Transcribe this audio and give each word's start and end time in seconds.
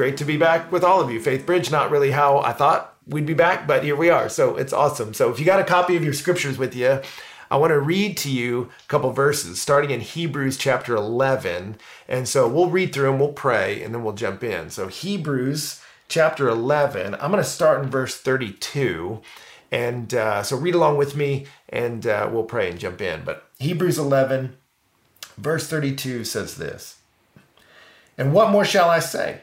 great 0.00 0.16
to 0.16 0.24
be 0.24 0.38
back 0.38 0.72
with 0.72 0.82
all 0.82 0.98
of 0.98 1.10
you. 1.10 1.20
Faithbridge, 1.20 1.70
not 1.70 1.90
really 1.90 2.10
how 2.10 2.38
I 2.38 2.54
thought 2.54 2.96
we'd 3.06 3.26
be 3.26 3.34
back, 3.34 3.66
but 3.66 3.84
here 3.84 3.94
we 3.94 4.08
are. 4.08 4.30
So 4.30 4.56
it's 4.56 4.72
awesome. 4.72 5.12
So 5.12 5.28
if 5.28 5.38
you 5.38 5.44
got 5.44 5.60
a 5.60 5.64
copy 5.64 5.94
of 5.94 6.02
your 6.02 6.14
scriptures 6.14 6.56
with 6.56 6.74
you, 6.74 7.02
I 7.50 7.58
want 7.58 7.72
to 7.72 7.78
read 7.78 8.16
to 8.16 8.30
you 8.30 8.70
a 8.82 8.88
couple 8.88 9.12
verses 9.12 9.60
starting 9.60 9.90
in 9.90 10.00
Hebrews 10.00 10.56
chapter 10.56 10.96
11. 10.96 11.76
And 12.08 12.26
so 12.26 12.48
we'll 12.48 12.70
read 12.70 12.94
through 12.94 13.10
them, 13.10 13.18
we'll 13.18 13.34
pray, 13.34 13.82
and 13.82 13.94
then 13.94 14.02
we'll 14.02 14.14
jump 14.14 14.42
in. 14.42 14.70
So 14.70 14.88
Hebrews 14.88 15.82
chapter 16.08 16.48
11, 16.48 17.16
I'm 17.16 17.30
going 17.30 17.44
to 17.44 17.44
start 17.44 17.84
in 17.84 17.90
verse 17.90 18.16
32. 18.16 19.20
And 19.70 20.14
uh, 20.14 20.42
so 20.42 20.56
read 20.56 20.74
along 20.74 20.96
with 20.96 21.14
me 21.14 21.44
and 21.68 22.06
uh, 22.06 22.26
we'll 22.32 22.44
pray 22.44 22.70
and 22.70 22.80
jump 22.80 23.02
in. 23.02 23.20
But 23.22 23.46
Hebrews 23.58 23.98
11, 23.98 24.56
verse 25.36 25.68
32 25.68 26.24
says 26.24 26.56
this 26.56 27.00
And 28.16 28.32
what 28.32 28.50
more 28.50 28.64
shall 28.64 28.88
I 28.88 29.00
say? 29.00 29.42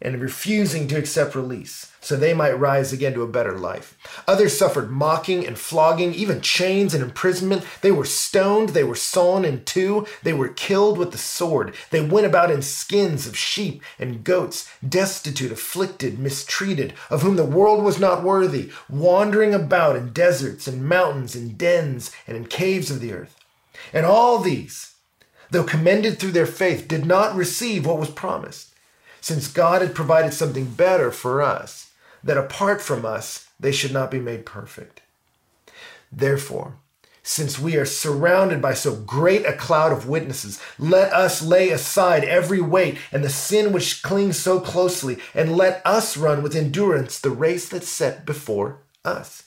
and 0.00 0.20
refusing 0.20 0.86
to 0.88 0.98
accept 0.98 1.34
release 1.34 1.92
so 2.00 2.16
they 2.16 2.32
might 2.32 2.58
rise 2.58 2.92
again 2.92 3.12
to 3.14 3.22
a 3.22 3.28
better 3.28 3.58
life. 3.58 3.98
Others 4.26 4.56
suffered 4.56 4.90
mocking 4.90 5.46
and 5.46 5.58
flogging, 5.58 6.14
even 6.14 6.40
chains 6.40 6.94
and 6.94 7.02
imprisonment. 7.02 7.64
They 7.82 7.90
were 7.90 8.04
stoned, 8.04 8.70
they 8.70 8.84
were 8.84 8.94
sawn 8.94 9.44
in 9.44 9.64
two, 9.64 10.06
they 10.22 10.32
were 10.32 10.48
killed 10.48 10.96
with 10.96 11.10
the 11.10 11.18
sword. 11.18 11.74
They 11.90 12.00
went 12.00 12.26
about 12.26 12.50
in 12.50 12.62
skins 12.62 13.26
of 13.26 13.36
sheep 13.36 13.82
and 13.98 14.24
goats, 14.24 14.70
destitute, 14.86 15.52
afflicted, 15.52 16.18
mistreated, 16.18 16.94
of 17.10 17.22
whom 17.22 17.36
the 17.36 17.44
world 17.44 17.82
was 17.82 17.98
not 17.98 18.22
worthy, 18.22 18.70
wandering 18.88 19.52
about 19.52 19.96
in 19.96 20.12
deserts 20.12 20.68
and 20.68 20.88
mountains 20.88 21.34
and 21.34 21.58
dens 21.58 22.12
and 22.26 22.36
in 22.36 22.46
caves 22.46 22.90
of 22.90 23.00
the 23.00 23.12
earth. 23.12 23.36
And 23.92 24.06
all 24.06 24.38
these, 24.38 24.94
though 25.50 25.64
commended 25.64 26.18
through 26.18 26.32
their 26.32 26.46
faith, 26.46 26.88
did 26.88 27.04
not 27.04 27.34
receive 27.34 27.86
what 27.86 27.98
was 27.98 28.10
promised 28.10 28.68
since 29.28 29.46
God 29.46 29.82
had 29.82 29.94
provided 29.94 30.32
something 30.32 30.64
better 30.64 31.10
for 31.10 31.42
us, 31.42 31.90
that 32.24 32.38
apart 32.38 32.80
from 32.80 33.04
us, 33.04 33.46
they 33.60 33.72
should 33.72 33.92
not 33.92 34.10
be 34.10 34.18
made 34.18 34.46
perfect. 34.46 35.02
Therefore, 36.10 36.76
since 37.22 37.58
we 37.58 37.76
are 37.76 37.84
surrounded 37.84 38.62
by 38.62 38.72
so 38.72 38.94
great 38.96 39.44
a 39.44 39.52
cloud 39.52 39.92
of 39.92 40.08
witnesses, 40.08 40.58
let 40.78 41.12
us 41.12 41.42
lay 41.42 41.68
aside 41.68 42.24
every 42.24 42.62
weight 42.62 42.96
and 43.12 43.22
the 43.22 43.28
sin 43.28 43.70
which 43.70 44.02
clings 44.02 44.38
so 44.38 44.60
closely, 44.60 45.18
and 45.34 45.54
let 45.54 45.82
us 45.84 46.16
run 46.16 46.42
with 46.42 46.56
endurance 46.56 47.20
the 47.20 47.28
race 47.28 47.68
that's 47.68 47.86
set 47.86 48.24
before 48.24 48.78
us. 49.04 49.42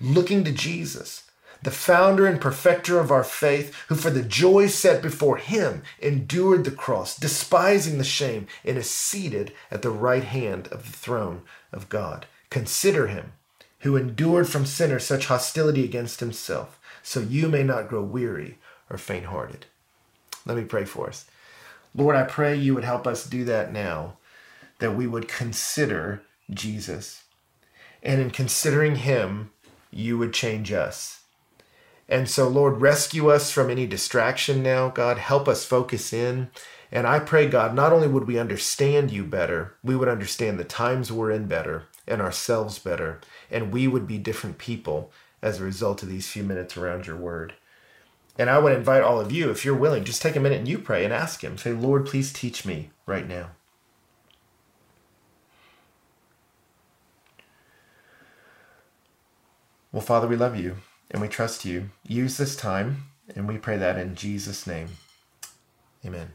Looking 0.00 0.42
to 0.44 0.52
Jesus 0.52 1.30
the 1.62 1.70
founder 1.70 2.26
and 2.26 2.40
perfecter 2.40 2.98
of 2.98 3.10
our 3.10 3.24
faith, 3.24 3.74
who 3.88 3.94
for 3.94 4.10
the 4.10 4.22
joy 4.22 4.66
set 4.66 5.02
before 5.02 5.36
him 5.36 5.82
endured 6.00 6.64
the 6.64 6.70
cross, 6.70 7.16
despising 7.16 7.98
the 7.98 8.04
shame, 8.04 8.46
and 8.64 8.76
is 8.76 8.90
seated 8.90 9.52
at 9.70 9.82
the 9.82 9.90
right 9.90 10.24
hand 10.24 10.66
of 10.68 10.84
the 10.84 10.98
throne 10.98 11.42
of 11.72 11.88
God. 11.88 12.26
Consider 12.50 13.06
him 13.06 13.32
who 13.80 13.96
endured 13.96 14.48
from 14.48 14.64
sinners 14.64 15.04
such 15.04 15.26
hostility 15.26 15.84
against 15.84 16.20
himself, 16.20 16.78
so 17.02 17.20
you 17.20 17.48
may 17.48 17.64
not 17.64 17.88
grow 17.88 18.02
weary 18.02 18.58
or 18.88 18.96
faint 18.96 19.26
hearted. 19.26 19.66
Let 20.46 20.56
me 20.56 20.64
pray 20.64 20.84
for 20.84 21.08
us. 21.08 21.26
Lord, 21.94 22.16
I 22.16 22.22
pray 22.22 22.56
you 22.56 22.74
would 22.74 22.84
help 22.84 23.06
us 23.06 23.26
do 23.26 23.44
that 23.44 23.72
now, 23.72 24.18
that 24.78 24.94
we 24.94 25.06
would 25.06 25.28
consider 25.28 26.22
Jesus. 26.50 27.24
And 28.02 28.20
in 28.20 28.30
considering 28.30 28.96
him, 28.96 29.50
you 29.90 30.16
would 30.16 30.32
change 30.32 30.72
us. 30.72 31.21
And 32.12 32.28
so, 32.28 32.46
Lord, 32.46 32.82
rescue 32.82 33.30
us 33.30 33.50
from 33.50 33.70
any 33.70 33.86
distraction 33.86 34.62
now. 34.62 34.90
God, 34.90 35.16
help 35.16 35.48
us 35.48 35.64
focus 35.64 36.12
in. 36.12 36.50
And 36.92 37.06
I 37.06 37.18
pray, 37.18 37.48
God, 37.48 37.74
not 37.74 37.90
only 37.90 38.06
would 38.06 38.26
we 38.26 38.38
understand 38.38 39.10
you 39.10 39.24
better, 39.24 39.76
we 39.82 39.96
would 39.96 40.08
understand 40.08 40.58
the 40.58 40.64
times 40.64 41.10
we're 41.10 41.30
in 41.30 41.46
better 41.46 41.84
and 42.06 42.20
ourselves 42.20 42.78
better, 42.78 43.18
and 43.50 43.72
we 43.72 43.88
would 43.88 44.06
be 44.06 44.18
different 44.18 44.58
people 44.58 45.10
as 45.40 45.58
a 45.58 45.64
result 45.64 46.02
of 46.02 46.10
these 46.10 46.28
few 46.28 46.42
minutes 46.42 46.76
around 46.76 47.06
your 47.06 47.16
word. 47.16 47.54
And 48.38 48.50
I 48.50 48.58
would 48.58 48.76
invite 48.76 49.02
all 49.02 49.18
of 49.18 49.32
you, 49.32 49.50
if 49.50 49.64
you're 49.64 49.74
willing, 49.74 50.04
just 50.04 50.20
take 50.20 50.36
a 50.36 50.40
minute 50.40 50.58
and 50.58 50.68
you 50.68 50.76
pray 50.76 51.06
and 51.06 51.14
ask 51.14 51.42
Him. 51.42 51.56
Say, 51.56 51.72
Lord, 51.72 52.04
please 52.04 52.30
teach 52.30 52.66
me 52.66 52.90
right 53.06 53.26
now. 53.26 53.52
Well, 59.92 60.02
Father, 60.02 60.28
we 60.28 60.36
love 60.36 60.60
you 60.60 60.76
and 61.12 61.20
we 61.20 61.28
trust 61.28 61.64
you. 61.64 61.90
Use 62.06 62.36
this 62.36 62.56
time, 62.56 63.04
and 63.36 63.46
we 63.46 63.58
pray 63.58 63.76
that 63.76 63.98
in 63.98 64.16
Jesus' 64.16 64.66
name. 64.66 64.88
Amen. 66.04 66.32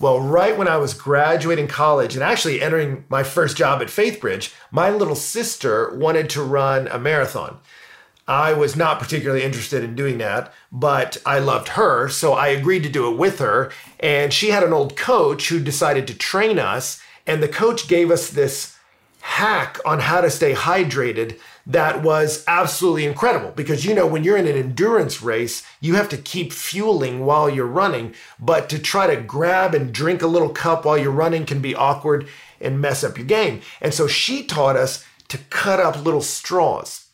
Well, 0.00 0.18
right 0.18 0.58
when 0.58 0.66
I 0.66 0.78
was 0.78 0.94
graduating 0.94 1.68
college 1.68 2.14
and 2.14 2.24
actually 2.24 2.60
entering 2.60 3.04
my 3.08 3.22
first 3.22 3.56
job 3.56 3.80
at 3.80 3.88
Faithbridge, 3.88 4.52
my 4.72 4.90
little 4.90 5.14
sister 5.14 5.94
wanted 5.94 6.28
to 6.30 6.42
run 6.42 6.88
a 6.88 6.98
marathon. 6.98 7.60
I 8.26 8.52
was 8.52 8.74
not 8.74 8.98
particularly 8.98 9.44
interested 9.44 9.84
in 9.84 9.94
doing 9.94 10.18
that, 10.18 10.52
but 10.72 11.18
I 11.26 11.38
loved 11.38 11.68
her, 11.68 12.08
so 12.08 12.32
I 12.32 12.48
agreed 12.48 12.82
to 12.84 12.88
do 12.88 13.12
it 13.12 13.16
with 13.16 13.38
her. 13.38 13.70
And 14.00 14.32
she 14.32 14.50
had 14.50 14.64
an 14.64 14.72
old 14.72 14.96
coach 14.96 15.48
who 15.48 15.60
decided 15.60 16.06
to 16.08 16.14
train 16.14 16.58
us, 16.58 17.00
and 17.26 17.42
the 17.42 17.48
coach 17.48 17.86
gave 17.86 18.10
us 18.10 18.30
this 18.30 18.76
hack 19.20 19.78
on 19.84 20.00
how 20.00 20.20
to 20.20 20.30
stay 20.30 20.54
hydrated 20.54 21.38
that 21.66 22.02
was 22.02 22.44
absolutely 22.46 23.04
incredible. 23.04 23.50
Because 23.50 23.84
you 23.84 23.94
know 23.94 24.06
when 24.06 24.24
you're 24.24 24.36
in 24.36 24.46
an 24.46 24.56
endurance 24.56 25.22
race 25.22 25.62
you 25.80 25.94
have 25.94 26.08
to 26.10 26.16
keep 26.16 26.52
fueling 26.52 27.24
while 27.24 27.48
you're 27.48 27.66
running. 27.66 28.14
But 28.38 28.68
to 28.70 28.78
try 28.78 29.14
to 29.14 29.20
grab 29.20 29.74
and 29.74 29.92
drink 29.92 30.22
a 30.22 30.26
little 30.26 30.50
cup 30.50 30.84
while 30.84 30.98
you're 30.98 31.10
running 31.10 31.46
can 31.46 31.60
be 31.60 31.74
awkward 31.74 32.28
and 32.60 32.80
mess 32.80 33.02
up 33.02 33.18
your 33.18 33.26
game. 33.26 33.60
And 33.80 33.92
so 33.92 34.06
she 34.06 34.44
taught 34.44 34.76
us 34.76 35.04
to 35.28 35.38
cut 35.50 35.80
up 35.80 36.04
little 36.04 36.22
straws. 36.22 37.06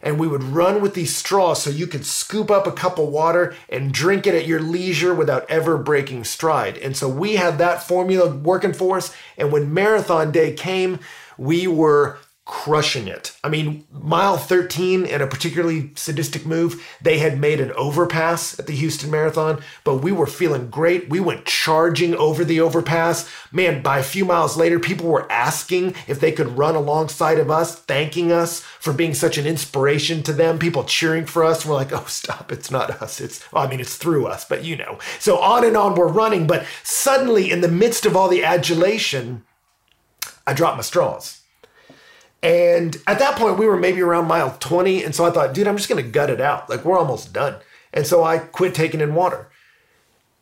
And 0.00 0.18
we 0.18 0.28
would 0.28 0.42
run 0.42 0.82
with 0.82 0.92
these 0.92 1.16
straws 1.16 1.62
so 1.62 1.70
you 1.70 1.86
could 1.86 2.04
scoop 2.04 2.50
up 2.50 2.66
a 2.66 2.72
cup 2.72 2.98
of 2.98 3.08
water 3.08 3.54
and 3.70 3.90
drink 3.90 4.26
it 4.26 4.34
at 4.34 4.46
your 4.46 4.60
leisure 4.60 5.14
without 5.14 5.50
ever 5.50 5.78
breaking 5.78 6.24
stride. 6.24 6.76
And 6.76 6.94
so 6.94 7.08
we 7.08 7.36
had 7.36 7.56
that 7.56 7.82
formula 7.82 8.28
working 8.36 8.74
for 8.74 8.98
us. 8.98 9.16
And 9.38 9.50
when 9.50 9.72
marathon 9.72 10.30
day 10.30 10.52
came 10.52 10.98
we 11.38 11.66
were 11.66 12.18
crushing 12.46 13.08
it. 13.08 13.34
I 13.42 13.48
mean, 13.48 13.86
mile 13.90 14.36
13 14.36 15.06
in 15.06 15.22
a 15.22 15.26
particularly 15.26 15.92
sadistic 15.94 16.44
move, 16.44 16.86
they 17.00 17.18
had 17.18 17.40
made 17.40 17.58
an 17.58 17.72
overpass 17.72 18.58
at 18.58 18.66
the 18.66 18.74
Houston 18.74 19.10
Marathon, 19.10 19.62
but 19.82 20.02
we 20.02 20.12
were 20.12 20.26
feeling 20.26 20.68
great. 20.68 21.08
We 21.08 21.20
went 21.20 21.46
charging 21.46 22.14
over 22.14 22.44
the 22.44 22.60
overpass. 22.60 23.30
Man, 23.50 23.82
by 23.82 23.98
a 23.98 24.02
few 24.02 24.26
miles 24.26 24.58
later, 24.58 24.78
people 24.78 25.08
were 25.08 25.30
asking 25.32 25.94
if 26.06 26.20
they 26.20 26.32
could 26.32 26.58
run 26.58 26.74
alongside 26.74 27.38
of 27.38 27.50
us, 27.50 27.76
thanking 27.76 28.30
us 28.30 28.60
for 28.60 28.92
being 28.92 29.14
such 29.14 29.38
an 29.38 29.46
inspiration 29.46 30.22
to 30.24 30.34
them. 30.34 30.58
People 30.58 30.84
cheering 30.84 31.24
for 31.24 31.44
us. 31.44 31.64
We're 31.64 31.74
like, 31.74 31.92
oh, 31.92 32.04
stop, 32.08 32.52
it's 32.52 32.70
not 32.70 33.02
us. 33.02 33.22
It's, 33.22 33.50
well, 33.52 33.64
I 33.64 33.70
mean, 33.70 33.80
it's 33.80 33.96
through 33.96 34.26
us, 34.26 34.44
but 34.44 34.64
you 34.64 34.76
know. 34.76 34.98
So 35.18 35.38
on 35.38 35.64
and 35.64 35.78
on 35.78 35.94
we're 35.94 36.08
running, 36.08 36.46
but 36.46 36.66
suddenly 36.82 37.50
in 37.50 37.62
the 37.62 37.68
midst 37.68 38.04
of 38.04 38.14
all 38.14 38.28
the 38.28 38.44
adulation, 38.44 39.44
I 40.46 40.52
dropped 40.52 40.76
my 40.76 40.82
straws. 40.82 41.40
And 42.44 42.94
at 43.06 43.18
that 43.20 43.38
point, 43.38 43.58
we 43.58 43.66
were 43.66 43.78
maybe 43.78 44.02
around 44.02 44.28
mile 44.28 44.54
20. 44.60 45.02
And 45.02 45.14
so 45.14 45.24
I 45.24 45.30
thought, 45.30 45.54
dude, 45.54 45.66
I'm 45.66 45.78
just 45.78 45.88
going 45.88 46.04
to 46.04 46.08
gut 46.08 46.28
it 46.28 46.42
out. 46.42 46.68
Like, 46.68 46.84
we're 46.84 46.98
almost 46.98 47.32
done. 47.32 47.56
And 47.94 48.06
so 48.06 48.22
I 48.22 48.36
quit 48.36 48.74
taking 48.74 49.00
in 49.00 49.14
water. 49.14 49.48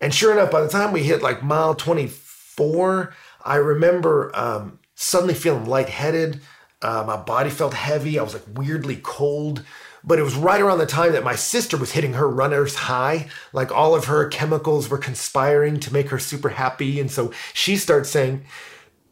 And 0.01 0.13
sure 0.13 0.33
enough, 0.33 0.51
by 0.51 0.63
the 0.63 0.69
time 0.69 0.91
we 0.91 1.05
hit 1.05 1.23
like 1.23 1.45
mile 1.45 1.77
24, 1.77 3.15
I 3.45 3.55
remember 3.55 4.33
um, 4.35 4.81
suddenly 4.97 5.35
feeling 5.35 5.67
lightheaded. 5.67 6.41
Uh, 6.83 7.05
my 7.07 7.17
body 7.17 7.51
felt 7.51 7.75
heavy. 7.75 8.19
I 8.19 8.25
was 8.25 8.35
like 8.35 8.47
weirdly 8.53 8.97
cold. 9.01 9.65
But 10.03 10.19
it 10.19 10.23
was 10.23 10.35
right 10.35 10.61
around 10.61 10.79
the 10.79 10.87
time 10.87 11.13
that 11.13 11.23
my 11.23 11.37
sister 11.37 11.77
was 11.77 11.93
hitting 11.93 12.15
her 12.15 12.29
runner's 12.29 12.75
high. 12.75 13.29
Like 13.53 13.71
all 13.71 13.95
of 13.95 14.07
her 14.07 14.27
chemicals 14.27 14.89
were 14.89 14.99
conspiring 14.99 15.79
to 15.79 15.93
make 15.93 16.09
her 16.09 16.19
super 16.19 16.49
happy. 16.49 16.99
And 16.99 17.13
so 17.13 17.33
she 17.55 17.77
starts 17.77 18.11
saying, 18.11 18.45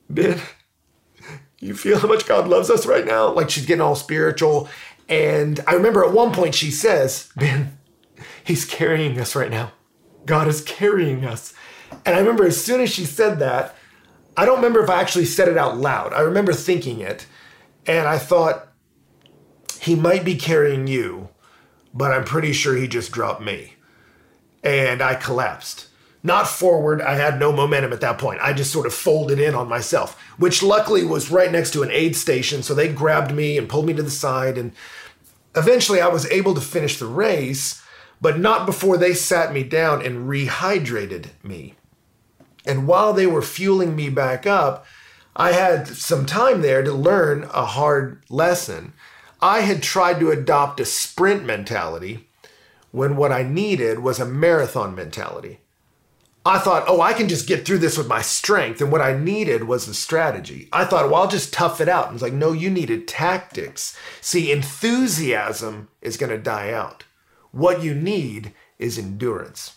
Ben, 0.08 0.40
you 1.60 1.74
feel 1.74 1.98
how 1.98 2.08
much 2.08 2.26
God 2.26 2.48
loves 2.48 2.70
us 2.70 2.86
right 2.86 3.06
now? 3.06 3.30
Like 3.30 3.50
she's 3.50 3.66
getting 3.66 3.82
all 3.82 3.94
spiritual. 3.94 4.68
And 5.08 5.60
I 5.66 5.74
remember 5.74 6.04
at 6.04 6.12
one 6.12 6.32
point 6.32 6.54
she 6.54 6.70
says, 6.70 7.30
Man, 7.36 7.78
He's 8.44 8.64
carrying 8.64 9.18
us 9.20 9.36
right 9.36 9.50
now. 9.50 9.72
God 10.26 10.48
is 10.48 10.62
carrying 10.62 11.24
us. 11.24 11.54
And 12.04 12.14
I 12.14 12.18
remember 12.18 12.44
as 12.44 12.62
soon 12.62 12.80
as 12.80 12.90
she 12.90 13.04
said 13.04 13.38
that, 13.38 13.74
I 14.36 14.44
don't 14.44 14.56
remember 14.56 14.82
if 14.82 14.90
I 14.90 15.00
actually 15.00 15.26
said 15.26 15.48
it 15.48 15.58
out 15.58 15.76
loud. 15.76 16.12
I 16.12 16.20
remember 16.20 16.52
thinking 16.52 17.00
it, 17.00 17.26
and 17.86 18.06
I 18.06 18.16
thought, 18.18 18.68
he 19.80 19.94
might 19.94 20.24
be 20.24 20.36
carrying 20.36 20.86
you, 20.86 21.30
but 21.92 22.12
I'm 22.12 22.24
pretty 22.24 22.52
sure 22.52 22.76
he 22.76 22.86
just 22.86 23.12
dropped 23.12 23.42
me. 23.42 23.74
And 24.62 25.02
I 25.02 25.14
collapsed. 25.14 25.88
Not 26.22 26.46
forward, 26.46 27.00
I 27.00 27.14
had 27.14 27.38
no 27.38 27.50
momentum 27.50 27.92
at 27.92 28.02
that 28.02 28.18
point. 28.18 28.40
I 28.42 28.52
just 28.52 28.72
sort 28.72 28.86
of 28.86 28.92
folded 28.92 29.38
in 29.38 29.54
on 29.54 29.68
myself, 29.68 30.20
which 30.36 30.62
luckily 30.62 31.04
was 31.04 31.30
right 31.30 31.50
next 31.50 31.72
to 31.72 31.82
an 31.82 31.90
aid 31.90 32.14
station. 32.14 32.62
So 32.62 32.74
they 32.74 32.92
grabbed 32.92 33.32
me 33.32 33.56
and 33.56 33.68
pulled 33.68 33.86
me 33.86 33.94
to 33.94 34.02
the 34.02 34.10
side. 34.10 34.58
And 34.58 34.72
eventually 35.56 36.00
I 36.00 36.08
was 36.08 36.30
able 36.30 36.54
to 36.54 36.60
finish 36.60 36.98
the 36.98 37.06
race, 37.06 37.82
but 38.20 38.38
not 38.38 38.66
before 38.66 38.98
they 38.98 39.14
sat 39.14 39.52
me 39.52 39.62
down 39.62 40.04
and 40.04 40.28
rehydrated 40.28 41.28
me. 41.42 41.74
And 42.66 42.86
while 42.86 43.14
they 43.14 43.26
were 43.26 43.40
fueling 43.40 43.96
me 43.96 44.10
back 44.10 44.46
up, 44.46 44.84
I 45.34 45.52
had 45.52 45.88
some 45.88 46.26
time 46.26 46.60
there 46.60 46.82
to 46.82 46.92
learn 46.92 47.44
a 47.44 47.64
hard 47.64 48.22
lesson. 48.28 48.92
I 49.40 49.60
had 49.60 49.82
tried 49.82 50.20
to 50.20 50.30
adopt 50.30 50.80
a 50.80 50.84
sprint 50.84 51.46
mentality 51.46 52.28
when 52.90 53.16
what 53.16 53.32
I 53.32 53.42
needed 53.42 54.00
was 54.00 54.20
a 54.20 54.26
marathon 54.26 54.94
mentality. 54.94 55.59
I 56.50 56.58
thought, 56.58 56.86
oh, 56.88 57.00
I 57.00 57.12
can 57.12 57.28
just 57.28 57.46
get 57.46 57.64
through 57.64 57.78
this 57.78 57.96
with 57.96 58.08
my 58.08 58.22
strength. 58.22 58.80
And 58.80 58.90
what 58.90 59.00
I 59.00 59.16
needed 59.16 59.62
was 59.62 59.86
a 59.86 59.94
strategy. 59.94 60.68
I 60.72 60.84
thought, 60.84 61.08
well, 61.08 61.22
I'll 61.22 61.28
just 61.28 61.52
tough 61.52 61.80
it 61.80 61.88
out. 61.88 62.06
And 62.08 62.14
it's 62.14 62.24
like, 62.24 62.32
no, 62.32 62.50
you 62.50 62.68
needed 62.70 63.06
tactics. 63.06 63.96
See, 64.20 64.50
enthusiasm 64.50 65.90
is 66.02 66.16
going 66.16 66.30
to 66.30 66.38
die 66.38 66.72
out. 66.72 67.04
What 67.52 67.84
you 67.84 67.94
need 67.94 68.52
is 68.80 68.98
endurance. 68.98 69.76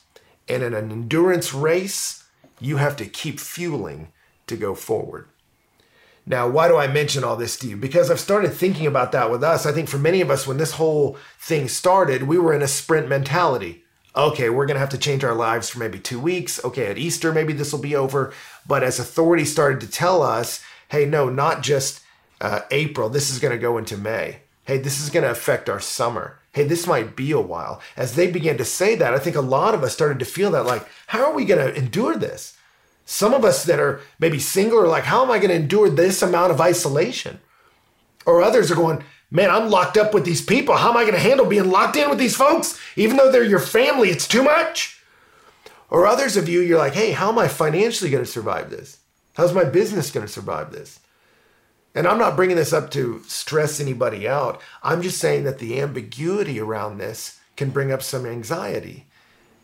And 0.49 0.63
in 0.63 0.73
an 0.73 0.91
endurance 0.91 1.53
race, 1.53 2.23
you 2.59 2.77
have 2.77 2.95
to 2.95 3.05
keep 3.05 3.39
fueling 3.39 4.07
to 4.47 4.57
go 4.57 4.73
forward. 4.73 5.27
Now, 6.25 6.49
why 6.49 6.69
do 6.69 6.77
I 6.77 6.87
mention 6.87 7.23
all 7.23 7.35
this 7.35 7.55
to 7.57 7.67
you? 7.67 7.77
Because 7.77 8.09
I've 8.09 8.19
started 8.19 8.51
thinking 8.51 8.87
about 8.87 9.11
that 9.11 9.29
with 9.29 9.43
us. 9.43 9.67
I 9.67 9.73
think 9.73 9.89
for 9.89 9.99
many 9.99 10.21
of 10.21 10.31
us, 10.31 10.47
when 10.47 10.57
this 10.57 10.71
whole 10.71 11.17
thing 11.39 11.67
started, 11.67 12.23
we 12.23 12.39
were 12.39 12.53
in 12.53 12.63
a 12.63 12.67
sprint 12.67 13.07
mentality. 13.07 13.82
Okay, 14.15 14.49
we're 14.49 14.67
going 14.67 14.75
to 14.75 14.79
have 14.79 14.89
to 14.89 14.97
change 14.97 15.23
our 15.23 15.33
lives 15.33 15.69
for 15.69 15.79
maybe 15.79 15.99
two 15.99 16.19
weeks. 16.19 16.63
Okay, 16.63 16.87
at 16.87 16.97
Easter, 16.99 17.31
maybe 17.31 17.53
this 17.53 17.71
will 17.71 17.79
be 17.79 17.95
over. 17.95 18.31
But 18.67 18.83
as 18.83 18.99
authorities 18.99 19.51
started 19.51 19.81
to 19.81 19.89
tell 19.89 20.21
us, 20.21 20.63
hey, 20.89 21.05
no, 21.05 21.29
not 21.29 21.63
just 21.63 22.01
uh, 22.39 22.61
April, 22.69 23.09
this 23.09 23.31
is 23.31 23.39
going 23.39 23.53
to 23.53 23.57
go 23.57 23.77
into 23.77 23.97
May. 23.97 24.41
Hey, 24.65 24.77
this 24.77 25.01
is 25.01 25.09
going 25.09 25.23
to 25.23 25.31
affect 25.31 25.67
our 25.67 25.79
summer. 25.79 26.39
Hey, 26.51 26.63
this 26.63 26.85
might 26.85 27.15
be 27.15 27.31
a 27.31 27.41
while. 27.41 27.81
As 27.97 28.15
they 28.15 28.29
began 28.29 28.57
to 28.57 28.65
say 28.65 28.95
that, 28.95 29.13
I 29.13 29.19
think 29.19 29.35
a 29.35 29.41
lot 29.41 29.73
of 29.73 29.83
us 29.83 29.93
started 29.93 30.19
to 30.19 30.25
feel 30.25 30.51
that 30.51 30.65
like, 30.65 30.87
how 31.07 31.25
are 31.25 31.33
we 31.33 31.45
going 31.45 31.65
to 31.65 31.75
endure 31.75 32.15
this? 32.15 32.55
Some 33.05 33.33
of 33.33 33.43
us 33.43 33.65
that 33.65 33.79
are 33.79 33.99
maybe 34.19 34.39
single 34.39 34.79
are 34.79 34.87
like, 34.87 35.05
how 35.05 35.23
am 35.23 35.31
I 35.31 35.39
going 35.39 35.49
to 35.49 35.55
endure 35.55 35.89
this 35.89 36.21
amount 36.21 36.51
of 36.51 36.61
isolation? 36.61 37.39
Or 38.25 38.41
others 38.41 38.71
are 38.71 38.75
going, 38.75 39.03
man, 39.33 39.49
I'm 39.49 39.69
locked 39.69 39.97
up 39.97 40.13
with 40.13 40.23
these 40.23 40.45
people. 40.45 40.77
How 40.77 40.91
am 40.91 40.97
I 40.97 41.01
going 41.01 41.15
to 41.15 41.19
handle 41.19 41.47
being 41.47 41.69
locked 41.69 41.97
in 41.97 42.09
with 42.09 42.19
these 42.19 42.37
folks? 42.37 42.79
Even 42.95 43.17
though 43.17 43.31
they're 43.31 43.43
your 43.43 43.59
family, 43.59 44.09
it's 44.09 44.27
too 44.27 44.43
much. 44.43 45.01
Or 45.89 46.05
others 46.05 46.37
of 46.37 46.47
you, 46.47 46.61
you're 46.61 46.77
like, 46.77 46.93
hey, 46.93 47.11
how 47.11 47.29
am 47.29 47.39
I 47.39 47.47
financially 47.47 48.11
going 48.11 48.23
to 48.23 48.29
survive 48.29 48.69
this? 48.69 48.99
How's 49.33 49.53
my 49.53 49.63
business 49.63 50.11
going 50.11 50.25
to 50.25 50.31
survive 50.31 50.71
this? 50.71 50.99
And 51.95 52.07
I'm 52.07 52.19
not 52.19 52.35
bringing 52.35 52.55
this 52.55 52.73
up 52.73 52.91
to 52.91 53.21
stress 53.27 53.79
anybody 53.79 54.27
out. 54.27 54.61
I'm 54.83 55.01
just 55.01 55.19
saying 55.19 55.43
that 55.43 55.59
the 55.59 55.81
ambiguity 55.81 56.59
around 56.59 56.97
this 56.97 57.39
can 57.55 57.71
bring 57.71 57.91
up 57.91 58.01
some 58.01 58.25
anxiety. 58.25 59.05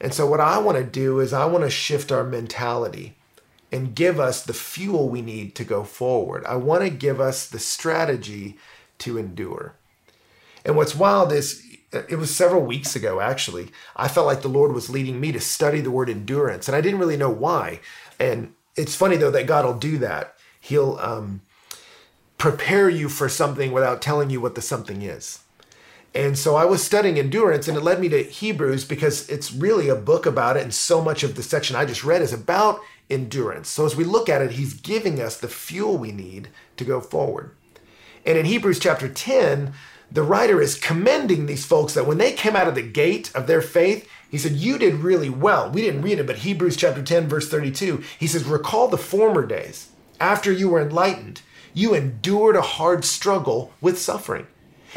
And 0.01 0.13
so, 0.13 0.27
what 0.27 0.39
I 0.39 0.59
want 0.59 0.77
to 0.77 0.83
do 0.83 1.19
is, 1.19 1.33
I 1.33 1.45
want 1.45 1.63
to 1.63 1.69
shift 1.69 2.11
our 2.11 2.23
mentality 2.23 3.15
and 3.71 3.95
give 3.95 4.19
us 4.19 4.43
the 4.43 4.53
fuel 4.53 5.09
we 5.09 5.21
need 5.21 5.55
to 5.55 5.63
go 5.63 5.83
forward. 5.83 6.45
I 6.45 6.55
want 6.55 6.83
to 6.83 6.89
give 6.89 7.19
us 7.19 7.47
the 7.47 7.59
strategy 7.59 8.57
to 8.99 9.17
endure. 9.17 9.75
And 10.65 10.75
what's 10.75 10.95
wild 10.95 11.31
is 11.31 11.65
it 11.91 12.17
was 12.17 12.35
several 12.35 12.61
weeks 12.61 12.95
ago, 12.95 13.19
actually. 13.19 13.69
I 13.95 14.07
felt 14.07 14.27
like 14.27 14.41
the 14.41 14.47
Lord 14.47 14.73
was 14.73 14.89
leading 14.89 15.19
me 15.19 15.31
to 15.31 15.39
study 15.39 15.81
the 15.81 15.91
word 15.91 16.09
endurance, 16.09 16.67
and 16.67 16.75
I 16.75 16.81
didn't 16.81 16.99
really 16.99 17.17
know 17.17 17.31
why. 17.31 17.79
And 18.19 18.53
it's 18.75 18.95
funny, 18.95 19.17
though, 19.17 19.31
that 19.31 19.47
God 19.47 19.65
will 19.65 19.77
do 19.77 19.97
that. 19.97 20.35
He'll 20.59 20.97
um, 21.01 21.41
prepare 22.37 22.89
you 22.89 23.09
for 23.09 23.27
something 23.27 23.71
without 23.71 24.01
telling 24.01 24.29
you 24.29 24.39
what 24.39 24.55
the 24.55 24.61
something 24.61 25.01
is. 25.01 25.39
And 26.13 26.37
so 26.37 26.55
I 26.55 26.65
was 26.65 26.83
studying 26.83 27.19
endurance, 27.19 27.67
and 27.67 27.77
it 27.77 27.83
led 27.83 27.99
me 27.99 28.09
to 28.09 28.23
Hebrews 28.23 28.85
because 28.85 29.27
it's 29.29 29.53
really 29.53 29.89
a 29.89 29.95
book 29.95 30.25
about 30.25 30.57
it. 30.57 30.63
And 30.63 30.73
so 30.73 31.01
much 31.01 31.23
of 31.23 31.35
the 31.35 31.43
section 31.43 31.75
I 31.75 31.85
just 31.85 32.03
read 32.03 32.21
is 32.21 32.33
about 32.33 32.79
endurance. 33.09 33.69
So 33.69 33.85
as 33.85 33.95
we 33.95 34.03
look 34.03 34.29
at 34.29 34.41
it, 34.41 34.51
he's 34.51 34.73
giving 34.73 35.19
us 35.19 35.37
the 35.37 35.47
fuel 35.47 35.97
we 35.97 36.11
need 36.11 36.49
to 36.77 36.83
go 36.83 36.99
forward. 37.01 37.55
And 38.29 38.37
in 38.37 38.45
Hebrews 38.45 38.79
chapter 38.79 39.09
10, 39.09 39.73
the 40.11 40.23
writer 40.23 40.61
is 40.61 40.79
commending 40.79 41.45
these 41.45 41.65
folks 41.65 41.93
that 41.93 42.05
when 42.05 42.17
they 42.17 42.31
came 42.31 42.55
out 42.55 42.67
of 42.67 42.75
the 42.75 42.81
gate 42.81 43.29
of 43.35 43.47
their 43.47 43.61
faith, 43.61 44.07
he 44.29 44.37
said, 44.37 44.53
You 44.53 44.77
did 44.77 44.95
really 44.95 45.29
well. 45.29 45.69
We 45.69 45.81
didn't 45.81 46.03
read 46.03 46.19
it, 46.19 46.27
but 46.27 46.37
Hebrews 46.37 46.77
chapter 46.77 47.03
10, 47.03 47.27
verse 47.27 47.49
32, 47.49 48.03
he 48.17 48.27
says, 48.27 48.45
Recall 48.45 48.87
the 48.87 48.97
former 48.97 49.45
days 49.45 49.89
after 50.21 50.51
you 50.51 50.69
were 50.69 50.81
enlightened. 50.81 51.41
You 51.73 51.93
endured 51.93 52.55
a 52.55 52.61
hard 52.61 53.03
struggle 53.03 53.73
with 53.81 53.99
suffering 53.99 54.47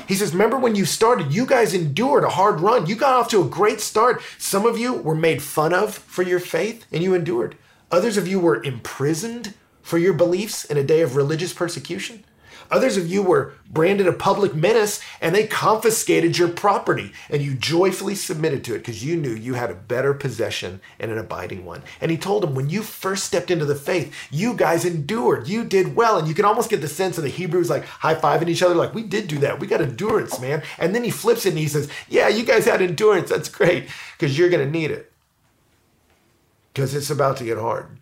he 0.06 0.14
says, 0.14 0.32
Remember 0.32 0.58
when 0.58 0.74
you 0.74 0.84
started, 0.84 1.32
you 1.32 1.46
guys 1.46 1.74
endured 1.74 2.24
a 2.24 2.30
hard 2.30 2.60
run. 2.60 2.86
You 2.86 2.96
got 2.96 3.14
off 3.14 3.28
to 3.30 3.42
a 3.42 3.48
great 3.48 3.80
start. 3.80 4.22
Some 4.38 4.66
of 4.66 4.78
you 4.78 4.94
were 4.94 5.14
made 5.14 5.42
fun 5.42 5.72
of 5.72 5.94
for 5.94 6.22
your 6.22 6.40
faith 6.40 6.86
and 6.92 7.02
you 7.02 7.14
endured. 7.14 7.56
Others 7.90 8.16
of 8.16 8.26
you 8.26 8.40
were 8.40 8.62
imprisoned 8.62 9.54
for 9.82 9.98
your 9.98 10.14
beliefs 10.14 10.64
in 10.64 10.76
a 10.76 10.84
day 10.84 11.02
of 11.02 11.16
religious 11.16 11.52
persecution. 11.52 12.24
Others 12.70 12.96
of 12.96 13.08
you 13.08 13.22
were 13.22 13.54
branded 13.68 14.06
a 14.06 14.12
public 14.12 14.54
menace 14.54 15.00
and 15.20 15.34
they 15.34 15.46
confiscated 15.46 16.38
your 16.38 16.48
property 16.48 17.12
and 17.30 17.42
you 17.42 17.54
joyfully 17.54 18.14
submitted 18.14 18.64
to 18.64 18.74
it 18.74 18.78
because 18.78 19.04
you 19.04 19.16
knew 19.16 19.30
you 19.30 19.54
had 19.54 19.70
a 19.70 19.74
better 19.74 20.14
possession 20.14 20.80
and 20.98 21.10
an 21.10 21.18
abiding 21.18 21.64
one. 21.64 21.82
And 22.00 22.10
he 22.10 22.16
told 22.16 22.42
them, 22.42 22.54
when 22.54 22.70
you 22.70 22.82
first 22.82 23.24
stepped 23.24 23.50
into 23.50 23.64
the 23.64 23.74
faith, 23.74 24.14
you 24.30 24.54
guys 24.54 24.84
endured, 24.84 25.48
you 25.48 25.64
did 25.64 25.96
well. 25.96 26.18
And 26.18 26.28
you 26.28 26.34
can 26.34 26.44
almost 26.44 26.70
get 26.70 26.80
the 26.80 26.88
sense 26.88 27.18
of 27.18 27.24
the 27.24 27.30
Hebrews 27.30 27.70
like 27.70 27.84
high 27.84 28.14
fiving 28.14 28.48
each 28.48 28.62
other, 28.62 28.74
like, 28.74 28.94
we 28.94 29.02
did 29.02 29.28
do 29.28 29.38
that. 29.38 29.60
We 29.60 29.66
got 29.66 29.80
endurance, 29.80 30.40
man. 30.40 30.62
And 30.78 30.94
then 30.94 31.04
he 31.04 31.10
flips 31.10 31.46
it 31.46 31.50
and 31.50 31.58
he 31.58 31.68
says, 31.68 31.88
yeah, 32.08 32.28
you 32.28 32.44
guys 32.44 32.64
had 32.64 32.82
endurance. 32.82 33.30
That's 33.30 33.48
great 33.48 33.88
because 34.18 34.38
you're 34.38 34.50
going 34.50 34.64
to 34.64 34.70
need 34.70 34.90
it 34.90 35.12
because 36.72 36.94
it's 36.94 37.10
about 37.10 37.36
to 37.38 37.44
get 37.44 37.58
hard. 37.58 37.98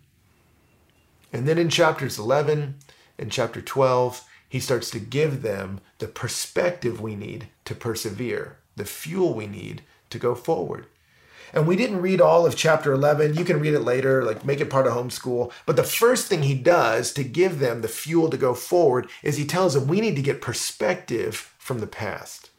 And 1.33 1.47
then 1.47 1.57
in 1.57 1.69
chapters 1.69 2.17
11 2.19 2.75
and 3.17 3.31
chapter 3.31 3.61
12, 3.61 4.23
he 4.51 4.59
starts 4.59 4.89
to 4.89 4.99
give 4.99 5.43
them 5.43 5.79
the 5.99 6.07
perspective 6.09 6.99
we 6.99 7.15
need 7.15 7.47
to 7.63 7.73
persevere, 7.73 8.57
the 8.75 8.83
fuel 8.83 9.33
we 9.33 9.47
need 9.47 9.81
to 10.09 10.19
go 10.19 10.35
forward. 10.35 10.87
And 11.53 11.65
we 11.65 11.77
didn't 11.77 12.01
read 12.01 12.19
all 12.19 12.45
of 12.45 12.57
chapter 12.57 12.91
11. 12.91 13.35
You 13.35 13.45
can 13.45 13.61
read 13.61 13.73
it 13.73 13.79
later, 13.79 14.25
like 14.25 14.43
make 14.43 14.59
it 14.59 14.69
part 14.69 14.87
of 14.87 14.91
homeschool. 14.91 15.53
But 15.65 15.77
the 15.77 15.85
first 15.85 16.27
thing 16.27 16.43
he 16.43 16.53
does 16.53 17.13
to 17.13 17.23
give 17.23 17.59
them 17.59 17.79
the 17.79 17.87
fuel 17.87 18.29
to 18.29 18.35
go 18.35 18.53
forward 18.53 19.09
is 19.23 19.37
he 19.37 19.45
tells 19.45 19.73
them 19.73 19.87
we 19.87 20.01
need 20.01 20.17
to 20.17 20.21
get 20.21 20.41
perspective 20.41 21.53
from 21.57 21.79
the 21.79 21.87
past. 21.87 22.49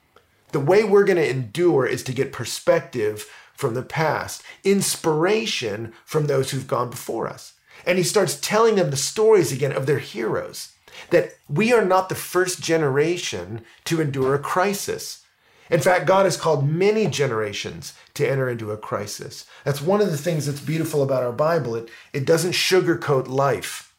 The 0.52 0.61
way 0.61 0.84
we're 0.84 1.04
going 1.04 1.18
to 1.18 1.28
endure 1.28 1.84
is 1.84 2.02
to 2.04 2.14
get 2.14 2.32
perspective 2.32 3.26
from 3.52 3.75
the 3.75 3.82
past, 3.82 4.42
inspiration 4.64 5.92
from 6.06 6.26
those 6.26 6.52
who've 6.52 6.66
gone 6.66 6.88
before 6.88 7.28
us. 7.28 7.52
And 7.84 7.99
he 7.99 8.04
starts 8.04 8.40
telling 8.40 8.76
them 8.76 8.88
the 8.88 8.96
stories 8.96 9.52
again 9.52 9.72
of 9.72 9.84
their 9.84 9.99
heroes 9.99 10.72
that 11.11 11.34
we 11.49 11.72
are 11.72 11.84
not 11.84 12.08
the 12.08 12.14
first 12.14 12.62
generation 12.62 13.62
to 13.84 14.00
endure 14.00 14.34
a 14.34 14.38
crisis. 14.38 15.25
In 15.70 15.80
fact, 15.80 16.06
God 16.06 16.26
has 16.26 16.37
called 16.37 16.68
many 16.68 17.06
generations 17.06 17.94
to 18.14 18.28
enter 18.28 18.49
into 18.49 18.72
a 18.72 18.76
crisis. 18.76 19.46
That's 19.64 19.80
one 19.80 20.00
of 20.00 20.11
the 20.11 20.18
things 20.18 20.46
that's 20.46 20.61
beautiful 20.61 21.02
about 21.02 21.22
our 21.22 21.32
Bible. 21.32 21.75
It, 21.76 21.88
it 22.12 22.26
doesn't 22.26 22.52
sugarcoat 22.52 23.28
life. 23.28 23.91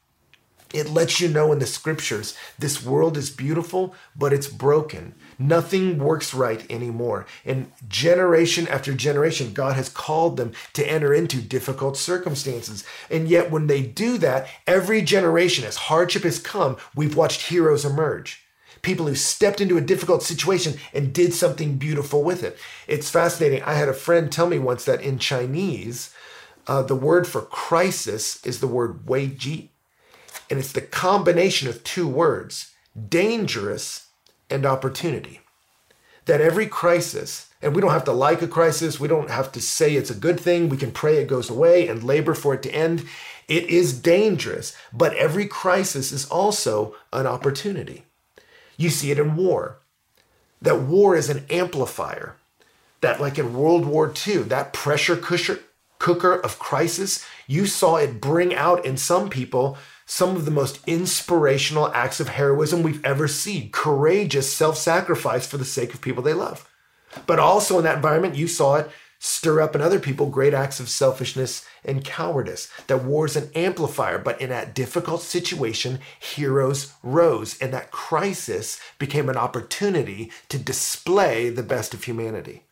It 0.74 0.90
lets 0.90 1.22
you 1.22 1.30
know 1.30 1.52
in 1.52 1.60
the 1.60 1.66
scriptures 1.68 2.36
this 2.58 2.84
world 2.84 3.16
is 3.16 3.30
beautiful, 3.30 3.94
but 4.16 4.34
it's 4.34 4.48
broken. 4.48 5.14
Nothing 5.38 6.00
works 6.00 6.34
right 6.34 6.70
anymore. 6.70 7.26
And 7.46 7.72
generation 7.88 8.68
after 8.68 8.94
generation, 8.94 9.54
God 9.54 9.76
has 9.76 9.88
called 9.88 10.38
them 10.38 10.52
to 10.74 10.86
enter 10.86 11.14
into 11.14 11.42
difficult 11.42 11.96
circumstances. 11.96 12.84
And 13.10 13.30
yet, 13.30 13.52
when 13.52 13.68
they 13.68 13.84
do 13.84 14.18
that, 14.18 14.48
every 14.66 15.02
generation, 15.04 15.64
as 15.64 15.78
hardship 15.78 16.24
has 16.24 16.40
come, 16.40 16.78
we've 16.96 17.16
watched 17.16 17.50
heroes 17.50 17.86
emerge 17.86 18.44
people 18.82 19.08
who 19.08 19.16
stepped 19.16 19.62
into 19.62 19.78
a 19.78 19.82
difficult 19.82 20.22
situation 20.22 20.76
and 20.94 21.14
did 21.14 21.34
something 21.34 21.78
beautiful 21.78 22.22
with 22.22 22.44
it. 22.44 22.58
It's 22.86 23.10
fascinating. 23.10 23.64
I 23.64 23.76
had 23.76 23.88
a 23.88 23.94
friend 23.94 24.32
tell 24.32 24.46
me 24.46 24.60
once 24.60 24.84
that 24.86 25.02
in 25.02 25.18
Chinese, 25.18 26.14
uh, 26.68 26.84
the 26.84 26.96
word 26.96 27.26
for 27.26 27.42
crisis 27.42 28.46
is 28.46 28.60
the 28.60 28.68
word 28.68 29.08
wei 29.08 29.28
ji. 29.28 29.72
And 30.54 30.60
it's 30.60 30.72
the 30.72 30.82
combination 30.82 31.68
of 31.68 31.84
two 31.84 32.08
words 32.08 32.76
dangerous 33.10 34.10
and 34.52 34.68
opportunity. 34.68 35.42
that 36.26 36.42
every 36.42 36.68
crisis, 36.68 37.50
and 37.62 37.76
we 37.76 37.82
don't 37.82 37.92
have 37.92 38.06
to 38.06 38.12
like 38.12 38.42
a 38.42 38.48
crisis, 38.48 39.00
we 39.00 39.08
don't 39.08 39.30
have 39.30 39.52
to 39.52 39.62
say 39.62 39.96
it's 39.96 40.10
a 40.10 40.16
good 40.16 40.40
thing, 40.40 40.70
we 40.70 40.78
can 40.78 40.92
pray 40.92 41.18
it 41.18 41.28
goes 41.28 41.50
away 41.50 41.88
and 41.88 42.04
labor 42.04 42.34
for 42.34 42.54
it 42.54 42.64
to 42.64 42.74
end. 42.74 43.06
It 43.48 43.66
is 43.66 44.00
dangerous, 44.00 44.76
but 44.94 45.16
every 45.16 45.48
crisis 45.48 46.12
is 46.12 46.26
also 46.26 46.96
an 47.12 47.28
opportunity. 47.28 48.06
You 48.78 48.90
see 48.90 49.12
it 49.12 49.20
in 49.20 49.36
war, 49.36 49.80
that 50.62 50.82
war 50.82 51.16
is 51.16 51.30
an 51.30 51.46
amplifier. 51.50 52.38
That, 53.02 53.20
like 53.20 53.38
in 53.38 53.54
World 53.54 53.86
War 53.86 54.14
II, 54.26 54.44
that 54.44 54.72
pressure 54.72 55.18
cooker 55.18 56.36
of 56.36 56.58
crisis, 56.58 57.26
you 57.48 57.66
saw 57.66 57.98
it 57.98 58.22
bring 58.22 58.56
out 58.56 58.86
in 58.86 58.96
some 58.96 59.30
people 59.30 59.78
some 60.14 60.36
of 60.36 60.46
the 60.46 60.52
most 60.52 60.80
inspirational 60.86 61.92
acts 61.92 62.20
of 62.20 62.28
heroism 62.28 62.84
we've 62.84 63.04
ever 63.04 63.28
seen 63.28 63.72
courageous 63.72 64.54
self 64.54 64.78
sacrifice 64.78 65.48
for 65.48 65.58
the 65.58 65.66
sake 65.66 65.92
of 65.92 66.02
people 66.02 66.22
they 66.22 66.36
love. 66.36 66.70
But 67.26 67.40
also 67.40 67.80
in 67.80 67.84
that 67.86 67.96
environment, 67.96 68.36
you 68.36 68.48
saw 68.48 68.76
it 68.76 68.92
stir 69.18 69.60
up 69.60 69.74
in 69.74 69.82
other 69.82 70.00
people 70.00 70.30
great 70.30 70.54
acts 70.54 70.80
of 70.80 70.88
selfishness 70.88 71.66
and 71.84 72.06
cowardice. 72.06 72.70
That 72.86 73.04
war 73.04 73.26
is 73.26 73.36
an 73.36 73.50
amplifier, 73.56 74.20
but 74.20 74.40
in 74.40 74.52
that 74.52 74.76
difficult 74.76 75.24
situation, 75.24 75.98
heroes 76.20 76.94
rose, 77.02 77.58
and 77.58 77.74
that 77.74 77.90
crisis 77.90 78.80
became 79.00 79.30
an 79.30 79.38
opportunity 79.38 80.32
to 80.50 80.60
display 80.60 81.50
the 81.50 81.64
best 81.64 81.96
of 81.96 82.04
humanity. 82.04 82.66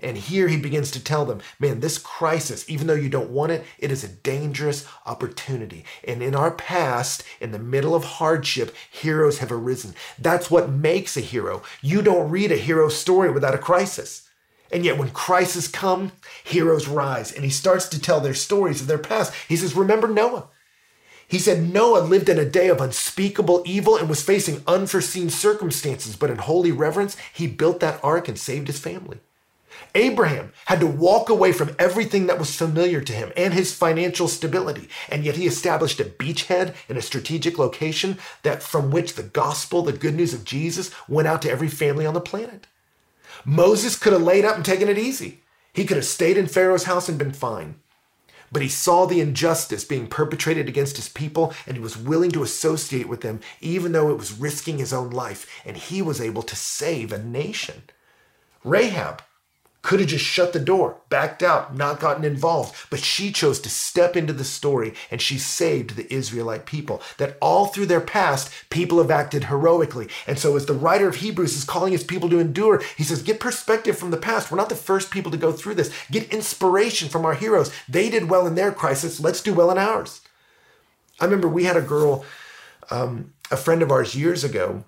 And 0.00 0.16
here 0.16 0.48
he 0.48 0.56
begins 0.56 0.90
to 0.92 1.02
tell 1.02 1.24
them, 1.24 1.40
man, 1.58 1.80
this 1.80 1.98
crisis, 1.98 2.68
even 2.68 2.86
though 2.86 2.94
you 2.94 3.08
don't 3.08 3.30
want 3.30 3.52
it, 3.52 3.64
it 3.78 3.90
is 3.90 4.04
a 4.04 4.08
dangerous 4.08 4.86
opportunity. 5.06 5.84
And 6.06 6.22
in 6.22 6.34
our 6.34 6.52
past, 6.52 7.24
in 7.40 7.50
the 7.50 7.58
middle 7.58 7.94
of 7.94 8.04
hardship, 8.04 8.74
heroes 8.90 9.38
have 9.38 9.50
arisen. 9.50 9.94
That's 10.18 10.50
what 10.50 10.70
makes 10.70 11.16
a 11.16 11.20
hero. 11.20 11.62
You 11.82 12.02
don't 12.02 12.30
read 12.30 12.52
a 12.52 12.56
hero 12.56 12.88
story 12.88 13.30
without 13.30 13.54
a 13.54 13.58
crisis. 13.58 14.28
And 14.70 14.84
yet, 14.84 14.98
when 14.98 15.10
crises 15.10 15.66
come, 15.66 16.12
heroes 16.44 16.88
rise. 16.88 17.32
And 17.32 17.42
he 17.42 17.50
starts 17.50 17.88
to 17.88 18.00
tell 18.00 18.20
their 18.20 18.34
stories 18.34 18.80
of 18.80 18.86
their 18.86 18.98
past. 18.98 19.32
He 19.48 19.56
says, 19.56 19.74
Remember 19.74 20.08
Noah. 20.08 20.48
He 21.26 21.38
said 21.38 21.72
Noah 21.72 22.00
lived 22.00 22.30
in 22.30 22.38
a 22.38 22.44
day 22.44 22.68
of 22.68 22.80
unspeakable 22.80 23.62
evil 23.66 23.96
and 23.96 24.08
was 24.08 24.22
facing 24.22 24.62
unforeseen 24.66 25.28
circumstances, 25.28 26.16
but 26.16 26.30
in 26.30 26.38
holy 26.38 26.72
reverence, 26.72 27.18
he 27.34 27.46
built 27.46 27.80
that 27.80 28.00
ark 28.02 28.28
and 28.28 28.38
saved 28.38 28.66
his 28.66 28.78
family. 28.78 29.20
Abraham 29.94 30.52
had 30.66 30.80
to 30.80 30.86
walk 30.86 31.28
away 31.28 31.52
from 31.52 31.74
everything 31.78 32.26
that 32.26 32.38
was 32.38 32.54
familiar 32.54 33.00
to 33.00 33.12
him 33.12 33.32
and 33.36 33.54
his 33.54 33.74
financial 33.74 34.28
stability, 34.28 34.88
and 35.08 35.24
yet 35.24 35.36
he 35.36 35.46
established 35.46 36.00
a 36.00 36.04
beachhead 36.04 36.74
in 36.88 36.96
a 36.96 37.02
strategic 37.02 37.58
location 37.58 38.18
that 38.42 38.62
from 38.62 38.90
which 38.90 39.14
the 39.14 39.22
gospel, 39.22 39.82
the 39.82 39.92
good 39.92 40.14
news 40.14 40.34
of 40.34 40.44
Jesus, 40.44 40.90
went 41.08 41.28
out 41.28 41.42
to 41.42 41.50
every 41.50 41.68
family 41.68 42.06
on 42.06 42.14
the 42.14 42.20
planet. 42.20 42.66
Moses 43.44 43.96
could 43.96 44.12
have 44.12 44.22
laid 44.22 44.44
up 44.44 44.56
and 44.56 44.64
taken 44.64 44.88
it 44.88 44.98
easy. 44.98 45.40
He 45.72 45.84
could 45.84 45.96
have 45.96 46.06
stayed 46.06 46.36
in 46.36 46.46
Pharaoh's 46.46 46.84
house 46.84 47.08
and 47.08 47.18
been 47.18 47.32
fine. 47.32 47.76
But 48.50 48.62
he 48.62 48.68
saw 48.68 49.04
the 49.04 49.20
injustice 49.20 49.84
being 49.84 50.06
perpetrated 50.06 50.68
against 50.68 50.96
his 50.96 51.08
people, 51.08 51.52
and 51.66 51.76
he 51.76 51.82
was 51.82 51.98
willing 51.98 52.30
to 52.32 52.42
associate 52.42 53.08
with 53.08 53.20
them, 53.20 53.40
even 53.60 53.92
though 53.92 54.10
it 54.10 54.16
was 54.16 54.32
risking 54.32 54.78
his 54.78 54.92
own 54.92 55.10
life, 55.10 55.46
and 55.64 55.76
he 55.76 56.00
was 56.00 56.20
able 56.20 56.42
to 56.42 56.56
save 56.56 57.12
a 57.12 57.22
nation. 57.22 57.82
Rahab 58.64 59.22
could 59.82 60.00
have 60.00 60.08
just 60.08 60.24
shut 60.24 60.52
the 60.52 60.58
door, 60.58 61.00
backed 61.08 61.42
out, 61.42 61.74
not 61.76 62.00
gotten 62.00 62.24
involved. 62.24 62.74
But 62.90 62.98
she 62.98 63.30
chose 63.30 63.60
to 63.60 63.70
step 63.70 64.16
into 64.16 64.32
the 64.32 64.44
story 64.44 64.92
and 65.10 65.22
she 65.22 65.38
saved 65.38 65.94
the 65.94 66.12
Israelite 66.12 66.66
people. 66.66 67.00
That 67.18 67.38
all 67.40 67.66
through 67.66 67.86
their 67.86 68.00
past, 68.00 68.50
people 68.70 68.98
have 68.98 69.10
acted 69.10 69.44
heroically. 69.44 70.08
And 70.26 70.38
so, 70.38 70.56
as 70.56 70.66
the 70.66 70.74
writer 70.74 71.08
of 71.08 71.16
Hebrews 71.16 71.56
is 71.56 71.64
calling 71.64 71.92
his 71.92 72.04
people 72.04 72.28
to 72.30 72.40
endure, 72.40 72.82
he 72.96 73.04
says, 73.04 73.22
Get 73.22 73.40
perspective 73.40 73.96
from 73.96 74.10
the 74.10 74.16
past. 74.16 74.50
We're 74.50 74.58
not 74.58 74.68
the 74.68 74.74
first 74.74 75.10
people 75.10 75.30
to 75.30 75.38
go 75.38 75.52
through 75.52 75.76
this. 75.76 75.94
Get 76.10 76.32
inspiration 76.32 77.08
from 77.08 77.24
our 77.24 77.34
heroes. 77.34 77.72
They 77.88 78.10
did 78.10 78.28
well 78.28 78.46
in 78.46 78.56
their 78.56 78.72
crisis. 78.72 79.20
Let's 79.20 79.42
do 79.42 79.54
well 79.54 79.70
in 79.70 79.78
ours. 79.78 80.20
I 81.20 81.24
remember 81.24 81.48
we 81.48 81.64
had 81.64 81.76
a 81.76 81.82
girl, 81.82 82.24
um, 82.90 83.32
a 83.50 83.56
friend 83.56 83.82
of 83.82 83.90
ours 83.90 84.14
years 84.14 84.44
ago. 84.44 84.84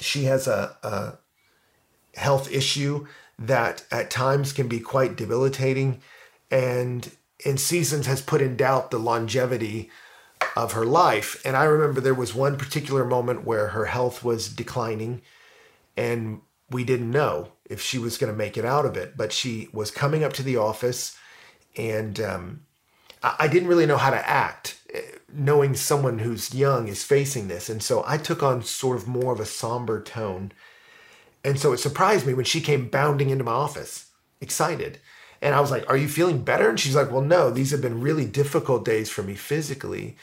She 0.00 0.24
has 0.24 0.48
a, 0.48 0.76
a 0.82 2.18
health 2.18 2.50
issue 2.50 3.06
that 3.38 3.84
at 3.90 4.10
times 4.10 4.52
can 4.52 4.68
be 4.68 4.80
quite 4.80 5.16
debilitating 5.16 6.00
and 6.50 7.10
in 7.44 7.58
seasons 7.58 8.06
has 8.06 8.22
put 8.22 8.40
in 8.40 8.56
doubt 8.56 8.90
the 8.90 8.98
longevity 8.98 9.90
of 10.56 10.72
her 10.72 10.84
life. 10.84 11.40
And 11.44 11.56
I 11.56 11.64
remember 11.64 12.00
there 12.00 12.14
was 12.14 12.34
one 12.34 12.56
particular 12.56 13.04
moment 13.04 13.44
where 13.44 13.68
her 13.68 13.86
health 13.86 14.24
was 14.24 14.48
declining 14.48 15.22
and 15.96 16.40
we 16.70 16.84
didn't 16.84 17.10
know 17.10 17.52
if 17.64 17.80
she 17.80 17.98
was 17.98 18.18
going 18.18 18.32
to 18.32 18.36
make 18.36 18.56
it 18.56 18.64
out 18.64 18.86
of 18.86 18.96
it. 18.96 19.16
But 19.16 19.32
she 19.32 19.68
was 19.72 19.90
coming 19.90 20.22
up 20.22 20.32
to 20.34 20.42
the 20.42 20.56
office 20.56 21.16
and 21.76 22.20
um, 22.20 22.60
I 23.22 23.48
didn't 23.48 23.68
really 23.68 23.86
know 23.86 23.96
how 23.96 24.10
to 24.10 24.28
act 24.28 24.78
eh, 24.92 25.00
knowing 25.32 25.74
someone 25.74 26.20
who's 26.20 26.54
young 26.54 26.88
is 26.88 27.02
facing 27.02 27.48
this. 27.48 27.68
And 27.68 27.82
so 27.82 28.04
I 28.06 28.18
took 28.18 28.42
on 28.42 28.62
sort 28.62 28.96
of 28.96 29.08
more 29.08 29.32
of 29.32 29.40
a 29.40 29.46
somber 29.46 30.02
tone 30.02 30.52
and 31.44 31.58
so 31.60 31.72
it 31.72 31.78
surprised 31.78 32.26
me 32.26 32.34
when 32.34 32.44
she 32.44 32.60
came 32.60 32.88
bounding 32.88 33.30
into 33.30 33.44
my 33.44 33.52
office, 33.52 34.06
excited. 34.40 34.98
And 35.42 35.54
I 35.54 35.60
was 35.60 35.70
like, 35.70 35.88
Are 35.88 35.96
you 35.96 36.08
feeling 36.08 36.42
better? 36.42 36.70
And 36.70 36.80
she's 36.80 36.96
like, 36.96 37.10
Well, 37.10 37.22
no, 37.22 37.50
these 37.50 37.70
have 37.70 37.82
been 37.82 38.00
really 38.00 38.24
difficult 38.24 38.84
days 38.84 39.10
for 39.10 39.22
me 39.22 39.34
physically. 39.34 40.16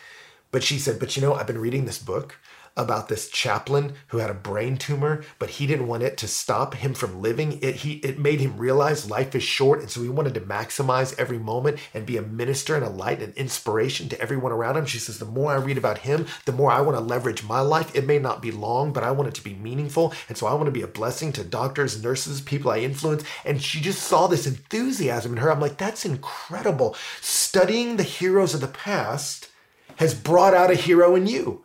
But 0.49 0.63
she 0.63 0.79
said, 0.79 0.99
But 0.99 1.15
you 1.15 1.21
know, 1.21 1.35
I've 1.35 1.47
been 1.47 1.61
reading 1.61 1.85
this 1.85 1.99
book 1.99 2.37
about 2.77 3.09
this 3.09 3.29
chaplain 3.29 3.93
who 4.07 4.17
had 4.19 4.29
a 4.29 4.33
brain 4.33 4.77
tumor, 4.77 5.23
but 5.39 5.51
he 5.51 5.67
didn't 5.67 5.87
want 5.87 6.03
it 6.03 6.17
to 6.17 6.27
stop 6.27 6.75
him 6.75 6.93
from 6.93 7.21
living. 7.21 7.59
It 7.61 7.77
he 7.77 7.93
it 7.95 8.17
made 8.17 8.39
him 8.39 8.57
realize 8.57 9.09
life 9.09 9.35
is 9.35 9.43
short, 9.43 9.81
and 9.81 9.89
so 9.89 10.01
he 10.01 10.09
wanted 10.09 10.33
to 10.35 10.41
maximize 10.41 11.17
every 11.19 11.39
moment 11.39 11.79
and 11.93 12.05
be 12.05 12.17
a 12.17 12.21
minister 12.21 12.75
and 12.75 12.85
a 12.85 12.89
light 12.89 13.21
and 13.21 13.33
inspiration 13.35 14.09
to 14.09 14.21
everyone 14.21 14.51
around 14.51 14.77
him. 14.77 14.85
She 14.85 14.99
says, 14.99 15.19
the 15.19 15.25
more 15.25 15.51
I 15.51 15.57
read 15.57 15.77
about 15.77 15.99
him, 15.99 16.27
the 16.45 16.51
more 16.51 16.71
I 16.71 16.81
want 16.81 16.97
to 16.97 17.03
leverage 17.03 17.43
my 17.43 17.59
life. 17.59 17.95
It 17.95 18.07
may 18.07 18.19
not 18.19 18.41
be 18.41 18.51
long, 18.51 18.93
but 18.93 19.03
I 19.03 19.11
want 19.11 19.27
it 19.27 19.35
to 19.35 19.43
be 19.43 19.53
meaningful, 19.53 20.13
and 20.29 20.37
so 20.37 20.47
I 20.47 20.53
want 20.53 20.65
to 20.65 20.71
be 20.71 20.81
a 20.81 20.87
blessing 20.87 21.33
to 21.33 21.43
doctors, 21.43 22.01
nurses, 22.01 22.41
people 22.41 22.71
I 22.71 22.79
influence. 22.79 23.23
And 23.45 23.61
she 23.61 23.81
just 23.81 24.03
saw 24.03 24.27
this 24.27 24.47
enthusiasm 24.47 25.33
in 25.33 25.37
her. 25.37 25.51
I'm 25.51 25.59
like, 25.59 25.77
that's 25.77 26.05
incredible. 26.05 26.95
Studying 27.19 27.97
the 27.97 28.03
heroes 28.03 28.53
of 28.53 28.61
the 28.61 28.67
past 28.67 29.49
has 29.97 30.13
brought 30.13 30.53
out 30.53 30.71
a 30.71 30.75
hero 30.75 31.15
in 31.15 31.27
you. 31.27 31.63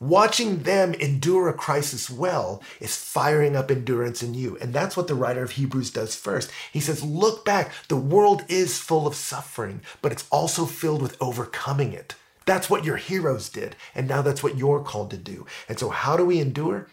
Watching 0.00 0.62
them 0.62 0.94
endure 0.94 1.50
a 1.50 1.52
crisis 1.52 2.08
well 2.08 2.62
is 2.80 2.96
firing 2.96 3.54
up 3.54 3.70
endurance 3.70 4.22
in 4.22 4.32
you. 4.32 4.56
And 4.58 4.72
that's 4.72 4.96
what 4.96 5.08
the 5.08 5.14
writer 5.14 5.42
of 5.42 5.50
Hebrews 5.52 5.90
does 5.90 6.16
first. 6.16 6.50
He 6.72 6.80
says, 6.80 7.04
Look 7.04 7.44
back. 7.44 7.70
The 7.88 7.96
world 7.96 8.46
is 8.48 8.78
full 8.78 9.06
of 9.06 9.14
suffering, 9.14 9.82
but 10.00 10.10
it's 10.10 10.26
also 10.30 10.64
filled 10.64 11.02
with 11.02 11.18
overcoming 11.20 11.92
it. 11.92 12.14
That's 12.46 12.70
what 12.70 12.82
your 12.84 12.96
heroes 12.96 13.50
did. 13.50 13.76
And 13.94 14.08
now 14.08 14.22
that's 14.22 14.42
what 14.42 14.56
you're 14.56 14.82
called 14.82 15.10
to 15.10 15.18
do. 15.18 15.44
And 15.68 15.78
so, 15.78 15.90
how 15.90 16.16
do 16.16 16.24
we 16.24 16.40
endure? 16.40 16.88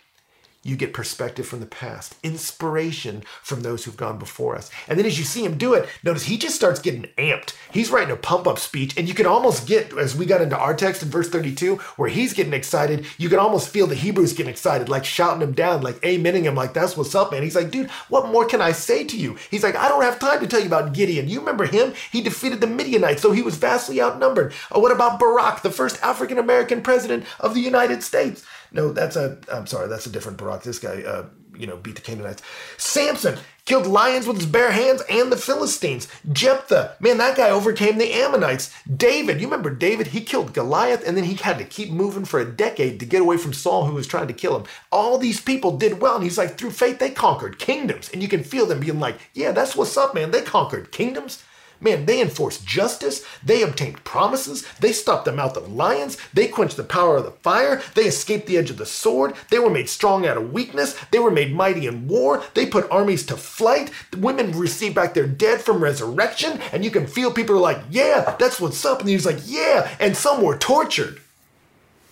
You 0.67 0.75
get 0.75 0.93
perspective 0.93 1.47
from 1.47 1.59
the 1.59 1.65
past, 1.65 2.15
inspiration 2.23 3.23
from 3.41 3.61
those 3.61 3.85
who've 3.85 3.95
gone 3.97 4.19
before 4.19 4.55
us. 4.55 4.69
And 4.87 4.99
then 4.99 5.05
as 5.05 5.17
you 5.17 5.23
see 5.23 5.45
him 5.45 5.57
do 5.57 5.73
it, 5.73 5.87
notice 6.03 6.25
he 6.25 6.37
just 6.37 6.55
starts 6.55 6.79
getting 6.79 7.07
amped. 7.17 7.53
He's 7.71 7.89
writing 7.89 8.11
a 8.11 8.17
pump 8.17 8.47
up 8.47 8.59
speech, 8.59 8.97
and 8.97 9.07
you 9.07 9.13
can 9.13 9.25
almost 9.25 9.67
get, 9.67 9.97
as 9.97 10.15
we 10.15 10.25
got 10.25 10.41
into 10.41 10.57
our 10.57 10.73
text 10.73 11.01
in 11.01 11.09
verse 11.09 11.29
32, 11.29 11.77
where 11.95 12.09
he's 12.09 12.33
getting 12.33 12.53
excited, 12.53 13.05
you 13.17 13.29
can 13.29 13.39
almost 13.39 13.69
feel 13.69 13.87
the 13.87 13.95
Hebrews 13.95 14.33
getting 14.33 14.51
excited, 14.51 14.89
like 14.89 15.05
shouting 15.05 15.41
him 15.41 15.53
down, 15.53 15.81
like 15.81 16.01
amening 16.01 16.43
him, 16.43 16.55
like, 16.55 16.73
that's 16.73 16.97
what's 16.97 17.15
up, 17.15 17.31
man. 17.31 17.43
He's 17.43 17.55
like, 17.55 17.71
dude, 17.71 17.89
what 18.09 18.29
more 18.29 18.45
can 18.45 18.61
I 18.61 18.73
say 18.73 19.03
to 19.05 19.17
you? 19.17 19.37
He's 19.49 19.63
like, 19.63 19.75
I 19.75 19.87
don't 19.87 20.01
have 20.01 20.19
time 20.19 20.41
to 20.41 20.47
tell 20.47 20.59
you 20.59 20.67
about 20.67 20.93
Gideon. 20.93 21.29
You 21.29 21.39
remember 21.39 21.65
him? 21.65 21.93
He 22.11 22.21
defeated 22.21 22.61
the 22.61 22.67
Midianites, 22.67 23.21
so 23.21 23.31
he 23.31 23.41
was 23.41 23.55
vastly 23.55 24.01
outnumbered. 24.01 24.53
Oh, 24.71 24.79
what 24.79 24.91
about 24.91 25.19
Barack, 25.19 25.61
the 25.61 25.71
first 25.71 26.01
African 26.03 26.37
American 26.37 26.81
president 26.81 27.25
of 27.39 27.53
the 27.53 27.61
United 27.61 28.03
States? 28.03 28.43
No, 28.71 28.91
that's 28.91 29.15
a. 29.15 29.37
I'm 29.51 29.67
sorry, 29.67 29.87
that's 29.87 30.05
a 30.05 30.11
different 30.11 30.37
Barak. 30.37 30.63
This 30.63 30.79
guy, 30.79 31.01
uh, 31.03 31.25
you 31.55 31.67
know, 31.67 31.77
beat 31.77 31.95
the 31.95 32.01
Canaanites. 32.01 32.41
Samson 32.77 33.37
killed 33.65 33.85
lions 33.85 34.25
with 34.25 34.37
his 34.37 34.45
bare 34.45 34.71
hands 34.71 35.01
and 35.09 35.31
the 35.31 35.37
Philistines. 35.37 36.07
Jephthah, 36.31 36.95
man, 37.01 37.17
that 37.17 37.35
guy 37.35 37.49
overcame 37.49 37.97
the 37.97 38.13
Ammonites. 38.13 38.73
David, 38.83 39.41
you 39.41 39.47
remember 39.47 39.69
David? 39.69 40.07
He 40.07 40.21
killed 40.21 40.53
Goliath, 40.53 41.05
and 41.05 41.17
then 41.17 41.25
he 41.25 41.35
had 41.35 41.57
to 41.57 41.65
keep 41.65 41.89
moving 41.89 42.25
for 42.25 42.39
a 42.39 42.49
decade 42.49 42.99
to 42.99 43.05
get 43.05 43.21
away 43.21 43.37
from 43.37 43.53
Saul, 43.53 43.85
who 43.85 43.93
was 43.93 44.07
trying 44.07 44.27
to 44.27 44.33
kill 44.33 44.57
him. 44.57 44.65
All 44.91 45.17
these 45.17 45.41
people 45.41 45.77
did 45.77 45.99
well, 45.99 46.15
and 46.15 46.23
he's 46.23 46.37
like, 46.37 46.57
through 46.57 46.71
faith, 46.71 46.99
they 46.99 47.09
conquered 47.09 47.59
kingdoms, 47.59 48.09
and 48.13 48.21
you 48.21 48.29
can 48.29 48.43
feel 48.43 48.65
them 48.65 48.79
being 48.79 48.99
like, 48.99 49.19
yeah, 49.33 49.51
that's 49.51 49.75
what's 49.75 49.97
up, 49.97 50.15
man. 50.15 50.31
They 50.31 50.41
conquered 50.41 50.91
kingdoms. 50.91 51.43
Man, 51.79 52.05
they 52.05 52.21
enforced 52.21 52.65
justice. 52.65 53.23
They 53.43 53.61
obtained 53.61 54.03
promises. 54.03 54.65
They 54.79 54.91
stopped 54.91 55.25
the 55.25 55.31
mouth 55.31 55.55
of 55.57 55.71
lions. 55.71 56.17
They 56.33 56.47
quenched 56.47 56.77
the 56.77 56.83
power 56.83 57.17
of 57.17 57.25
the 57.25 57.31
fire. 57.31 57.81
They 57.95 58.05
escaped 58.05 58.47
the 58.47 58.57
edge 58.57 58.69
of 58.69 58.77
the 58.77 58.85
sword. 58.85 59.35
They 59.51 59.59
were 59.59 59.69
made 59.69 59.89
strong 59.89 60.25
out 60.25 60.37
of 60.37 60.53
weakness. 60.53 60.95
They 61.11 61.19
were 61.19 61.31
made 61.31 61.53
mighty 61.53 61.87
in 61.87 62.07
war. 62.07 62.43
They 62.53 62.65
put 62.65 62.89
armies 62.89 63.25
to 63.27 63.37
flight. 63.37 63.91
The 64.11 64.17
women 64.17 64.51
received 64.51 64.95
back 64.95 65.13
their 65.13 65.27
dead 65.27 65.61
from 65.61 65.83
resurrection. 65.83 66.59
And 66.71 66.83
you 66.83 66.91
can 66.91 67.07
feel 67.07 67.31
people 67.31 67.55
are 67.55 67.59
like, 67.59 67.81
yeah, 67.89 68.35
that's 68.39 68.59
what's 68.59 68.83
up. 68.85 68.99
And 69.01 69.09
he's 69.09 69.25
like, 69.25 69.39
yeah. 69.45 69.95
And 69.99 70.17
some 70.17 70.41
were 70.41 70.57
tortured 70.57 71.21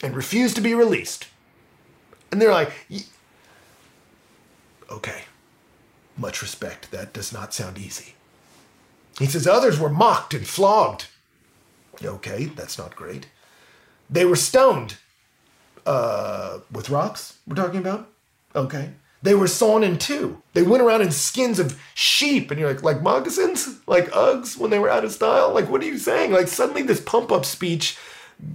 and 0.04 0.16
refused 0.16 0.56
to 0.56 0.62
be 0.62 0.74
released. 0.74 1.28
And 2.32 2.42
they're 2.42 2.52
like, 2.52 2.72
okay, 4.92 5.24
Much 6.18 6.42
respect. 6.42 6.92
That 6.92 7.14
does 7.14 7.34
not 7.34 7.54
sound 7.54 7.78
easy. 7.78 8.15
He 9.20 9.26
says 9.26 9.48
others 9.48 9.80
were 9.80 9.90
mocked 9.90 10.34
and 10.34 10.46
flogged. 10.46 11.08
Okay, 12.04 12.46
that's 12.46 12.78
not 12.78 12.96
great. 12.96 13.28
They 14.10 14.26
were 14.26 14.36
stoned. 14.36 14.98
Uh, 15.86 16.60
with 16.72 16.90
rocks, 16.90 17.38
we're 17.46 17.56
talking 17.56 17.80
about? 17.80 18.10
Okay. 18.56 18.90
They 19.22 19.36
were 19.36 19.48
sawn 19.48 19.84
in 19.84 19.98
two. 19.98 20.42
They 20.54 20.64
went 20.64 20.84
around 20.84 21.02
in 21.02 21.12
skins 21.12 21.60
of 21.60 21.82
sheep, 21.94 22.52
and 22.52 22.60
you're 22.60 22.72
like, 22.72 22.84
like 22.84 23.02
moccasins? 23.02 23.80
Like 23.88 24.12
Uggs 24.12 24.58
when 24.58 24.72
they 24.72 24.80
were 24.80 24.90
out 24.90 25.04
of 25.04 25.12
style? 25.12 25.54
Like, 25.54 25.70
what 25.70 25.82
are 25.82 25.86
you 25.86 25.98
saying? 25.98 26.32
Like, 26.32 26.48
suddenly 26.48 26.82
this 26.82 27.02
pump 27.02 27.32
up 27.32 27.46
speech 27.46 27.98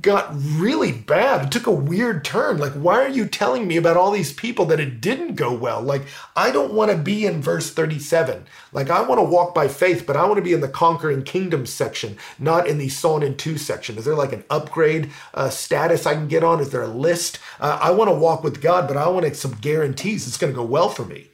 got 0.02 0.30
really 0.32 0.92
bad. 0.92 1.46
It 1.46 1.52
took 1.52 1.66
a 1.66 1.72
weird 1.72 2.25
turn. 2.25 2.58
Like, 2.58 2.72
why 2.72 3.02
are 3.02 3.08
you 3.08 3.26
telling 3.26 3.66
me 3.66 3.76
about 3.76 3.96
all 3.96 4.10
these 4.10 4.32
people 4.32 4.66
that 4.66 4.80
it 4.80 5.00
didn't 5.00 5.37
go 5.37 5.54
well? 5.54 5.80
Like, 5.80 6.02
I 6.37 6.50
don't 6.50 6.75
want 6.75 6.90
to 6.90 6.96
be 6.96 7.25
in 7.25 7.40
verse 7.40 7.70
37. 7.70 8.44
Like, 8.72 8.90
I 8.90 9.00
want 9.00 9.18
to 9.18 9.25
walk 9.25 9.54
by 9.54 9.68
faith, 9.68 10.06
but 10.06 10.16
I 10.16 10.26
want 10.26 10.37
to 10.37 10.42
be 10.42 10.52
in 10.52 10.60
the 10.60 10.68
conquering 10.68 11.22
kingdom 11.22 11.64
section, 11.64 12.18
not 12.38 12.66
in 12.68 12.78
the 12.78 12.90
sawn 12.90 13.22
in 13.22 13.37
two 13.37 13.56
section. 13.56 13.96
Is 13.96 14.04
there 14.04 14.14
like 14.14 14.32
an 14.32 14.44
upgrade 14.50 15.10
uh, 15.32 15.49
status 15.49 16.06
I 16.06 16.14
can 16.14 16.28
get 16.28 16.44
on? 16.44 16.60
Is 16.60 16.70
there 16.70 16.82
a 16.82 16.88
list? 16.88 17.38
Uh, 17.58 17.78
I 17.80 17.90
want 17.90 18.10
to 18.10 18.14
walk 18.14 18.44
with 18.44 18.60
God, 18.60 18.87
but 18.87 18.99
I 18.99 19.08
want 19.08 19.34
some 19.37 19.54
guarantees 19.60 20.26
it's 20.26 20.37
going 20.37 20.52
to 20.52 20.56
go 20.56 20.64
well 20.64 20.88
for 20.88 21.04
me. 21.04 21.28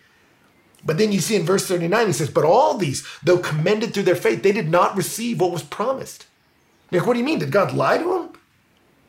But 0.84 0.98
then 0.98 1.10
you 1.10 1.18
see 1.18 1.34
in 1.34 1.44
verse 1.44 1.66
39, 1.66 2.06
he 2.06 2.12
says, 2.12 2.30
But 2.30 2.44
all 2.44 2.78
these, 2.78 3.06
though 3.24 3.38
commended 3.38 3.92
through 3.92 4.04
their 4.04 4.14
faith, 4.14 4.44
they 4.44 4.52
did 4.52 4.68
not 4.68 4.96
receive 4.96 5.40
what 5.40 5.50
was 5.50 5.64
promised. 5.64 6.26
Like, 6.92 7.04
what 7.06 7.14
do 7.14 7.18
you 7.18 7.24
mean? 7.24 7.40
Did 7.40 7.50
God 7.50 7.74
lie 7.74 7.98
to 7.98 8.04
them? 8.04 8.35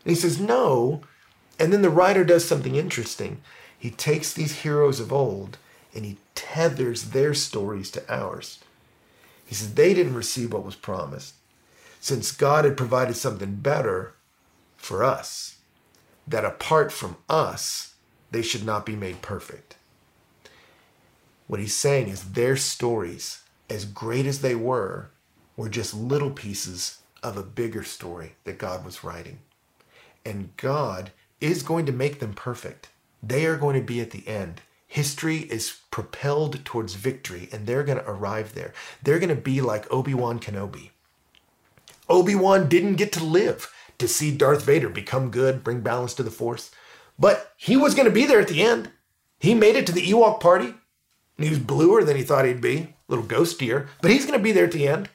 And 0.08 0.16
he 0.16 0.22
says, 0.22 0.40
No. 0.40 1.02
And 1.60 1.74
then 1.74 1.82
the 1.82 1.90
writer 1.90 2.24
does 2.24 2.48
something 2.48 2.78
interesting. 2.78 3.42
He 3.78 3.90
takes 3.90 4.32
these 4.32 4.62
heroes 4.62 5.02
of 5.02 5.12
old 5.12 5.58
and 5.94 6.06
he 6.06 6.18
tethers 6.34 7.10
their 7.10 7.34
stories 7.34 7.92
to 7.92 8.14
ours. 8.14 8.60
He 9.46 9.54
says, 9.54 9.74
They 9.74 9.94
didn't 9.94 10.16
receive 10.16 10.54
what 10.54 10.64
was 10.64 10.78
promised 10.78 11.34
since 12.00 12.32
God 12.32 12.64
had 12.64 12.78
provided 12.78 13.18
something 13.18 13.56
better 13.56 14.14
for 14.78 15.04
us, 15.04 15.58
that 16.26 16.46
apart 16.46 16.94
from 16.94 17.18
us, 17.28 17.96
they 18.32 18.42
should 18.42 18.66
not 18.66 18.86
be 18.86 18.96
made 18.96 19.22
perfect. 19.22 19.76
What 21.48 21.60
he's 21.60 21.76
saying 21.76 22.08
is 22.08 22.32
their 22.32 22.56
stories, 22.56 23.44
as 23.70 23.84
great 23.84 24.26
as 24.26 24.40
they 24.40 24.56
were, 24.56 25.10
were 25.58 25.68
just 25.68 25.94
little 25.94 26.32
pieces 26.32 27.00
of 27.22 27.36
a 27.36 27.44
bigger 27.44 27.84
story 27.84 28.36
that 28.46 28.58
God 28.58 28.86
was 28.86 29.04
writing 29.04 29.40
and 30.27 30.55
God 30.57 31.12
is 31.39 31.63
going 31.63 31.86
to 31.86 31.91
make 31.91 32.19
them 32.19 32.34
perfect. 32.34 32.89
They 33.24 33.46
are 33.46 33.57
going 33.57 33.79
to 33.79 33.86
be 33.86 34.01
at 34.01 34.12
the 34.12 34.27
end. 34.27 34.62
History 34.88 35.39
is 35.39 35.79
propelled 35.91 36.63
towards 36.65 36.93
victory, 36.93 37.50
and 37.51 37.65
they're 37.65 37.84
going 37.84 37.98
to 37.98 38.10
arrive 38.10 38.53
there. 38.53 38.74
They're 39.01 39.19
going 39.19 39.29
to 39.29 39.36
be 39.36 39.62
like 39.62 39.91
Obi 39.91 40.13
Wan 40.13 40.39
Kenobi. 40.39 40.91
Obi 42.10 42.36
Wan 42.36 42.69
didn't 42.69 42.96
get 42.96 43.12
to 43.13 43.24
live 43.24 43.74
to 43.98 44.07
see 44.07 44.36
Darth 44.36 44.63
Vader 44.63 44.89
become 44.89 45.31
good, 45.31 45.63
bring 45.63 45.81
balance 45.81 46.13
to 46.15 46.24
the 46.24 46.31
Force, 46.31 46.72
but 47.19 47.53
he 47.57 47.75
was 47.75 47.96
going 47.96 48.07
to 48.07 48.13
be 48.13 48.25
there 48.25 48.39
at 48.39 48.48
the 48.48 48.62
end. 48.62 48.91
He 49.39 49.53
made 49.53 49.75
it 49.75 49.86
to 49.88 49.91
the 49.91 50.05
Ewok 50.05 50.39
party, 50.39 50.74
he 51.38 51.50
was 51.50 51.60
bluer 51.60 52.03
than 52.03 52.15
he 52.15 52.24
thought 52.24 52.46
he'd 52.46 52.62
be, 52.62 52.77
a 52.77 52.93
little 53.10 53.25
ghostier, 53.25 53.88
but 54.01 54.10
he's 54.10 54.25
going 54.25 54.38
to 54.38 54.43
be 54.43 54.51
there 54.51 54.65
at 54.65 54.72
the 54.72 54.88
end 54.88 55.10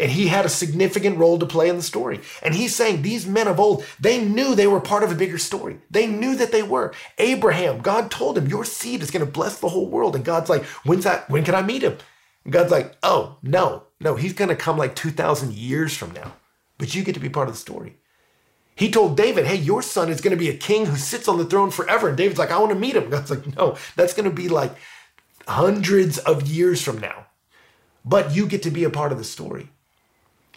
and 0.00 0.10
he 0.10 0.28
had 0.28 0.46
a 0.46 0.48
significant 0.48 1.18
role 1.18 1.38
to 1.38 1.46
play 1.46 1.68
in 1.68 1.76
the 1.76 1.82
story. 1.82 2.20
And 2.42 2.54
he's 2.54 2.74
saying 2.74 3.02
these 3.02 3.26
men 3.26 3.46
of 3.46 3.60
old, 3.60 3.84
they 4.00 4.24
knew 4.24 4.54
they 4.54 4.66
were 4.66 4.80
part 4.80 5.02
of 5.02 5.12
a 5.12 5.14
bigger 5.14 5.38
story. 5.38 5.78
They 5.90 6.06
knew 6.06 6.34
that 6.36 6.52
they 6.52 6.62
were. 6.62 6.94
Abraham, 7.18 7.80
God 7.80 8.10
told 8.10 8.38
him, 8.38 8.48
Your 8.48 8.64
seed 8.64 9.02
is 9.02 9.10
going 9.10 9.24
to 9.24 9.30
bless 9.30 9.58
the 9.58 9.68
whole 9.68 9.88
world. 9.88 10.16
And 10.16 10.24
God's 10.24 10.48
like, 10.48 10.64
When's 10.84 11.04
that? 11.04 11.28
When 11.28 11.44
can 11.44 11.54
I 11.54 11.62
meet 11.62 11.82
him? 11.82 11.98
And 12.44 12.52
God's 12.52 12.72
like, 12.72 12.96
Oh, 13.02 13.36
no, 13.42 13.84
no, 14.00 14.16
he's 14.16 14.32
going 14.32 14.48
to 14.48 14.56
come 14.56 14.78
like 14.78 14.96
2,000 14.96 15.52
years 15.52 15.94
from 15.94 16.12
now. 16.12 16.32
But 16.78 16.94
you 16.94 17.04
get 17.04 17.12
to 17.14 17.20
be 17.20 17.28
part 17.28 17.48
of 17.48 17.54
the 17.54 17.60
story. 17.60 17.96
He 18.74 18.90
told 18.90 19.18
David, 19.18 19.46
Hey, 19.46 19.56
your 19.56 19.82
son 19.82 20.08
is 20.08 20.22
going 20.22 20.36
to 20.36 20.42
be 20.42 20.48
a 20.48 20.56
king 20.56 20.86
who 20.86 20.96
sits 20.96 21.28
on 21.28 21.36
the 21.36 21.44
throne 21.44 21.70
forever. 21.70 22.08
And 22.08 22.16
David's 22.16 22.38
like, 22.38 22.50
I 22.50 22.58
want 22.58 22.72
to 22.72 22.78
meet 22.78 22.96
him. 22.96 23.10
God's 23.10 23.30
like, 23.30 23.54
No, 23.54 23.76
that's 23.96 24.14
going 24.14 24.28
to 24.28 24.34
be 24.34 24.48
like 24.48 24.74
hundreds 25.46 26.18
of 26.18 26.48
years 26.48 26.80
from 26.80 26.98
now. 26.98 27.26
But 28.02 28.34
you 28.34 28.46
get 28.46 28.62
to 28.62 28.70
be 28.70 28.84
a 28.84 28.90
part 28.90 29.12
of 29.12 29.18
the 29.18 29.24
story. 29.24 29.68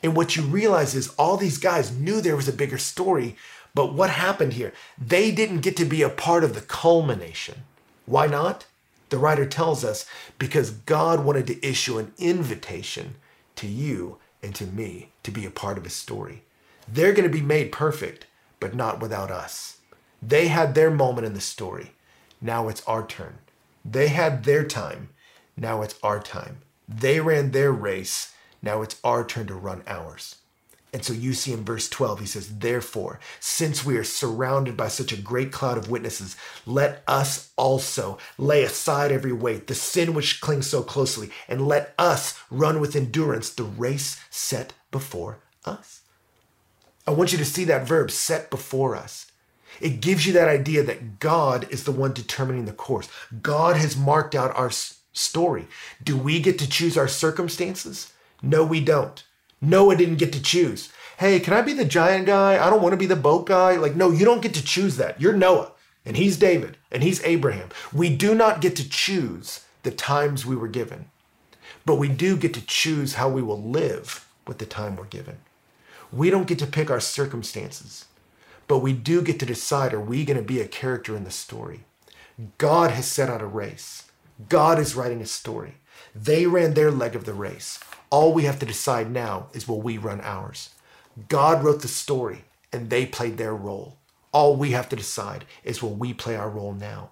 And 0.04 0.16
what 0.16 0.36
you 0.36 0.44
realize 0.44 0.94
is 0.94 1.14
all 1.18 1.38
these 1.38 1.58
guys 1.58 1.96
knew 1.96 2.20
there 2.20 2.36
was 2.36 2.50
a 2.50 2.54
bigger 2.54 2.78
story, 2.78 3.38
but 3.74 3.94
what 3.94 4.10
happened 4.10 4.54
here? 4.54 4.74
They 4.98 5.32
didn't 5.32 5.62
get 5.62 5.78
to 5.78 5.86
be 5.86 6.02
a 6.02 6.10
part 6.10 6.44
of 6.44 6.54
the 6.54 6.62
culmination. 6.62 7.64
Why 8.06 8.28
not? 8.28 8.66
The 9.10 9.18
writer 9.18 9.46
tells 9.46 9.86
us 9.86 10.06
because 10.38 10.72
God 10.72 11.24
wanted 11.24 11.48
to 11.48 11.66
issue 11.66 11.98
an 11.98 12.14
invitation 12.18 13.16
to 13.56 13.68
you 13.68 14.18
and 14.42 14.54
to 14.56 14.66
me 14.66 15.10
to 15.24 15.32
be 15.32 15.46
a 15.46 15.52
part 15.52 15.78
of 15.78 15.86
his 15.86 15.94
story. 15.94 16.44
They're 16.92 17.14
going 17.14 17.30
to 17.30 17.38
be 17.38 17.42
made 17.42 17.72
perfect, 17.72 18.26
but 18.60 18.76
not 18.76 19.00
without 19.00 19.32
us. 19.32 19.78
They 20.22 20.48
had 20.48 20.76
their 20.76 20.92
moment 20.92 21.26
in 21.26 21.34
the 21.34 21.42
story. 21.42 21.92
Now 22.42 22.68
it's 22.68 22.84
our 22.86 23.06
turn. 23.06 23.38
They 23.86 24.10
had 24.10 24.44
their 24.44 24.66
time. 24.66 25.10
Now 25.56 25.82
it's 25.82 25.96
our 26.04 26.20
time. 26.20 26.58
They 26.90 27.20
ran 27.20 27.52
their 27.52 27.72
race. 27.72 28.33
Now 28.64 28.82
it's 28.82 29.00
our 29.04 29.24
turn 29.24 29.46
to 29.48 29.56
run 29.56 29.84
ours. 29.86 30.38
And 30.94 31.04
so 31.04 31.12
you 31.12 31.34
see 31.34 31.52
in 31.52 31.66
verse 31.66 31.90
12, 31.90 32.20
he 32.20 32.26
says, 32.28 32.60
Therefore, 32.60 33.20
since 33.40 33.84
we 33.84 33.98
are 33.98 34.04
surrounded 34.04 34.78
by 34.78 34.90
such 34.90 35.12
a 35.12 35.22
great 35.22 35.52
cloud 35.52 35.76
of 35.78 35.90
witnesses, 35.90 36.38
let 36.68 37.04
us 37.08 37.52
also 37.58 38.20
lay 38.38 38.64
aside 38.64 39.12
every 39.12 39.34
weight, 39.34 39.66
the 39.66 39.74
sin 39.74 40.14
which 40.14 40.40
clings 40.40 40.68
so 40.68 40.84
closely, 40.84 41.32
and 41.48 41.68
let 41.68 41.96
us 41.98 42.40
run 42.52 42.80
with 42.80 42.96
endurance 42.96 43.50
the 43.50 43.64
race 43.64 44.24
set 44.30 44.74
before 44.92 45.40
us. 45.66 46.02
I 47.08 47.12
want 47.12 47.32
you 47.32 47.40
to 47.40 47.46
see 47.46 47.66
that 47.66 47.88
verb, 47.88 48.12
set 48.12 48.52
before 48.52 48.96
us. 48.96 49.32
It 49.82 50.00
gives 50.00 50.28
you 50.28 50.34
that 50.34 50.48
idea 50.48 50.84
that 50.84 51.20
God 51.20 51.68
is 51.72 51.86
the 51.86 51.92
one 51.92 52.14
determining 52.14 52.66
the 52.66 52.72
course. 52.72 53.10
God 53.42 53.76
has 53.78 53.98
marked 53.98 54.36
out 54.36 54.56
our 54.56 54.70
story. 55.12 55.68
Do 56.04 56.16
we 56.16 56.40
get 56.40 56.60
to 56.60 56.70
choose 56.70 56.98
our 56.98 57.08
circumstances? 57.08 58.13
No, 58.44 58.66
we 58.66 58.82
don't. 58.82 59.24
Noah 59.62 59.96
didn't 59.96 60.18
get 60.18 60.34
to 60.34 60.42
choose. 60.42 60.92
Hey, 61.18 61.40
can 61.40 61.54
I 61.54 61.62
be 61.62 61.72
the 61.72 61.86
giant 61.86 62.26
guy? 62.26 62.64
I 62.64 62.70
don't 62.70 62.82
want 62.82 62.92
to 62.92 62.98
be 62.98 63.06
the 63.06 63.16
boat 63.16 63.46
guy. 63.46 63.78
Like, 63.78 63.96
no, 63.96 64.12
you 64.12 64.26
don't 64.26 64.42
get 64.42 64.54
to 64.56 64.64
choose 64.64 64.98
that. 64.98 65.22
You're 65.22 65.32
Noah, 65.32 65.72
and 66.06 66.18
he's 66.18 66.38
David, 66.38 66.78
and 66.92 67.02
he's 67.02 67.24
Abraham. 67.24 67.70
We 67.94 68.14
do 68.14 68.36
not 68.36 68.60
get 68.60 68.76
to 68.76 68.90
choose 68.90 69.62
the 69.84 69.92
times 69.92 70.46
we 70.46 70.58
were 70.58 70.68
given, 70.68 71.06
but 71.86 71.96
we 71.96 72.10
do 72.10 72.36
get 72.36 72.54
to 72.56 72.66
choose 72.66 73.14
how 73.14 73.30
we 73.30 73.42
will 73.42 73.62
live 73.62 74.28
with 74.46 74.58
the 74.58 74.66
time 74.66 74.98
we're 74.98 75.06
given. 75.06 75.38
We 76.12 76.30
don't 76.30 76.48
get 76.48 76.60
to 76.60 76.68
pick 76.68 76.92
our 76.92 77.00
circumstances, 77.00 78.06
but 78.68 78.80
we 78.80 78.92
do 78.92 79.22
get 79.22 79.40
to 79.40 79.46
decide 79.46 79.94
are 79.94 80.02
we 80.02 80.26
going 80.26 80.38
to 80.38 80.44
be 80.44 80.60
a 80.60 80.68
character 80.68 81.16
in 81.16 81.24
the 81.24 81.32
story? 81.32 81.86
God 82.58 82.92
has 82.92 83.06
set 83.08 83.30
out 83.30 83.42
a 83.42 83.46
race. 83.46 84.04
God 84.50 84.80
is 84.80 84.96
writing 84.96 85.22
a 85.22 85.26
story. 85.26 85.76
They 86.14 86.46
ran 86.46 86.74
their 86.74 86.92
leg 86.92 87.16
of 87.16 87.26
the 87.26 87.34
race. 87.34 87.80
All 88.14 88.32
we 88.32 88.44
have 88.44 88.60
to 88.60 88.66
decide 88.68 89.10
now 89.10 89.48
is 89.54 89.68
will 89.68 89.82
we 89.82 89.98
run 89.98 90.22
ours? 90.22 90.70
God 91.30 91.64
wrote 91.64 91.82
the 91.82 91.88
story 91.88 92.46
and 92.72 92.92
they 92.92 93.08
played 93.08 93.40
their 93.40 93.56
role. 93.56 93.98
All 94.32 94.56
we 94.56 94.70
have 94.70 94.88
to 94.90 94.96
decide 94.96 95.46
is 95.64 95.82
will 95.82 95.96
we 95.96 96.14
play 96.14 96.36
our 96.36 96.48
role 96.48 96.74
now? 96.74 97.10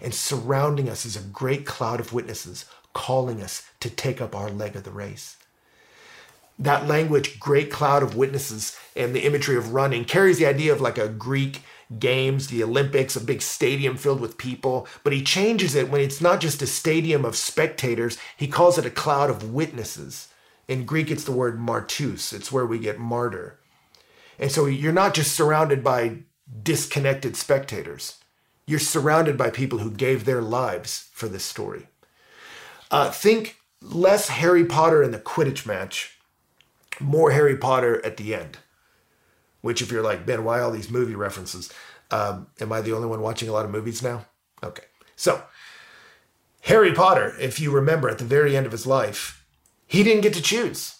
And 0.00 0.14
surrounding 0.14 0.88
us 0.88 1.04
is 1.04 1.16
a 1.16 1.22
great 1.22 1.66
cloud 1.66 1.98
of 1.98 2.12
witnesses 2.12 2.66
calling 2.92 3.42
us 3.42 3.64
to 3.80 3.90
take 3.90 4.20
up 4.20 4.36
our 4.36 4.48
leg 4.48 4.76
of 4.76 4.84
the 4.84 4.92
race. 4.92 5.38
That 6.56 6.86
language, 6.86 7.40
great 7.40 7.72
cloud 7.72 8.04
of 8.04 8.14
witnesses, 8.14 8.78
and 8.94 9.16
the 9.16 9.26
imagery 9.26 9.56
of 9.56 9.72
running 9.72 10.04
carries 10.04 10.38
the 10.38 10.46
idea 10.46 10.72
of 10.72 10.80
like 10.80 10.98
a 10.98 11.08
Greek 11.08 11.64
games, 11.98 12.48
the 12.48 12.62
Olympics, 12.62 13.16
a 13.16 13.20
big 13.20 13.40
stadium 13.40 13.96
filled 13.96 14.20
with 14.20 14.38
people, 14.38 14.86
but 15.02 15.12
he 15.12 15.22
changes 15.22 15.74
it 15.74 15.90
when 15.90 16.00
it's 16.00 16.20
not 16.20 16.40
just 16.40 16.60
a 16.60 16.66
stadium 16.66 17.24
of 17.24 17.36
spectators, 17.36 18.18
he 18.36 18.46
calls 18.46 18.76
it 18.76 18.84
a 18.84 18.90
cloud 18.90 19.30
of 19.30 19.52
witnesses. 19.52 20.28
In 20.66 20.84
Greek, 20.84 21.10
it's 21.10 21.24
the 21.24 21.32
word 21.32 21.58
martus, 21.58 22.32
it's 22.32 22.52
where 22.52 22.66
we 22.66 22.78
get 22.78 22.98
martyr. 22.98 23.58
And 24.38 24.52
so 24.52 24.66
you're 24.66 24.92
not 24.92 25.14
just 25.14 25.34
surrounded 25.34 25.82
by 25.82 26.18
disconnected 26.62 27.36
spectators, 27.36 28.18
you're 28.66 28.78
surrounded 28.78 29.38
by 29.38 29.50
people 29.50 29.78
who 29.78 29.90
gave 29.90 30.24
their 30.24 30.42
lives 30.42 31.08
for 31.12 31.26
this 31.26 31.44
story. 31.44 31.88
Uh, 32.90 33.10
think 33.10 33.56
less 33.80 34.28
Harry 34.28 34.64
Potter 34.64 35.02
in 35.02 35.10
the 35.10 35.18
Quidditch 35.18 35.64
match, 35.64 36.18
more 37.00 37.30
Harry 37.30 37.56
Potter 37.56 38.04
at 38.04 38.18
the 38.18 38.34
end. 38.34 38.58
Which, 39.60 39.82
if 39.82 39.90
you're 39.90 40.02
like, 40.02 40.24
Ben, 40.24 40.44
why 40.44 40.60
all 40.60 40.70
these 40.70 40.90
movie 40.90 41.14
references? 41.14 41.72
Um, 42.10 42.48
am 42.60 42.72
I 42.72 42.80
the 42.80 42.92
only 42.92 43.08
one 43.08 43.20
watching 43.20 43.48
a 43.48 43.52
lot 43.52 43.64
of 43.64 43.70
movies 43.70 44.02
now? 44.02 44.26
Okay. 44.62 44.84
So, 45.16 45.42
Harry 46.62 46.92
Potter, 46.92 47.34
if 47.40 47.60
you 47.60 47.70
remember 47.70 48.08
at 48.08 48.18
the 48.18 48.24
very 48.24 48.56
end 48.56 48.66
of 48.66 48.72
his 48.72 48.86
life, 48.86 49.44
he 49.86 50.02
didn't 50.02 50.22
get 50.22 50.34
to 50.34 50.42
choose 50.42 50.96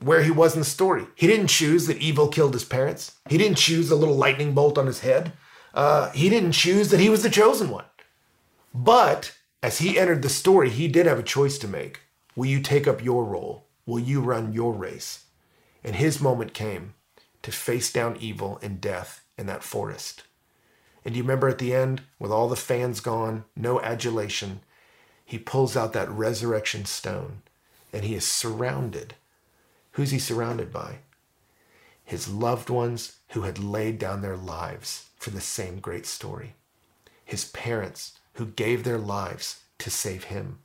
where 0.00 0.22
he 0.22 0.30
was 0.30 0.54
in 0.54 0.60
the 0.60 0.64
story. 0.64 1.06
He 1.14 1.26
didn't 1.26 1.46
choose 1.48 1.86
that 1.86 1.98
evil 1.98 2.28
killed 2.28 2.52
his 2.52 2.64
parents. 2.64 3.16
He 3.28 3.38
didn't 3.38 3.56
choose 3.56 3.88
the 3.88 3.94
little 3.94 4.16
lightning 4.16 4.52
bolt 4.52 4.76
on 4.76 4.86
his 4.86 5.00
head. 5.00 5.32
Uh, 5.72 6.10
he 6.10 6.28
didn't 6.28 6.52
choose 6.52 6.90
that 6.90 7.00
he 7.00 7.08
was 7.08 7.22
the 7.22 7.30
chosen 7.30 7.70
one. 7.70 7.84
But 8.74 9.36
as 9.62 9.78
he 9.78 9.98
entered 9.98 10.22
the 10.22 10.28
story, 10.28 10.70
he 10.70 10.88
did 10.88 11.06
have 11.06 11.18
a 11.18 11.22
choice 11.22 11.58
to 11.58 11.68
make. 11.68 12.00
Will 12.34 12.46
you 12.46 12.60
take 12.60 12.86
up 12.86 13.02
your 13.02 13.24
role? 13.24 13.66
Will 13.86 13.98
you 13.98 14.20
run 14.20 14.52
your 14.52 14.72
race? 14.72 15.24
And 15.82 15.96
his 15.96 16.20
moment 16.20 16.52
came 16.52 16.94
to 17.46 17.52
face 17.52 17.92
down 17.92 18.16
evil 18.18 18.58
and 18.60 18.80
death 18.80 19.24
in 19.38 19.46
that 19.46 19.62
forest. 19.62 20.24
And 21.04 21.14
you 21.14 21.22
remember 21.22 21.46
at 21.46 21.58
the 21.58 21.72
end, 21.72 22.02
with 22.18 22.32
all 22.32 22.48
the 22.48 22.56
fans 22.56 22.98
gone, 22.98 23.44
no 23.54 23.80
adulation, 23.82 24.62
he 25.24 25.38
pulls 25.38 25.76
out 25.76 25.92
that 25.92 26.10
resurrection 26.10 26.86
stone 26.86 27.42
and 27.92 28.02
he 28.04 28.16
is 28.16 28.26
surrounded. 28.26 29.14
Who's 29.92 30.10
he 30.10 30.18
surrounded 30.18 30.72
by? 30.72 30.96
His 32.04 32.28
loved 32.28 32.68
ones 32.68 33.18
who 33.28 33.42
had 33.42 33.60
laid 33.60 34.00
down 34.00 34.22
their 34.22 34.36
lives 34.36 35.10
for 35.16 35.30
the 35.30 35.40
same 35.40 35.78
great 35.78 36.04
story. 36.04 36.54
His 37.24 37.44
parents 37.44 38.18
who 38.32 38.46
gave 38.46 38.82
their 38.82 38.98
lives 38.98 39.60
to 39.78 39.88
save 39.88 40.24
him. 40.24 40.58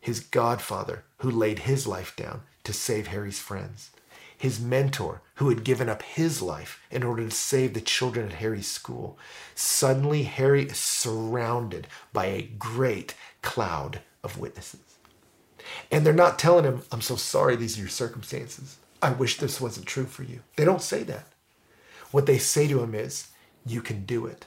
His 0.00 0.20
godfather 0.20 1.04
who 1.18 1.30
laid 1.30 1.58
his 1.58 1.86
life 1.86 2.16
down 2.16 2.44
to 2.64 2.72
save 2.72 3.08
Harry's 3.08 3.38
friends 3.38 3.90
his 4.40 4.58
mentor, 4.58 5.20
who 5.34 5.50
had 5.50 5.64
given 5.64 5.86
up 5.90 6.00
his 6.00 6.40
life 6.40 6.82
in 6.90 7.02
order 7.02 7.22
to 7.22 7.30
save 7.30 7.74
the 7.74 7.80
children 7.82 8.24
at 8.24 8.36
Harry's 8.36 8.66
school. 8.66 9.18
Suddenly, 9.54 10.22
Harry 10.22 10.62
is 10.64 10.78
surrounded 10.78 11.86
by 12.14 12.24
a 12.24 12.50
great 12.58 13.14
cloud 13.42 14.00
of 14.24 14.38
witnesses. 14.38 14.96
And 15.92 16.06
they're 16.06 16.14
not 16.14 16.38
telling 16.38 16.64
him, 16.64 16.80
I'm 16.90 17.02
so 17.02 17.16
sorry, 17.16 17.54
these 17.54 17.76
are 17.76 17.80
your 17.80 17.90
circumstances. 17.90 18.78
I 19.02 19.10
wish 19.10 19.36
this 19.36 19.60
wasn't 19.60 19.84
true 19.84 20.06
for 20.06 20.22
you. 20.22 20.40
They 20.56 20.64
don't 20.64 20.80
say 20.80 21.02
that. 21.02 21.26
What 22.10 22.24
they 22.24 22.38
say 22.38 22.66
to 22.66 22.82
him 22.82 22.94
is, 22.94 23.28
You 23.66 23.82
can 23.82 24.06
do 24.06 24.24
it. 24.24 24.46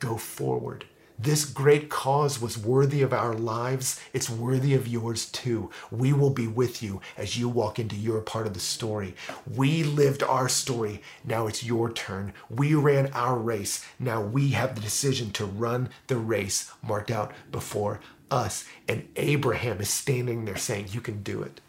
Go 0.00 0.16
forward. 0.16 0.86
This 1.22 1.44
great 1.44 1.90
cause 1.90 2.40
was 2.40 2.56
worthy 2.56 3.02
of 3.02 3.12
our 3.12 3.34
lives. 3.34 4.00
It's 4.14 4.30
worthy 4.30 4.72
of 4.72 4.88
yours 4.88 5.26
too. 5.26 5.68
We 5.90 6.14
will 6.14 6.30
be 6.30 6.46
with 6.46 6.82
you 6.82 7.02
as 7.18 7.36
you 7.36 7.46
walk 7.46 7.78
into 7.78 7.94
your 7.94 8.22
part 8.22 8.46
of 8.46 8.54
the 8.54 8.60
story. 8.60 9.14
We 9.46 9.84
lived 9.84 10.22
our 10.22 10.48
story. 10.48 11.02
Now 11.22 11.46
it's 11.46 11.62
your 11.62 11.92
turn. 11.92 12.32
We 12.48 12.74
ran 12.74 13.12
our 13.12 13.36
race. 13.36 13.84
Now 13.98 14.22
we 14.22 14.50
have 14.50 14.74
the 14.74 14.80
decision 14.80 15.30
to 15.32 15.44
run 15.44 15.90
the 16.06 16.16
race 16.16 16.72
marked 16.82 17.10
out 17.10 17.32
before 17.52 18.00
us. 18.30 18.64
And 18.88 19.06
Abraham 19.16 19.78
is 19.82 19.90
standing 19.90 20.46
there 20.46 20.56
saying, 20.56 20.88
You 20.90 21.02
can 21.02 21.22
do 21.22 21.42
it. 21.42 21.60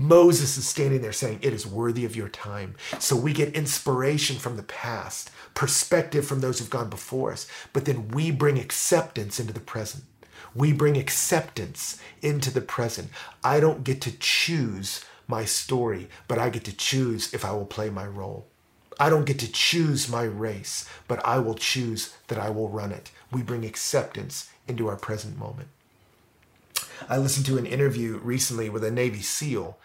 Moses 0.00 0.56
is 0.56 0.66
standing 0.66 1.02
there 1.02 1.12
saying, 1.12 1.40
It 1.42 1.52
is 1.52 1.66
worthy 1.66 2.06
of 2.06 2.16
your 2.16 2.30
time. 2.30 2.74
So 2.98 3.14
we 3.14 3.34
get 3.34 3.54
inspiration 3.54 4.36
from 4.36 4.56
the 4.56 4.62
past 4.62 5.30
perspective 5.54 6.26
from 6.26 6.40
those 6.40 6.58
who've 6.58 6.70
gone 6.70 6.88
before 6.88 7.32
us, 7.32 7.46
but 7.74 7.84
then 7.84 8.08
we 8.08 8.30
bring 8.30 8.58
acceptance 8.58 9.38
into 9.38 9.52
the 9.52 9.60
present. 9.60 10.04
We 10.54 10.72
bring 10.72 10.96
acceptance 10.96 12.00
into 12.22 12.50
the 12.50 12.62
present. 12.62 13.10
I 13.44 13.60
don't 13.60 13.84
get 13.84 14.00
to 14.02 14.16
choose 14.18 15.04
my 15.28 15.44
story, 15.44 16.08
but 16.26 16.38
I 16.38 16.48
get 16.48 16.64
to 16.64 16.76
choose 16.76 17.34
if 17.34 17.44
I 17.44 17.52
will 17.52 17.66
play 17.66 17.90
my 17.90 18.06
role. 18.06 18.46
I 18.98 19.10
don't 19.10 19.26
get 19.26 19.38
to 19.40 19.52
choose 19.52 20.08
my 20.08 20.22
race, 20.22 20.88
but 21.08 21.24
I 21.26 21.38
will 21.38 21.54
choose 21.54 22.14
that 22.28 22.38
I 22.38 22.48
will 22.48 22.68
run 22.68 22.90
it. 22.90 23.10
We 23.30 23.42
bring 23.42 23.64
acceptance 23.64 24.50
into 24.66 24.88
our 24.88 24.96
present 24.96 25.38
moment. 25.38 25.68
I 27.08 27.18
listened 27.18 27.46
to 27.46 27.58
an 27.58 27.66
interview 27.66 28.18
recently 28.18 28.68
with 28.68 28.84
a 28.84 28.90
Navy 28.90 29.22
SEAL, 29.22 29.78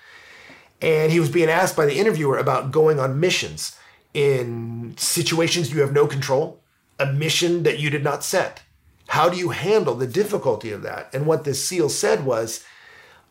and 0.85 1.11
he 1.11 1.19
was 1.19 1.31
being 1.31 1.49
asked 1.49 1.75
by 1.75 1.87
the 1.87 1.97
interviewer 1.97 2.37
about 2.37 2.71
going 2.71 2.99
on 2.99 3.19
missions 3.19 3.75
in 4.13 4.93
situations 4.97 5.73
you 5.73 5.81
have 5.81 5.91
no 5.91 6.05
control, 6.05 6.61
a 6.99 7.07
mission 7.07 7.63
that 7.63 7.79
you 7.79 7.89
did 7.89 8.03
not 8.03 8.23
set. 8.23 8.61
How 9.07 9.27
do 9.27 9.35
you 9.35 9.49
handle 9.49 9.95
the 9.95 10.05
difficulty 10.05 10.71
of 10.71 10.83
that? 10.83 11.11
And 11.11 11.25
what 11.25 11.43
this 11.43 11.67
SEAL 11.67 11.89
said 11.89 12.23
was, 12.23 12.63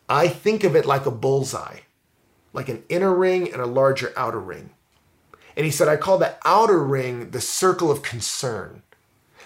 I 0.09 0.27
think 0.27 0.65
of 0.65 0.75
it 0.75 0.85
like 0.85 1.05
a 1.05 1.11
bullseye, 1.11 1.79
like 2.51 2.67
an 2.67 2.83
inner 2.89 3.15
ring 3.15 3.51
and 3.51 3.61
a 3.61 3.65
larger 3.65 4.11
outer 4.17 4.39
ring. 4.39 4.71
And 5.55 5.63
he 5.63 5.71
said, 5.71 5.87
I 5.87 5.95
call 5.95 6.17
the 6.17 6.35
outer 6.43 6.83
ring 6.83 7.31
the 7.31 7.39
circle 7.39 7.89
of 7.89 8.03
concern. 8.03 8.83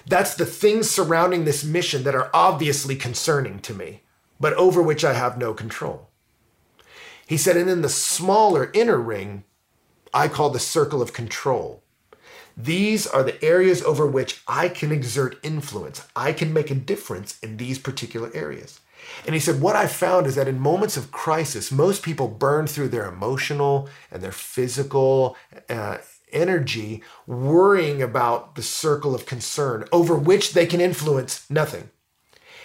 That's 0.07 0.33
the 0.33 0.47
things 0.47 0.89
surrounding 0.89 1.45
this 1.45 1.63
mission 1.63 2.03
that 2.05 2.15
are 2.15 2.31
obviously 2.33 2.95
concerning 2.95 3.59
to 3.59 3.73
me, 3.75 4.01
but 4.39 4.53
over 4.53 4.81
which 4.81 5.05
I 5.05 5.13
have 5.13 5.37
no 5.37 5.53
control. 5.53 6.08
He 7.29 7.37
said, 7.37 7.57
and 7.57 7.69
in 7.69 7.83
the 7.83 7.89
smaller 7.89 8.71
inner 8.73 8.97
ring 8.97 9.43
I 10.11 10.27
call 10.27 10.49
the 10.49 10.57
circle 10.57 10.99
of 10.99 11.13
control. 11.13 11.83
These 12.57 13.05
are 13.05 13.21
the 13.21 13.41
areas 13.45 13.83
over 13.83 14.07
which 14.07 14.41
I 14.47 14.67
can 14.67 14.91
exert 14.91 15.37
influence. 15.43 16.07
I 16.15 16.33
can 16.33 16.51
make 16.51 16.71
a 16.71 16.75
difference 16.75 17.39
in 17.41 17.57
these 17.57 17.77
particular 17.77 18.31
areas. 18.33 18.79
And 19.27 19.35
he 19.35 19.39
said, 19.39 19.61
What 19.61 19.75
I 19.75 19.85
found 19.85 20.25
is 20.25 20.33
that 20.33 20.47
in 20.47 20.59
moments 20.59 20.97
of 20.97 21.11
crisis, 21.11 21.71
most 21.71 22.01
people 22.01 22.27
burn 22.27 22.65
through 22.65 22.89
their 22.89 23.07
emotional 23.07 23.87
and 24.11 24.23
their 24.23 24.31
physical 24.31 25.37
uh, 25.69 25.99
energy 26.31 27.03
worrying 27.27 28.01
about 28.01 28.55
the 28.55 28.63
circle 28.63 29.13
of 29.13 29.27
concern 29.27 29.85
over 29.91 30.15
which 30.15 30.53
they 30.53 30.65
can 30.65 30.81
influence 30.81 31.47
nothing. 31.47 31.91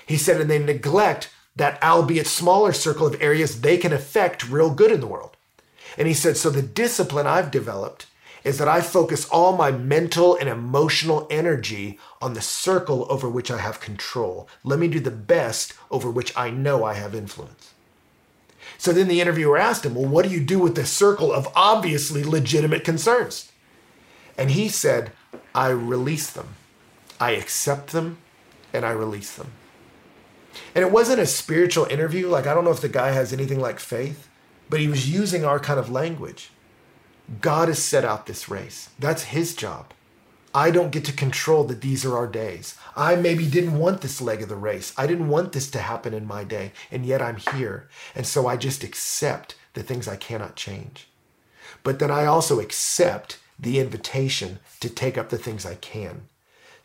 He 0.06 0.16
said, 0.16 0.40
and 0.40 0.48
they 0.48 0.58
neglect 0.58 1.28
that 1.56 1.82
albeit 1.82 2.26
smaller 2.26 2.72
circle 2.72 3.06
of 3.06 3.20
areas 3.20 3.60
they 3.60 3.76
can 3.76 3.92
affect 3.92 4.48
real 4.48 4.70
good 4.70 4.90
in 4.90 5.00
the 5.00 5.06
world. 5.06 5.36
And 5.96 6.08
he 6.08 6.14
said, 6.14 6.36
So 6.36 6.50
the 6.50 6.62
discipline 6.62 7.26
I've 7.26 7.50
developed 7.50 8.06
is 8.42 8.58
that 8.58 8.68
I 8.68 8.82
focus 8.82 9.28
all 9.30 9.56
my 9.56 9.70
mental 9.70 10.36
and 10.36 10.48
emotional 10.48 11.26
energy 11.30 11.98
on 12.20 12.34
the 12.34 12.42
circle 12.42 13.06
over 13.08 13.28
which 13.28 13.50
I 13.50 13.58
have 13.58 13.80
control. 13.80 14.48
Let 14.62 14.78
me 14.78 14.88
do 14.88 15.00
the 15.00 15.10
best 15.10 15.72
over 15.90 16.10
which 16.10 16.36
I 16.36 16.50
know 16.50 16.84
I 16.84 16.94
have 16.94 17.14
influence. 17.14 17.72
So 18.76 18.92
then 18.92 19.08
the 19.08 19.20
interviewer 19.20 19.56
asked 19.56 19.86
him, 19.86 19.94
Well, 19.94 20.08
what 20.08 20.24
do 20.24 20.30
you 20.30 20.40
do 20.40 20.58
with 20.58 20.74
this 20.74 20.90
circle 20.90 21.32
of 21.32 21.48
obviously 21.54 22.22
legitimate 22.22 22.84
concerns? 22.84 23.50
And 24.36 24.50
he 24.50 24.68
said, 24.68 25.12
I 25.54 25.68
release 25.68 26.30
them, 26.30 26.56
I 27.20 27.32
accept 27.32 27.92
them, 27.92 28.18
and 28.72 28.84
I 28.84 28.90
release 28.90 29.34
them. 29.34 29.52
And 30.74 30.84
it 30.84 30.92
wasn't 30.92 31.20
a 31.20 31.26
spiritual 31.26 31.86
interview. 31.86 32.28
Like, 32.28 32.46
I 32.46 32.54
don't 32.54 32.64
know 32.64 32.70
if 32.70 32.80
the 32.80 32.88
guy 32.88 33.10
has 33.10 33.32
anything 33.32 33.60
like 33.60 33.80
faith 33.80 34.28
but 34.68 34.80
he 34.80 34.88
was 34.88 35.10
using 35.10 35.44
our 35.44 35.60
kind 35.60 35.78
of 35.78 35.90
language. 35.90 36.50
God 37.40 37.68
has 37.68 37.82
set 37.82 38.04
out 38.04 38.26
this 38.26 38.48
race. 38.48 38.90
That's 38.98 39.24
his 39.24 39.54
job. 39.54 39.92
I 40.54 40.70
don't 40.70 40.92
get 40.92 41.04
to 41.06 41.12
control 41.12 41.64
that 41.64 41.80
these 41.80 42.04
are 42.04 42.16
our 42.16 42.28
days. 42.28 42.76
I 42.96 43.16
maybe 43.16 43.48
didn't 43.48 43.78
want 43.78 44.00
this 44.00 44.20
leg 44.20 44.40
of 44.42 44.48
the 44.48 44.56
race. 44.56 44.94
I 44.96 45.06
didn't 45.06 45.28
want 45.28 45.52
this 45.52 45.70
to 45.72 45.80
happen 45.80 46.14
in 46.14 46.26
my 46.26 46.44
day, 46.44 46.72
and 46.92 47.04
yet 47.04 47.20
I'm 47.20 47.36
here. 47.36 47.88
And 48.14 48.26
so 48.26 48.46
I 48.46 48.56
just 48.56 48.84
accept 48.84 49.56
the 49.72 49.82
things 49.82 50.06
I 50.06 50.16
cannot 50.16 50.54
change. 50.54 51.08
But 51.82 51.98
then 51.98 52.10
I 52.10 52.26
also 52.26 52.60
accept 52.60 53.40
the 53.58 53.80
invitation 53.80 54.60
to 54.80 54.88
take 54.88 55.18
up 55.18 55.30
the 55.30 55.38
things 55.38 55.66
I 55.66 55.74
can, 55.74 56.28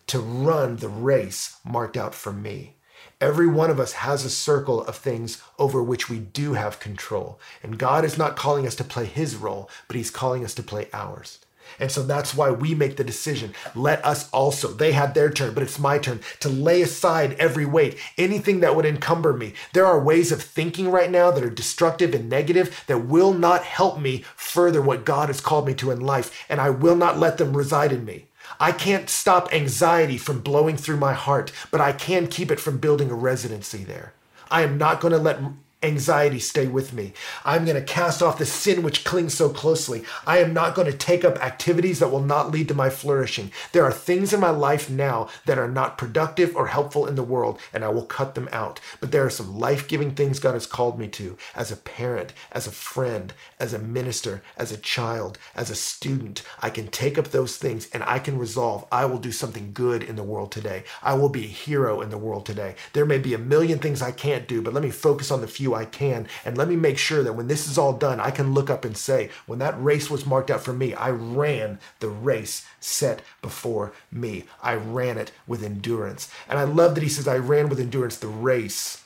to 0.08 0.20
run 0.20 0.78
the 0.78 0.90
race 0.90 1.58
marked 1.64 1.98
out 1.98 2.16
for 2.16 2.34
me. 2.34 2.76
Every 3.22 3.48
one 3.48 3.70
of 3.70 3.82
us 3.82 3.92
has 3.94 4.24
a 4.24 4.30
circle 4.30 4.82
of 4.86 4.96
things 4.96 5.42
over 5.58 5.84
which 5.84 6.10
we 6.10 6.20
do 6.20 6.54
have 6.54 6.80
control. 6.80 7.38
And 7.62 7.78
God 7.78 8.06
is 8.06 8.18
not 8.18 8.38
calling 8.38 8.66
us 8.66 8.76
to 8.76 8.84
play 8.86 9.04
his 9.04 9.36
role, 9.36 9.70
but 9.88 9.98
he's 9.98 10.10
calling 10.10 10.46
us 10.46 10.54
to 10.56 10.64
play 10.64 10.88
ours. 10.94 11.40
And 11.82 11.92
so 11.92 12.02
that's 12.02 12.34
why 12.34 12.50
we 12.50 12.74
make 12.74 12.96
the 12.96 13.04
decision. 13.04 13.54
Let 13.76 14.04
us 14.06 14.30
also, 14.32 14.70
they 14.70 14.94
had 14.94 15.14
their 15.14 15.30
turn, 15.30 15.54
but 15.54 15.64
it's 15.64 15.78
my 15.78 15.98
turn 15.98 16.22
to 16.40 16.48
lay 16.48 16.82
aside 16.82 17.34
every 17.34 17.66
weight, 17.66 17.98
anything 18.18 18.62
that 18.62 18.76
would 18.76 18.86
encumber 18.86 19.34
me. 19.34 19.54
There 19.74 19.86
are 19.86 20.00
ways 20.00 20.32
of 20.32 20.42
thinking 20.42 20.90
right 20.90 21.12
now 21.12 21.30
that 21.30 21.44
are 21.44 21.50
destructive 21.50 22.16
and 22.16 22.30
negative 22.30 22.86
that 22.88 23.06
will 23.06 23.34
not 23.34 23.64
help 23.64 24.00
me 24.00 24.24
further 24.38 24.82
what 24.82 25.06
God 25.06 25.28
has 25.28 25.42
called 25.42 25.68
me 25.68 25.74
to 25.76 25.92
in 25.92 26.00
life, 26.00 26.46
and 26.48 26.62
I 26.62 26.70
will 26.70 26.96
not 26.96 27.20
let 27.20 27.38
them 27.38 27.56
reside 27.56 27.92
in 27.92 28.06
me. 28.06 28.29
I 28.60 28.72
can't 28.74 29.10
stop 29.10 29.54
anxiety 29.54 30.18
from 30.18 30.42
blowing 30.42 30.76
through 30.76 30.98
my 30.98 31.14
heart, 31.14 31.52
but 31.72 31.80
I 31.80 31.94
can 31.94 32.28
keep 32.28 32.52
it 32.52 32.60
from 32.60 32.78
building 32.78 33.10
a 33.10 33.16
residency 33.16 33.84
there. 33.86 34.14
I 34.52 34.64
am 34.64 34.78
not 34.78 35.00
going 35.00 35.14
to 35.14 35.18
let 35.18 35.40
anxiety 35.82 36.40
stay 36.40 36.68
with 36.68 36.92
me. 36.92 37.14
I'm 37.46 37.64
going 37.64 37.76
to 37.76 37.82
cast 37.82 38.22
off 38.22 38.38
the 38.38 38.46
sin 38.46 38.84
which 38.84 39.06
clings 39.06 39.34
so 39.34 39.50
closely. 39.50 40.04
I 40.28 40.40
am 40.40 40.54
not 40.54 40.76
going 40.76 40.92
to 40.92 40.98
take 40.98 41.24
up 41.24 41.44
activities 41.44 42.00
that 42.00 42.10
will 42.10 42.22
not 42.22 42.52
lead 42.52 42.68
to 42.68 42.74
my 42.74 42.90
flourishing. 42.90 43.52
There 43.72 43.86
are 43.86 43.92
things 43.92 44.34
in 44.34 44.40
my 44.40 44.50
life 44.50 44.90
now 44.90 45.30
that 45.46 45.58
are 45.58 45.70
not 45.70 45.98
productive 45.98 46.56
or 46.56 46.68
helpful 46.68 47.08
in 47.08 47.16
the 47.16 47.24
world, 47.24 47.60
and 47.74 47.86
I 47.86 47.90
will 47.90 48.06
cut 48.06 48.36
them 48.36 48.50
out. 48.52 48.80
But 49.00 49.12
there 49.12 49.26
are 49.26 49.30
some 49.30 49.58
life 49.58 49.88
giving 49.88 50.12
things 50.12 50.40
God 50.40 50.54
has 50.54 50.66
called 50.66 51.00
me 51.00 51.08
to 51.10 51.38
as 51.56 51.72
a 51.72 51.78
parent, 51.78 52.34
as 52.52 52.68
a 52.68 52.72
friend, 52.72 53.34
as 53.60 53.74
a 53.74 53.80
minister, 53.80 54.42
as 54.58 54.72
a 54.72 54.78
child, 54.78 55.38
as 55.56 55.70
a 55.70 55.76
student. 55.76 56.44
I 56.62 56.70
can 56.70 56.88
take 56.88 57.18
up 57.18 57.30
those 57.30 57.58
things 57.58 57.90
and 57.94 58.04
I 58.04 58.20
can 58.20 58.38
resolve 58.38 58.86
I 58.92 59.06
will 59.06 59.20
do 59.20 59.32
something 59.32 59.72
good 59.74 60.04
in 60.04 60.16
the 60.16 60.24
world 60.24 60.52
today. 60.52 60.84
I 61.02 61.14
will 61.14 61.30
be 61.30 61.46
a 61.46 61.48
hero 61.48 62.02
in 62.02 62.10
the 62.10 62.18
world 62.18 62.46
today. 62.46 62.76
There 62.94 63.06
may 63.06 63.18
be 63.18 63.34
a 63.34 63.38
million 63.38 63.80
things 63.80 64.02
I 64.02 64.12
can't 64.12 64.48
do, 64.48 64.62
but 64.62 64.74
let 64.74 64.84
me 64.84 64.92
focus 64.92 65.32
on 65.32 65.42
the 65.42 65.48
few 65.48 65.69
you 65.70 65.76
I 65.76 65.86
can. 65.86 66.28
And 66.44 66.58
let 66.58 66.68
me 66.68 66.76
make 66.76 66.98
sure 66.98 67.24
that 67.24 67.34
when 67.34 67.48
this 67.48 67.68
is 67.68 67.78
all 67.78 67.94
done, 67.94 68.20
I 68.20 68.32
can 68.32 68.54
look 68.54 68.70
up 68.70 68.84
and 68.84 68.98
say, 68.98 69.30
when 69.46 69.60
that 69.60 69.82
race 69.82 70.10
was 70.10 70.26
marked 70.26 70.52
out 70.52 70.62
for 70.62 70.74
me, 70.74 70.94
I 70.94 71.10
ran 71.10 71.80
the 72.00 72.10
race 72.10 72.66
set 72.80 73.22
before 73.42 73.94
me. 74.12 74.46
I 74.62 74.76
ran 74.76 75.18
it 75.18 75.32
with 75.48 75.64
endurance. 75.64 76.32
And 76.48 76.60
I 76.60 76.64
love 76.64 76.96
that 76.96 77.04
he 77.04 77.10
says, 77.10 77.28
I 77.28 77.38
ran 77.38 77.70
with 77.70 77.80
endurance 77.80 78.18
the 78.18 78.28
race. 78.28 79.04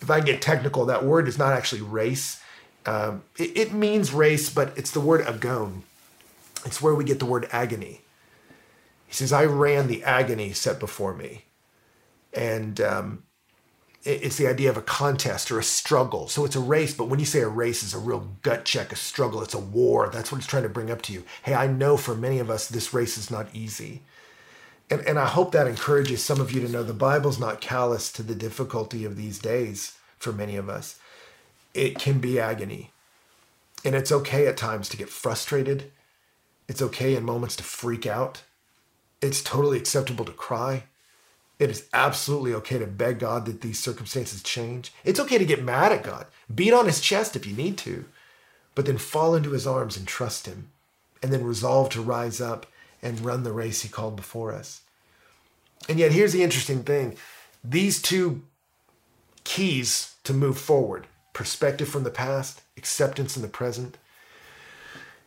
If 0.00 0.10
I 0.10 0.20
get 0.20 0.40
technical, 0.40 0.86
that 0.86 1.04
word 1.04 1.28
is 1.28 1.38
not 1.38 1.52
actually 1.52 1.82
race. 1.82 2.40
Um, 2.86 3.22
it, 3.36 3.56
it 3.56 3.72
means 3.72 4.12
race, 4.12 4.50
but 4.50 4.76
it's 4.76 4.90
the 4.90 5.00
word 5.00 5.26
agon. 5.26 5.82
It's 6.64 6.80
where 6.80 6.94
we 6.94 7.04
get 7.04 7.18
the 7.18 7.26
word 7.26 7.48
agony. 7.52 8.02
He 9.06 9.14
says, 9.14 9.32
I 9.32 9.44
ran 9.44 9.88
the 9.88 10.04
agony 10.04 10.52
set 10.52 10.78
before 10.78 11.14
me. 11.14 11.44
And 12.32 12.80
um, 12.80 13.24
it's 14.02 14.36
the 14.36 14.46
idea 14.46 14.70
of 14.70 14.78
a 14.78 14.82
contest 14.82 15.50
or 15.50 15.58
a 15.58 15.64
struggle. 15.64 16.26
So 16.26 16.44
it's 16.44 16.56
a 16.56 16.60
race, 16.60 16.94
but 16.94 17.08
when 17.08 17.20
you 17.20 17.26
say 17.26 17.40
a 17.40 17.48
race 17.48 17.82
is 17.82 17.92
a 17.92 17.98
real 17.98 18.28
gut 18.42 18.64
check, 18.64 18.92
a 18.92 18.96
struggle, 18.96 19.42
it's 19.42 19.54
a 19.54 19.58
war. 19.58 20.08
That's 20.08 20.32
what 20.32 20.38
it's 20.38 20.46
trying 20.46 20.62
to 20.62 20.70
bring 20.70 20.90
up 20.90 21.02
to 21.02 21.12
you. 21.12 21.24
Hey, 21.42 21.54
I 21.54 21.66
know 21.66 21.98
for 21.98 22.14
many 22.14 22.38
of 22.38 22.48
us, 22.48 22.66
this 22.66 22.94
race 22.94 23.18
is 23.18 23.30
not 23.30 23.48
easy. 23.52 24.02
And, 24.88 25.02
and 25.02 25.18
I 25.18 25.26
hope 25.26 25.52
that 25.52 25.66
encourages 25.66 26.24
some 26.24 26.40
of 26.40 26.50
you 26.50 26.60
to 26.62 26.72
know 26.72 26.82
the 26.82 26.94
Bible's 26.94 27.38
not 27.38 27.60
callous 27.60 28.10
to 28.12 28.22
the 28.22 28.34
difficulty 28.34 29.04
of 29.04 29.16
these 29.16 29.38
days 29.38 29.96
for 30.18 30.32
many 30.32 30.56
of 30.56 30.68
us. 30.68 30.98
It 31.74 31.98
can 31.98 32.20
be 32.20 32.40
agony. 32.40 32.90
And 33.84 33.94
it's 33.94 34.12
okay 34.12 34.46
at 34.46 34.56
times 34.56 34.88
to 34.88 34.96
get 34.96 35.10
frustrated. 35.10 35.92
It's 36.68 36.82
okay 36.82 37.14
in 37.14 37.24
moments 37.24 37.56
to 37.56 37.64
freak 37.64 38.06
out. 38.06 38.42
It's 39.20 39.42
totally 39.42 39.78
acceptable 39.78 40.24
to 40.24 40.32
cry. 40.32 40.84
It 41.60 41.68
is 41.68 41.86
absolutely 41.92 42.54
okay 42.54 42.78
to 42.78 42.86
beg 42.86 43.18
God 43.18 43.44
that 43.44 43.60
these 43.60 43.78
circumstances 43.78 44.42
change. 44.42 44.94
It's 45.04 45.20
okay 45.20 45.36
to 45.36 45.44
get 45.44 45.62
mad 45.62 45.92
at 45.92 46.02
God, 46.02 46.26
beat 46.52 46.72
on 46.72 46.86
his 46.86 47.02
chest 47.02 47.36
if 47.36 47.46
you 47.46 47.54
need 47.54 47.76
to, 47.78 48.06
but 48.74 48.86
then 48.86 48.96
fall 48.96 49.34
into 49.34 49.50
his 49.50 49.66
arms 49.66 49.98
and 49.98 50.08
trust 50.08 50.46
him, 50.46 50.70
and 51.22 51.30
then 51.30 51.44
resolve 51.44 51.90
to 51.90 52.00
rise 52.00 52.40
up 52.40 52.64
and 53.02 53.20
run 53.20 53.42
the 53.42 53.52
race 53.52 53.82
he 53.82 53.90
called 53.90 54.16
before 54.16 54.54
us. 54.54 54.80
And 55.86 55.98
yet, 55.98 56.12
here's 56.12 56.32
the 56.32 56.42
interesting 56.42 56.82
thing 56.82 57.18
these 57.62 58.00
two 58.00 58.42
keys 59.44 60.14
to 60.24 60.32
move 60.32 60.58
forward 60.58 61.08
perspective 61.34 61.88
from 61.88 62.04
the 62.04 62.10
past, 62.10 62.62
acceptance 62.78 63.36
in 63.36 63.42
the 63.42 63.48
present. 63.48 63.98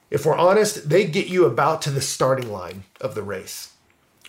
If 0.10 0.26
we're 0.26 0.36
honest, 0.36 0.89
they 0.89 1.06
get 1.06 1.28
you 1.28 1.46
about 1.46 1.84
to 1.84 1.91
the 1.91 2.02
starting 2.02 2.52
line 2.52 2.86
of 3.00 3.13
the 3.13 3.24
race. 3.24 3.72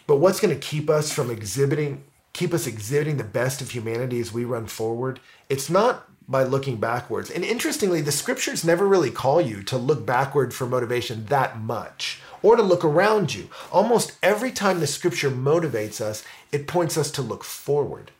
But 0.06 0.16
what's 0.16 0.40
going 0.40 0.54
to 0.54 0.60
keep 0.60 0.90
us 0.90 1.12
from 1.12 1.30
exhibiting, 1.30 2.04
keep 2.32 2.52
us 2.52 2.66
exhibiting 2.66 3.16
the 3.16 3.24
best 3.24 3.60
of 3.60 3.70
humanity 3.70 4.20
as 4.20 4.32
we 4.32 4.44
run 4.44 4.66
forward? 4.66 5.20
It's 5.48 5.70
not 5.70 6.08
by 6.28 6.42
looking 6.42 6.76
backwards. 6.76 7.30
And 7.30 7.44
interestingly, 7.44 8.00
the 8.00 8.12
scriptures 8.12 8.64
never 8.64 8.86
really 8.86 9.10
call 9.10 9.40
you 9.40 9.62
to 9.64 9.76
look 9.76 10.06
backward 10.06 10.54
for 10.54 10.66
motivation 10.66 11.26
that 11.26 11.58
much 11.58 12.20
or 12.42 12.56
to 12.56 12.62
look 12.62 12.84
around 12.84 13.34
you. 13.34 13.48
Almost 13.72 14.12
every 14.22 14.50
time 14.50 14.80
the 14.80 14.86
scripture 14.86 15.30
motivates 15.30 16.00
us, 16.00 16.24
it 16.52 16.66
points 16.66 16.96
us 16.96 17.10
to 17.12 17.22
look 17.22 17.44
forward. 17.44 18.10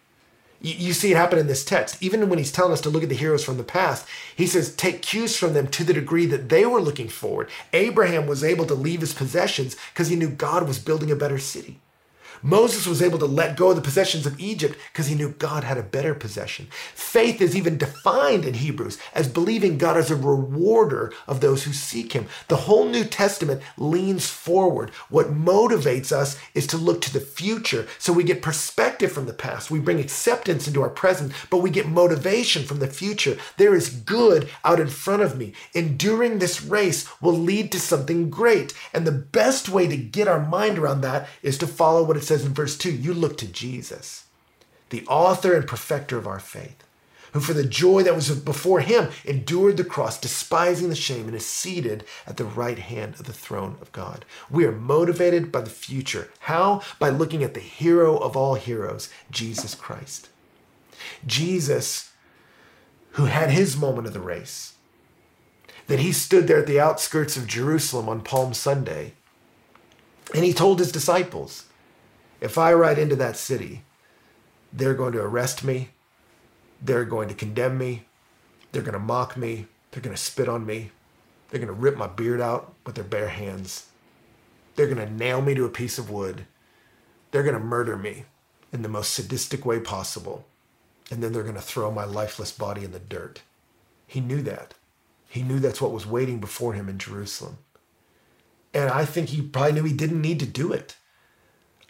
You, 0.64 0.94
see 0.94 1.12
it 1.12 1.16
happen 1.18 1.38
in 1.38 1.46
this 1.46 1.62
text. 1.62 2.02
Even 2.02 2.26
when 2.30 2.38
he's 2.38 2.50
telling 2.50 2.72
us 2.72 2.80
to 2.80 2.88
look 2.88 3.02
at 3.02 3.10
the 3.10 3.14
heroes 3.14 3.44
from 3.44 3.58
the 3.58 3.64
past, 3.64 4.06
he 4.34 4.46
says, 4.46 4.74
take 4.74 5.02
cues 5.02 5.36
from 5.36 5.52
them 5.52 5.66
to 5.68 5.84
the 5.84 5.92
degree 5.92 6.24
that 6.24 6.48
they 6.48 6.64
were 6.64 6.80
looking 6.80 7.08
forward. 7.08 7.50
Abraham 7.74 8.26
was 8.26 8.42
able 8.42 8.64
to 8.66 8.74
leave 8.74 9.02
his 9.02 9.12
possessions 9.12 9.76
because 9.92 10.08
he 10.08 10.16
knew 10.16 10.30
God 10.30 10.66
was 10.66 10.78
building 10.78 11.10
a 11.10 11.16
better 11.16 11.38
city. 11.38 11.80
Moses 12.44 12.86
was 12.86 13.00
able 13.00 13.18
to 13.18 13.24
let 13.24 13.56
go 13.56 13.70
of 13.70 13.76
the 13.76 13.82
possessions 13.82 14.26
of 14.26 14.38
Egypt 14.38 14.78
because 14.92 15.06
he 15.06 15.14
knew 15.14 15.30
God 15.30 15.64
had 15.64 15.78
a 15.78 15.82
better 15.82 16.14
possession. 16.14 16.68
Faith 16.94 17.40
is 17.40 17.56
even 17.56 17.78
defined 17.78 18.44
in 18.44 18.52
Hebrews 18.52 18.98
as 19.14 19.28
believing 19.28 19.78
God 19.78 19.96
as 19.96 20.10
a 20.10 20.14
rewarder 20.16 21.10
of 21.26 21.40
those 21.40 21.64
who 21.64 21.72
seek 21.72 22.12
him. 22.12 22.26
The 22.48 22.56
whole 22.56 22.84
New 22.84 23.04
Testament 23.04 23.62
leans 23.78 24.28
forward. 24.28 24.90
What 25.08 25.32
motivates 25.32 26.12
us 26.12 26.38
is 26.52 26.66
to 26.66 26.76
look 26.76 27.00
to 27.02 27.12
the 27.14 27.18
future 27.18 27.86
so 27.98 28.12
we 28.12 28.24
get 28.24 28.42
perspective 28.42 29.10
from 29.10 29.24
the 29.24 29.32
past. 29.32 29.70
We 29.70 29.80
bring 29.80 29.98
acceptance 29.98 30.68
into 30.68 30.82
our 30.82 30.90
present, 30.90 31.32
but 31.48 31.62
we 31.62 31.70
get 31.70 31.88
motivation 31.88 32.64
from 32.64 32.78
the 32.78 32.88
future. 32.88 33.38
There 33.56 33.74
is 33.74 33.88
good 33.88 34.50
out 34.66 34.80
in 34.80 34.88
front 34.88 35.22
of 35.22 35.38
me. 35.38 35.54
Enduring 35.72 36.40
this 36.40 36.62
race 36.62 37.08
will 37.22 37.32
lead 37.32 37.72
to 37.72 37.80
something 37.80 38.28
great. 38.28 38.74
And 38.92 39.06
the 39.06 39.12
best 39.12 39.70
way 39.70 39.88
to 39.88 39.96
get 39.96 40.28
our 40.28 40.44
mind 40.44 40.78
around 40.78 41.00
that 41.00 41.26
is 41.42 41.56
to 41.58 41.66
follow 41.66 42.02
what 42.04 42.18
it 42.18 42.24
says 42.24 42.33
says 42.34 42.44
in 42.44 42.52
verse 42.52 42.76
2 42.76 42.90
you 42.90 43.14
look 43.14 43.38
to 43.38 43.46
Jesus, 43.46 44.24
the 44.90 45.06
author 45.06 45.54
and 45.54 45.68
perfecter 45.68 46.18
of 46.18 46.26
our 46.26 46.40
faith, 46.40 46.82
who 47.32 47.38
for 47.38 47.52
the 47.52 47.64
joy 47.64 48.02
that 48.02 48.14
was 48.14 48.28
before 48.40 48.80
him 48.80 49.08
endured 49.24 49.76
the 49.76 49.84
cross, 49.84 50.18
despising 50.18 50.88
the 50.88 50.96
shame, 50.96 51.26
and 51.26 51.36
is 51.36 51.46
seated 51.46 52.04
at 52.26 52.36
the 52.36 52.44
right 52.44 52.78
hand 52.78 53.14
of 53.14 53.24
the 53.24 53.32
throne 53.32 53.76
of 53.80 53.92
God. 53.92 54.24
We 54.50 54.64
are 54.64 54.72
motivated 54.72 55.52
by 55.52 55.60
the 55.60 55.70
future. 55.70 56.28
How? 56.40 56.82
By 56.98 57.10
looking 57.10 57.44
at 57.44 57.54
the 57.54 57.60
hero 57.60 58.16
of 58.16 58.36
all 58.36 58.54
heroes, 58.54 59.10
Jesus 59.30 59.76
Christ. 59.76 60.28
Jesus, 61.26 62.10
who 63.12 63.26
had 63.26 63.50
his 63.50 63.76
moment 63.76 64.08
of 64.08 64.12
the 64.12 64.20
race, 64.20 64.74
that 65.86 66.00
he 66.00 66.12
stood 66.12 66.48
there 66.48 66.60
at 66.60 66.66
the 66.66 66.80
outskirts 66.80 67.36
of 67.36 67.46
Jerusalem 67.46 68.08
on 68.08 68.22
Palm 68.22 68.54
Sunday, 68.54 69.12
and 70.34 70.44
he 70.44 70.52
told 70.52 70.80
his 70.80 70.90
disciples, 70.90 71.66
if 72.44 72.58
I 72.58 72.74
ride 72.74 72.98
into 72.98 73.16
that 73.16 73.38
city, 73.38 73.84
they're 74.70 74.92
going 74.92 75.14
to 75.14 75.22
arrest 75.22 75.64
me. 75.64 75.88
They're 76.82 77.06
going 77.06 77.28
to 77.28 77.34
condemn 77.34 77.78
me. 77.78 78.04
They're 78.70 78.82
going 78.82 78.92
to 78.92 78.98
mock 78.98 79.34
me. 79.34 79.66
They're 79.90 80.02
going 80.02 80.14
to 80.14 80.22
spit 80.22 80.46
on 80.46 80.66
me. 80.66 80.90
They're 81.48 81.58
going 81.58 81.74
to 81.74 81.80
rip 81.80 81.96
my 81.96 82.06
beard 82.06 82.42
out 82.42 82.74
with 82.84 82.96
their 82.96 83.04
bare 83.04 83.30
hands. 83.30 83.86
They're 84.76 84.92
going 84.92 84.98
to 84.98 85.10
nail 85.10 85.40
me 85.40 85.54
to 85.54 85.64
a 85.64 85.70
piece 85.70 85.96
of 85.96 86.10
wood. 86.10 86.44
They're 87.30 87.44
going 87.44 87.58
to 87.58 87.64
murder 87.64 87.96
me 87.96 88.26
in 88.74 88.82
the 88.82 88.90
most 88.90 89.14
sadistic 89.14 89.64
way 89.64 89.80
possible. 89.80 90.44
And 91.10 91.22
then 91.22 91.32
they're 91.32 91.44
going 91.44 91.54
to 91.54 91.62
throw 91.62 91.90
my 91.90 92.04
lifeless 92.04 92.52
body 92.52 92.84
in 92.84 92.92
the 92.92 92.98
dirt. 92.98 93.40
He 94.06 94.20
knew 94.20 94.42
that. 94.42 94.74
He 95.30 95.42
knew 95.42 95.60
that's 95.60 95.80
what 95.80 95.92
was 95.92 96.06
waiting 96.06 96.40
before 96.40 96.74
him 96.74 96.90
in 96.90 96.98
Jerusalem. 96.98 97.56
And 98.74 98.90
I 98.90 99.06
think 99.06 99.30
he 99.30 99.40
probably 99.40 99.72
knew 99.72 99.84
he 99.84 99.94
didn't 99.94 100.20
need 100.20 100.40
to 100.40 100.46
do 100.46 100.72
it. 100.72 100.96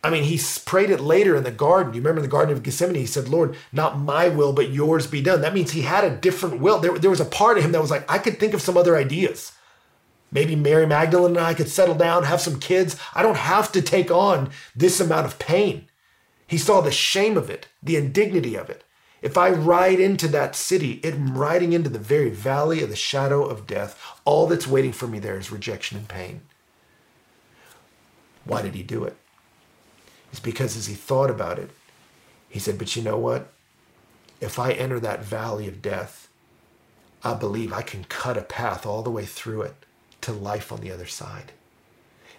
I 0.05 0.11
mean, 0.11 0.25
he 0.25 0.38
prayed 0.67 0.90
it 0.90 1.01
later 1.01 1.35
in 1.35 1.45
the 1.45 1.51
garden. 1.51 1.95
You 1.95 2.01
remember 2.01 2.19
in 2.19 2.25
the 2.25 2.31
Garden 2.31 2.55
of 2.55 2.62
Gethsemane, 2.62 2.95
he 2.95 3.07
said, 3.07 3.27
Lord, 3.27 3.57
not 3.73 3.99
my 3.99 4.29
will, 4.29 4.53
but 4.53 4.69
yours 4.69 5.07
be 5.07 5.23
done. 5.23 5.40
That 5.40 5.55
means 5.55 5.71
he 5.71 5.81
had 5.81 6.05
a 6.05 6.14
different 6.14 6.61
will. 6.61 6.79
There, 6.79 6.99
there 6.99 7.09
was 7.09 7.23
a 7.23 7.25
part 7.25 7.57
of 7.57 7.64
him 7.64 7.73
that 7.73 7.81
was 7.81 7.90
like, 7.90 8.09
I 8.09 8.19
could 8.19 8.38
think 8.38 8.53
of 8.53 8.61
some 8.61 8.77
other 8.77 8.99
ideas. 8.99 9.53
Maybe 10.31 10.57
Mary 10.57 10.87
Magdalene 10.87 11.38
and 11.38 11.47
I 11.47 11.55
could 11.55 11.71
settle 11.71 11.95
down, 11.95 12.25
have 12.25 12.43
some 12.43 12.61
kids. 12.61 13.01
I 13.14 13.23
don't 13.23 13.38
have 13.38 13.73
to 13.73 13.81
take 13.81 14.11
on 14.11 14.51
this 14.77 15.01
amount 15.01 15.25
of 15.25 15.38
pain. 15.38 15.88
He 16.47 16.59
saw 16.59 16.83
the 16.83 16.93
shame 16.93 17.38
of 17.38 17.49
it, 17.49 17.69
the 17.83 17.97
indignity 17.97 18.57
of 18.57 18.69
it. 18.69 18.85
If 19.23 19.38
I 19.38 19.49
ride 19.49 20.01
into 20.01 20.29
that 20.29 20.55
city, 20.55 21.01
I'm 21.03 21.38
riding 21.38 21.73
into 21.73 21.88
the 21.88 21.99
very 21.99 22.29
valley 22.29 22.83
of 22.83 22.90
the 22.90 22.97
shadow 22.97 23.43
of 23.43 23.67
death. 23.67 23.99
All 24.27 24.47
that's 24.47 24.67
waiting 24.67 24.93
for 24.93 25.07
me 25.07 25.19
there 25.19 25.38
is 25.38 25.51
rejection 25.51 25.97
and 25.97 26.07
pain. 26.07 26.43
Why 28.45 28.61
did 28.61 28.75
he 28.75 28.83
do 28.83 29.05
it? 29.05 29.17
Is 30.35 30.40
because 30.40 30.77
as 30.77 30.87
he 30.87 30.94
thought 30.94 31.31
about 31.31 31.61
it, 31.61 31.70
he 32.49 32.59
said, 32.59 32.77
But 32.77 32.94
you 32.97 33.03
know 33.03 33.16
what? 33.16 33.53
If 34.40 34.59
I 34.59 34.73
enter 34.73 34.99
that 35.01 35.25
valley 35.25 35.68
of 35.68 35.81
death, 35.81 36.29
I 37.23 37.35
believe 37.35 37.73
I 37.73 37.83
can 37.83 38.05
cut 38.05 38.37
a 38.37 38.42
path 38.42 38.85
all 38.85 39.03
the 39.03 39.11
way 39.11 39.25
through 39.25 39.62
it 39.62 39.77
to 40.23 40.33
life 40.33 40.73
on 40.73 40.81
the 40.81 40.90
other 40.90 41.07
side. 41.07 41.53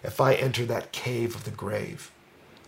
If 0.04 0.20
I 0.20 0.34
enter 0.34 0.66
that 0.66 0.92
cave 0.92 1.34
of 1.34 1.44
the 1.44 1.50
grave, 1.50 2.12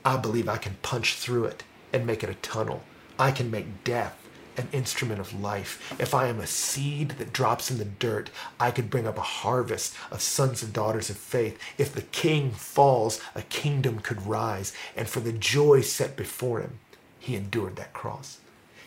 I 0.02 0.16
believe 0.16 0.48
I 0.48 0.56
can 0.56 0.78
punch 0.80 1.14
through 1.14 1.44
it 1.44 1.62
and 1.92 2.06
make 2.06 2.24
it 2.24 2.30
a 2.30 2.34
tunnel. 2.34 2.82
I 3.18 3.30
can 3.30 3.50
make 3.50 3.84
death 3.84 4.16
an 4.58 4.68
instrument 4.72 5.20
of 5.20 5.40
life. 5.40 5.94
If 5.98 6.14
I 6.14 6.26
am 6.28 6.40
a 6.40 6.46
seed 6.46 7.10
that 7.12 7.32
drops 7.32 7.70
in 7.70 7.78
the 7.78 7.84
dirt, 7.84 8.30
I 8.58 8.70
could 8.70 8.90
bring 8.90 9.06
up 9.06 9.18
a 9.18 9.22
harvest 9.22 9.94
of 10.10 10.20
sons 10.20 10.62
and 10.62 10.72
daughters 10.72 11.10
of 11.10 11.16
faith. 11.16 11.58
If 11.78 11.92
the 11.92 12.02
king 12.02 12.50
falls, 12.50 13.20
a 13.34 13.42
kingdom 13.42 14.00
could 14.00 14.26
rise. 14.26 14.72
And 14.96 15.08
for 15.08 15.20
the 15.20 15.32
joy 15.32 15.80
set 15.82 16.16
before 16.16 16.60
him, 16.60 16.78
he 17.18 17.36
endured 17.36 17.76
that 17.76 17.92
cross. 17.92 18.38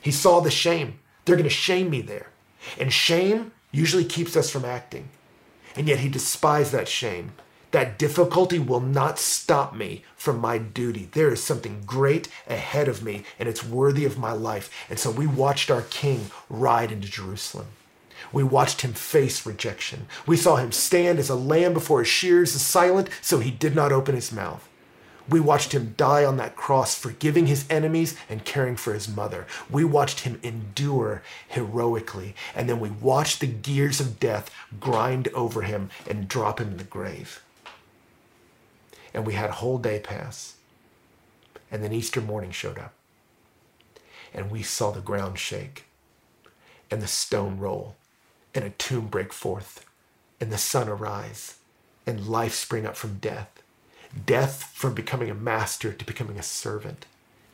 He 0.02 0.12
saw 0.12 0.40
the 0.40 0.52
shame. 0.52 1.00
They're 1.26 1.36
going 1.36 1.44
to 1.44 1.50
shame 1.50 1.90
me 1.90 2.02
there. 2.02 2.30
And 2.80 2.92
shame 2.92 3.52
usually 3.72 4.06
keeps 4.06 4.36
us 4.36 4.50
from 4.50 4.66
acting. 4.66 5.10
And 5.76 5.88
yet 5.88 6.00
he 6.00 6.10
despised 6.10 6.72
that 6.74 6.88
shame 6.88 7.32
that 7.72 7.98
difficulty 7.98 8.60
will 8.60 8.80
not 8.80 9.18
stop 9.18 9.74
me 9.76 10.04
from 10.16 10.40
my 10.40 10.58
duty. 10.58 11.10
There 11.12 11.32
is 11.32 11.44
something 11.44 11.84
great 11.86 12.28
ahead 12.48 12.88
of 12.88 13.04
me, 13.04 13.24
and 13.40 13.48
it's 13.48 13.64
worthy 13.64 14.06
of 14.06 14.18
my 14.18 14.34
life. 14.34 14.70
And 14.90 15.00
so 15.00 15.10
we 15.10 15.28
watched 15.28 15.72
our 15.72 15.84
king 15.84 16.32
ride 16.50 16.92
into 16.92 17.10
Jerusalem. 17.10 17.68
We 18.32 18.44
watched 18.44 18.82
him 18.82 18.94
face 18.94 19.46
rejection. 19.46 20.08
We 20.26 20.38
saw 20.38 20.58
him 20.58 20.72
stand 20.72 21.20
as 21.20 21.30
a 21.30 21.36
lamb 21.36 21.74
before 21.74 22.00
his 22.00 22.08
shears, 22.08 22.52
silent, 22.52 23.10
so 23.22 23.40
he 23.40 23.52
did 23.52 23.76
not 23.76 23.92
open 23.92 24.16
his 24.16 24.32
mouth. 24.32 24.68
We 25.30 25.40
watched 25.40 25.74
him 25.74 25.94
die 25.98 26.26
on 26.26 26.38
that 26.38 26.56
cross, 26.56 26.96
forgiving 26.96 27.46
his 27.46 27.66
enemies 27.70 28.18
and 28.30 28.44
caring 28.44 28.76
for 28.76 28.94
his 28.94 29.08
mother. 29.08 29.48
We 29.70 29.84
watched 29.86 30.22
him 30.22 30.40
endure 30.44 31.22
heroically. 31.48 32.36
And 32.56 32.68
then 32.68 32.80
we 32.80 32.90
watched 32.90 33.40
the 33.40 33.48
gears 33.48 34.00
of 34.00 34.20
death 34.20 34.50
grind 34.80 35.30
over 35.30 35.62
him 35.62 35.90
and 36.10 36.28
drop 36.28 36.60
him 36.60 36.72
in 36.72 36.78
the 36.78 36.84
grave. 36.84 37.42
And 39.14 39.26
we 39.26 39.34
had 39.34 39.50
a 39.50 39.54
whole 39.54 39.78
day 39.78 40.00
pass. 40.00 40.56
And 41.72 41.84
then 41.84 41.94
Easter 41.94 42.22
morning 42.22 42.52
showed 42.52 42.78
up. 42.78 42.94
And 44.34 44.50
we 44.50 44.64
saw 44.64 44.92
the 44.92 45.02
ground 45.02 45.40
shake 45.40 45.86
and 46.90 47.02
the 47.02 47.08
stone 47.08 47.58
roll 47.58 47.96
and 48.54 48.64
a 48.66 48.70
tomb 48.72 49.08
break 49.08 49.34
forth 49.34 49.86
and 50.40 50.52
the 50.52 50.58
sun 50.58 50.90
arise 50.90 51.58
and 52.06 52.28
life 52.28 52.54
spring 52.54 52.86
up 52.86 52.96
from 52.96 53.18
death 53.20 53.62
death 54.26 54.72
from 54.74 54.94
becoming 54.94 55.30
a 55.30 55.36
master 55.36 55.94
to 55.94 56.06
becoming 56.06 56.38
a 56.38 56.44
servant. 56.44 57.06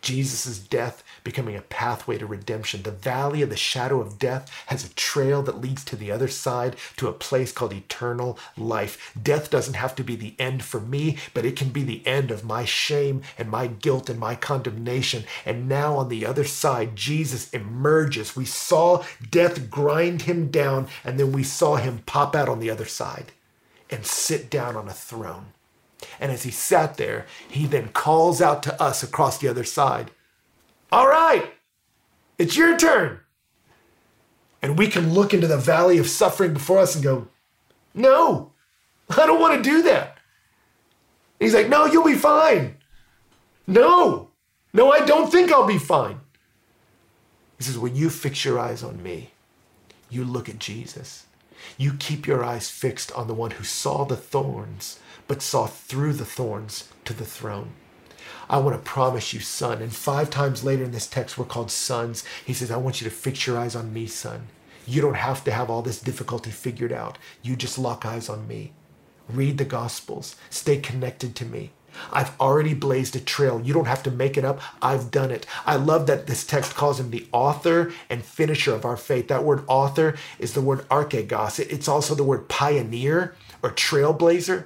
Jesus' 0.02 0.60
death 0.60 1.04
becoming 1.24 1.56
a 1.56 1.62
pathway 1.62 2.18
to 2.18 2.26
redemption. 2.26 2.84
The 2.84 2.92
valley 2.92 3.42
of 3.42 3.50
the 3.50 3.58
shadow 3.58 4.00
of 4.00 4.20
death 4.20 4.52
has 4.68 4.86
a 4.86 4.94
trail 4.94 5.44
that 5.44 5.62
leads 5.62 5.84
to 5.86 5.96
the 5.96 6.12
other 6.12 6.28
side 6.28 6.76
to 6.98 7.08
a 7.08 7.14
place 7.14 7.52
called 7.52 7.74
eternal 7.74 8.38
life. 8.56 9.14
Death 9.22 9.50
doesn't 9.50 9.76
have 9.76 9.96
to 9.96 10.04
be 10.04 10.16
the 10.16 10.36
end 10.40 10.64
for 10.64 10.80
me, 10.80 11.18
but 11.34 11.46
it 11.46 11.56
can 11.56 11.70
be 11.70 11.84
the 11.84 12.06
end 12.06 12.32
of 12.32 12.46
my 12.46 12.66
shame 12.66 13.22
and 13.38 13.50
my 13.50 13.68
guilt 13.68 14.10
and 14.10 14.20
my 14.20 14.36
condemnation. 14.36 15.24
And 15.46 15.68
now 15.68 15.96
on 15.98 16.10
the 16.10 16.26
other 16.26 16.46
side, 16.46 16.96
Jesus 16.96 17.50
emerges. 17.52 18.36
We 18.36 18.46
saw 18.46 19.04
death 19.30 19.70
grind 19.70 20.24
him 20.24 20.50
down, 20.50 20.88
and 21.04 21.20
then 21.20 21.32
we 21.32 21.44
saw 21.44 21.76
him 21.76 22.04
pop 22.06 22.36
out 22.36 22.50
on 22.50 22.60
the 22.60 22.70
other 22.70 22.86
side 22.86 23.32
and 23.90 24.06
sit 24.06 24.50
down 24.50 24.76
on 24.76 24.88
a 24.88 24.94
throne. 24.94 25.48
And 26.20 26.32
as 26.32 26.44
he 26.44 26.52
sat 26.52 26.98
there, 26.98 27.26
he 27.50 27.66
then 27.66 27.90
calls 27.90 28.42
out 28.42 28.64
to 28.64 28.82
us 28.82 29.04
across 29.04 29.38
the 29.38 29.48
other 29.48 29.64
side 29.64 30.12
All 30.92 31.08
right, 31.08 31.54
it's 32.38 32.58
your 32.58 32.78
turn. 32.78 33.20
And 34.62 34.78
we 34.78 34.88
can 34.88 35.14
look 35.14 35.34
into 35.34 35.48
the 35.48 35.58
valley 35.58 35.98
of 35.98 36.08
suffering 36.08 36.54
before 36.54 36.80
us 36.80 36.96
and 36.96 37.04
go, 37.04 37.28
No, 37.94 38.52
I 39.10 39.26
don't 39.26 39.40
want 39.40 39.64
to 39.64 39.70
do 39.70 39.82
that. 39.84 40.18
He's 41.40 41.54
like, 41.54 41.70
No, 41.70 41.86
you'll 41.86 42.04
be 42.04 42.16
fine. 42.16 42.78
No, 43.66 44.30
no, 44.74 44.92
I 44.92 45.06
don't 45.06 45.32
think 45.32 45.52
I'll 45.52 45.68
be 45.68 45.78
fine. 45.78 46.20
He 47.58 47.64
says, 47.64 47.78
When 47.78 47.96
you 47.96 48.10
fix 48.10 48.46
your 48.46 48.60
eyes 48.60 48.84
on 48.84 49.02
me, 49.02 49.32
you 50.10 50.24
look 50.24 50.50
at 50.50 50.60
Jesus. 50.60 51.26
You 51.78 51.94
keep 51.94 52.28
your 52.28 52.44
eyes 52.44 52.70
fixed 52.70 53.12
on 53.14 53.28
the 53.28 53.34
one 53.34 53.52
who 53.52 53.64
saw 53.64 54.06
the 54.06 54.16
thorns 54.16 55.00
but 55.28 55.42
saw 55.42 55.68
through 55.68 56.14
the 56.14 56.26
thorns 56.26 56.90
to 57.06 57.14
the 57.14 57.26
throne. 57.26 57.72
I 58.50 58.60
want 58.60 58.76
to 58.76 58.90
promise 58.90 59.34
you, 59.34 59.42
son. 59.42 59.82
And 59.82 59.94
five 59.94 60.30
times 60.30 60.64
later 60.64 60.84
in 60.84 60.92
this 60.92 61.08
text, 61.08 61.38
we're 61.38 61.46
called 61.46 61.70
sons. 61.70 62.24
He 62.46 62.54
says, 62.54 62.72
I 62.72 62.78
want 62.78 63.02
you 63.02 63.10
to 63.10 63.16
fix 63.16 63.46
your 63.46 63.58
eyes 63.58 63.76
on 63.76 63.94
me, 63.94 64.08
son. 64.08 64.48
You 64.86 65.02
don't 65.02 65.16
have 65.16 65.44
to 65.44 65.52
have 65.52 65.70
all 65.70 65.82
this 65.82 66.00
difficulty 66.00 66.50
figured 66.50 66.94
out. 66.94 67.18
You 67.42 67.58
just 67.58 67.78
lock 67.78 68.06
eyes 68.06 68.30
on 68.30 68.48
me. 68.48 68.72
Read 69.28 69.58
the 69.58 69.66
Gospels. 69.66 70.38
Stay 70.50 70.78
connected 70.78 71.36
to 71.36 71.46
me. 71.46 71.72
I've 72.12 72.40
already 72.40 72.74
blazed 72.74 73.16
a 73.16 73.20
trail. 73.20 73.60
You 73.62 73.74
don't 73.74 73.88
have 73.88 74.04
to 74.04 74.12
make 74.12 74.38
it 74.38 74.46
up. 74.46 74.62
I've 74.82 75.12
done 75.12 75.32
it. 75.32 75.46
I 75.66 75.76
love 75.76 76.08
that 76.08 76.28
this 76.28 76.46
text 76.46 76.76
calls 76.76 77.00
him 77.00 77.10
the 77.10 77.28
author 77.32 77.92
and 78.10 78.24
finisher 78.24 78.74
of 78.74 78.86
our 78.86 78.98
faith. 78.98 79.28
That 79.28 79.44
word 79.44 79.64
author 79.68 80.16
is 80.40 80.54
the 80.54 80.62
word 80.62 80.88
archegos. 80.90 81.60
It's 81.60 81.88
also 81.88 82.16
the 82.16 82.24
word 82.24 82.48
pioneer 82.48 83.36
or 83.62 83.72
trailblazer 83.72 84.66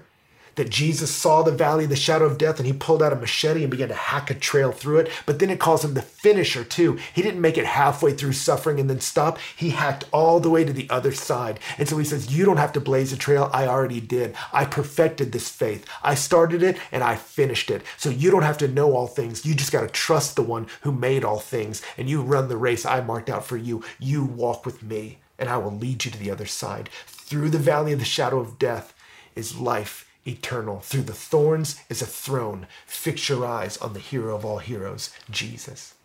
that 0.56 0.70
Jesus 0.70 1.14
saw 1.14 1.42
the 1.42 1.52
valley 1.52 1.86
of 1.86 1.90
the 1.90 1.96
shadow 1.96 2.26
of 2.26 2.38
death 2.38 2.58
and 2.58 2.66
he 2.66 2.74
pulled 2.74 3.02
out 3.02 3.14
a 3.14 3.16
machete 3.16 3.64
and 3.64 3.72
began 3.72 3.88
to 3.90 3.94
hack 3.94 4.30
a 4.30 4.34
trail 4.34 4.72
through 4.72 5.00
it. 5.00 5.12
But 5.26 5.40
then 5.40 5.50
it 5.50 5.60
calls 5.60 5.84
him 5.84 5.94
the 5.94 6.02
finisher 6.02 6.64
too. 6.64 7.00
He 7.14 7.22
didn't 7.22 7.42
make 7.42 7.58
it 7.58 7.66
halfway 7.66 8.14
through 8.14 8.34
suffering 8.34 8.80
and 8.80 8.90
then 8.90 9.00
stop. 9.00 9.38
He 9.56 9.72
hacked 9.72 10.06
all 10.12 10.40
the 10.40 10.50
way 10.50 10.64
to 10.64 10.74
the 10.74 10.90
other 10.90 11.12
side. 11.12 11.60
And 11.78 11.88
so 11.88 11.98
he 11.98 12.06
says, 12.06 12.36
You 12.36 12.46
don't 12.46 12.58
have 12.58 12.74
to 12.74 12.82
blaze 12.82 13.14
a 13.14 13.18
trail. 13.18 13.50
I 13.54 13.68
already 13.68 14.02
did. 14.02 14.36
I 14.52 14.66
perfected 14.66 15.32
this 15.32 15.50
faith. 15.50 15.86
I 16.04 16.16
started 16.16 16.64
it 16.64 16.78
and 16.92 17.04
I 17.04 17.16
finished 17.16 17.72
it. 17.72 17.84
So 17.98 18.10
you 18.10 18.32
don't 18.32 18.44
have 18.44 18.58
to 18.60 18.68
know 18.68 18.94
all 18.94 19.08
things. 19.08 19.46
You 19.46 19.56
just 19.56 19.72
got 19.72 19.82
to 19.82 19.88
trust 19.88 20.36
the 20.36 20.42
one 20.42 20.68
who 20.82 20.92
made 20.92 21.24
all 21.24 21.40
things 21.40 21.82
and 21.98 22.10
you 22.10 22.22
run 22.22 22.50
the 22.50 22.58
race 22.58 22.86
I 22.86 23.02
marked 23.02 23.30
out 23.30 23.46
for 23.46 23.58
you. 23.58 23.84
You 24.00 24.26
walk 24.26 24.66
with 24.66 24.84
me 24.84 25.20
and 25.40 25.50
I 25.50 25.58
will 25.58 25.76
lead 25.76 26.06
you 26.06 26.12
to 26.12 26.18
the 26.18 26.32
other 26.32 26.46
side. 26.46 26.90
Through 27.08 27.50
the 27.50 27.58
valley 27.58 27.94
of 27.94 28.00
the 28.00 28.06
shadow 28.06 28.40
of 28.40 28.60
death 28.60 28.94
is 29.36 29.58
life 29.58 30.11
eternal. 30.26 30.80
Through 30.80 31.04
the 31.04 31.14
thorns 31.14 31.80
is 31.90 32.02
a 32.02 32.06
throne. 32.06 32.68
Fix 32.86 33.30
your 33.30 33.46
eyes 33.46 33.78
on 33.78 33.94
the 33.94 34.00
hero 34.00 34.36
of 34.36 34.46
all 34.46 34.60
heroes, 34.60 35.12
Jesus. 35.30 35.96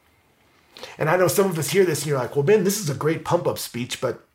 And 0.98 1.08
I 1.08 1.16
know 1.16 1.28
some 1.28 1.50
of 1.50 1.58
us 1.58 1.70
hear 1.70 1.84
this 1.84 2.00
and 2.00 2.08
you're 2.08 2.18
like, 2.18 2.36
well, 2.36 2.42
Ben, 2.42 2.64
this 2.64 2.78
is 2.78 2.90
a 2.90 2.94
great 2.94 3.24
pump 3.24 3.46
up 3.46 3.58
speech, 3.58 4.00
but 4.00 4.25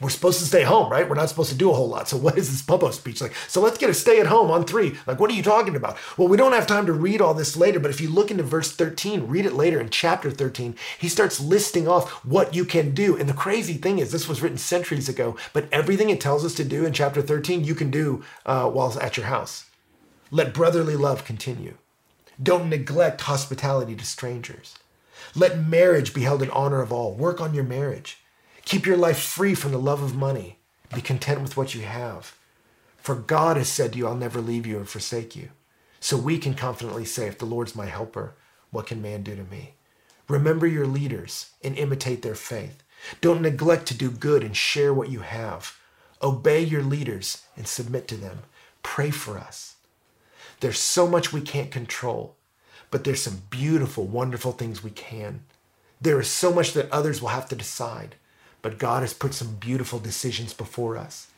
we're 0.00 0.10
supposed 0.10 0.40
to 0.40 0.44
stay 0.44 0.62
home, 0.62 0.90
right? 0.90 1.08
We're 1.08 1.14
not 1.14 1.28
supposed 1.28 1.50
to 1.50 1.56
do 1.56 1.70
a 1.70 1.74
whole 1.74 1.88
lot. 1.88 2.08
So 2.08 2.16
what 2.16 2.36
is 2.36 2.50
this 2.50 2.68
up 2.68 2.92
speech 2.92 3.20
like? 3.20 3.34
So 3.48 3.60
let's 3.60 3.78
get 3.78 3.90
a 3.90 3.94
stay 3.94 4.20
at 4.20 4.26
home 4.26 4.50
on 4.50 4.64
three. 4.64 4.96
Like, 5.06 5.20
what 5.20 5.30
are 5.30 5.34
you 5.34 5.42
talking 5.42 5.76
about? 5.76 5.96
Well, 6.16 6.28
we 6.28 6.36
don't 6.36 6.52
have 6.52 6.66
time 6.66 6.86
to 6.86 6.92
read 6.92 7.20
all 7.20 7.34
this 7.34 7.56
later, 7.56 7.78
but 7.78 7.90
if 7.90 8.00
you 8.00 8.08
look 8.08 8.30
into 8.30 8.42
verse 8.42 8.72
13, 8.72 9.28
read 9.28 9.46
it 9.46 9.52
later 9.54 9.80
in 9.80 9.90
chapter 9.90 10.30
13, 10.30 10.74
he 10.98 11.08
starts 11.08 11.40
listing 11.40 11.86
off 11.86 12.10
what 12.24 12.54
you 12.54 12.64
can 12.64 12.94
do. 12.94 13.16
And 13.16 13.28
the 13.28 13.34
crazy 13.34 13.74
thing 13.74 13.98
is, 13.98 14.10
this 14.10 14.28
was 14.28 14.42
written 14.42 14.58
centuries 14.58 15.08
ago, 15.08 15.36
but 15.52 15.68
everything 15.72 16.10
it 16.10 16.20
tells 16.20 16.44
us 16.44 16.54
to 16.54 16.64
do 16.64 16.84
in 16.84 16.92
chapter 16.92 17.22
13, 17.22 17.64
you 17.64 17.74
can 17.74 17.90
do 17.90 18.24
uh, 18.44 18.68
while 18.68 18.98
at 19.00 19.16
your 19.16 19.26
house. 19.26 19.66
Let 20.30 20.54
brotherly 20.54 20.96
love 20.96 21.24
continue. 21.24 21.76
Don't 22.42 22.68
neglect 22.68 23.22
hospitality 23.22 23.94
to 23.94 24.04
strangers. 24.04 24.78
Let 25.34 25.58
marriage 25.58 26.12
be 26.12 26.22
held 26.22 26.42
in 26.42 26.50
honor 26.50 26.80
of 26.80 26.92
all. 26.92 27.14
Work 27.14 27.40
on 27.40 27.54
your 27.54 27.64
marriage. 27.64 28.18
Keep 28.64 28.86
your 28.86 28.96
life 28.96 29.18
free 29.18 29.54
from 29.54 29.72
the 29.72 29.78
love 29.78 30.02
of 30.02 30.14
money. 30.14 30.58
Be 30.94 31.00
content 31.00 31.42
with 31.42 31.56
what 31.56 31.74
you 31.74 31.82
have. 31.82 32.36
For 32.96 33.14
God 33.14 33.56
has 33.56 33.68
said 33.68 33.92
to 33.92 33.98
you, 33.98 34.06
I'll 34.06 34.14
never 34.14 34.40
leave 34.40 34.66
you 34.66 34.78
or 34.78 34.84
forsake 34.84 35.34
you. 35.34 35.50
So 36.00 36.16
we 36.16 36.38
can 36.38 36.54
confidently 36.54 37.04
say, 37.04 37.26
if 37.26 37.38
the 37.38 37.44
Lord's 37.44 37.74
my 37.74 37.86
helper, 37.86 38.34
what 38.70 38.86
can 38.86 39.02
man 39.02 39.22
do 39.22 39.34
to 39.36 39.44
me? 39.44 39.74
Remember 40.28 40.66
your 40.66 40.86
leaders 40.86 41.50
and 41.62 41.76
imitate 41.76 42.22
their 42.22 42.34
faith. 42.34 42.82
Don't 43.20 43.42
neglect 43.42 43.86
to 43.86 43.94
do 43.94 44.10
good 44.10 44.42
and 44.44 44.56
share 44.56 44.94
what 44.94 45.10
you 45.10 45.20
have. 45.20 45.76
Obey 46.22 46.62
your 46.62 46.82
leaders 46.82 47.42
and 47.56 47.66
submit 47.66 48.06
to 48.08 48.16
them. 48.16 48.40
Pray 48.82 49.10
for 49.10 49.38
us. 49.38 49.76
There's 50.60 50.78
so 50.78 51.08
much 51.08 51.32
we 51.32 51.40
can't 51.40 51.70
control, 51.72 52.36
but 52.90 53.02
there's 53.02 53.22
some 53.22 53.42
beautiful, 53.50 54.06
wonderful 54.06 54.52
things 54.52 54.84
we 54.84 54.90
can. 54.90 55.42
There 56.00 56.20
is 56.20 56.28
so 56.28 56.52
much 56.52 56.72
that 56.74 56.90
others 56.90 57.20
will 57.20 57.30
have 57.30 57.48
to 57.48 57.56
decide. 57.56 58.14
But 58.62 58.78
God 58.78 59.02
has 59.02 59.12
put 59.12 59.34
some 59.34 59.56
beautiful 59.56 59.98
decisions 59.98 60.54
before 60.54 60.96
us. 60.96 61.28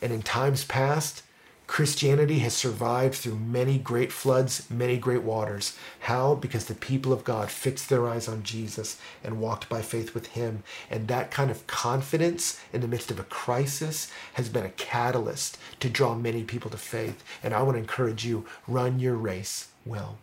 And 0.00 0.12
in 0.12 0.22
times 0.22 0.64
past, 0.64 1.22
Christianity 1.70 2.40
has 2.40 2.52
survived 2.52 3.14
through 3.14 3.36
many 3.36 3.78
great 3.78 4.10
floods, 4.10 4.68
many 4.68 4.98
great 4.98 5.22
waters. 5.22 5.78
How? 6.00 6.34
Because 6.34 6.64
the 6.64 6.74
people 6.74 7.12
of 7.12 7.22
God 7.22 7.48
fixed 7.48 7.88
their 7.88 8.08
eyes 8.08 8.26
on 8.26 8.42
Jesus 8.42 9.00
and 9.22 9.40
walked 9.40 9.68
by 9.68 9.80
faith 9.80 10.12
with 10.12 10.26
Him. 10.28 10.64
And 10.90 11.06
that 11.06 11.30
kind 11.30 11.48
of 11.48 11.68
confidence 11.68 12.60
in 12.72 12.80
the 12.80 12.88
midst 12.88 13.12
of 13.12 13.20
a 13.20 13.24
crisis 13.24 14.10
has 14.32 14.48
been 14.48 14.64
a 14.64 14.70
catalyst 14.70 15.58
to 15.78 15.88
draw 15.88 16.16
many 16.16 16.42
people 16.42 16.72
to 16.72 16.76
faith. 16.76 17.22
And 17.40 17.54
I 17.54 17.62
want 17.62 17.76
to 17.76 17.80
encourage 17.80 18.24
you 18.24 18.46
run 18.66 18.98
your 18.98 19.14
race 19.14 19.68
well. 19.86 20.18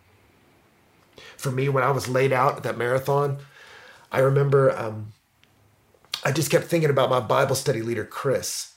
For 1.38 1.50
me, 1.50 1.70
when 1.70 1.82
I 1.82 1.92
was 1.92 2.08
laid 2.08 2.30
out 2.30 2.58
at 2.58 2.62
that 2.64 2.76
marathon, 2.76 3.38
I 4.12 4.18
remember 4.18 4.76
um, 4.76 5.14
I 6.24 6.32
just 6.32 6.50
kept 6.50 6.64
thinking 6.64 6.90
about 6.90 7.10
my 7.10 7.20
Bible 7.20 7.54
study 7.54 7.80
leader, 7.80 8.04
Chris, 8.04 8.74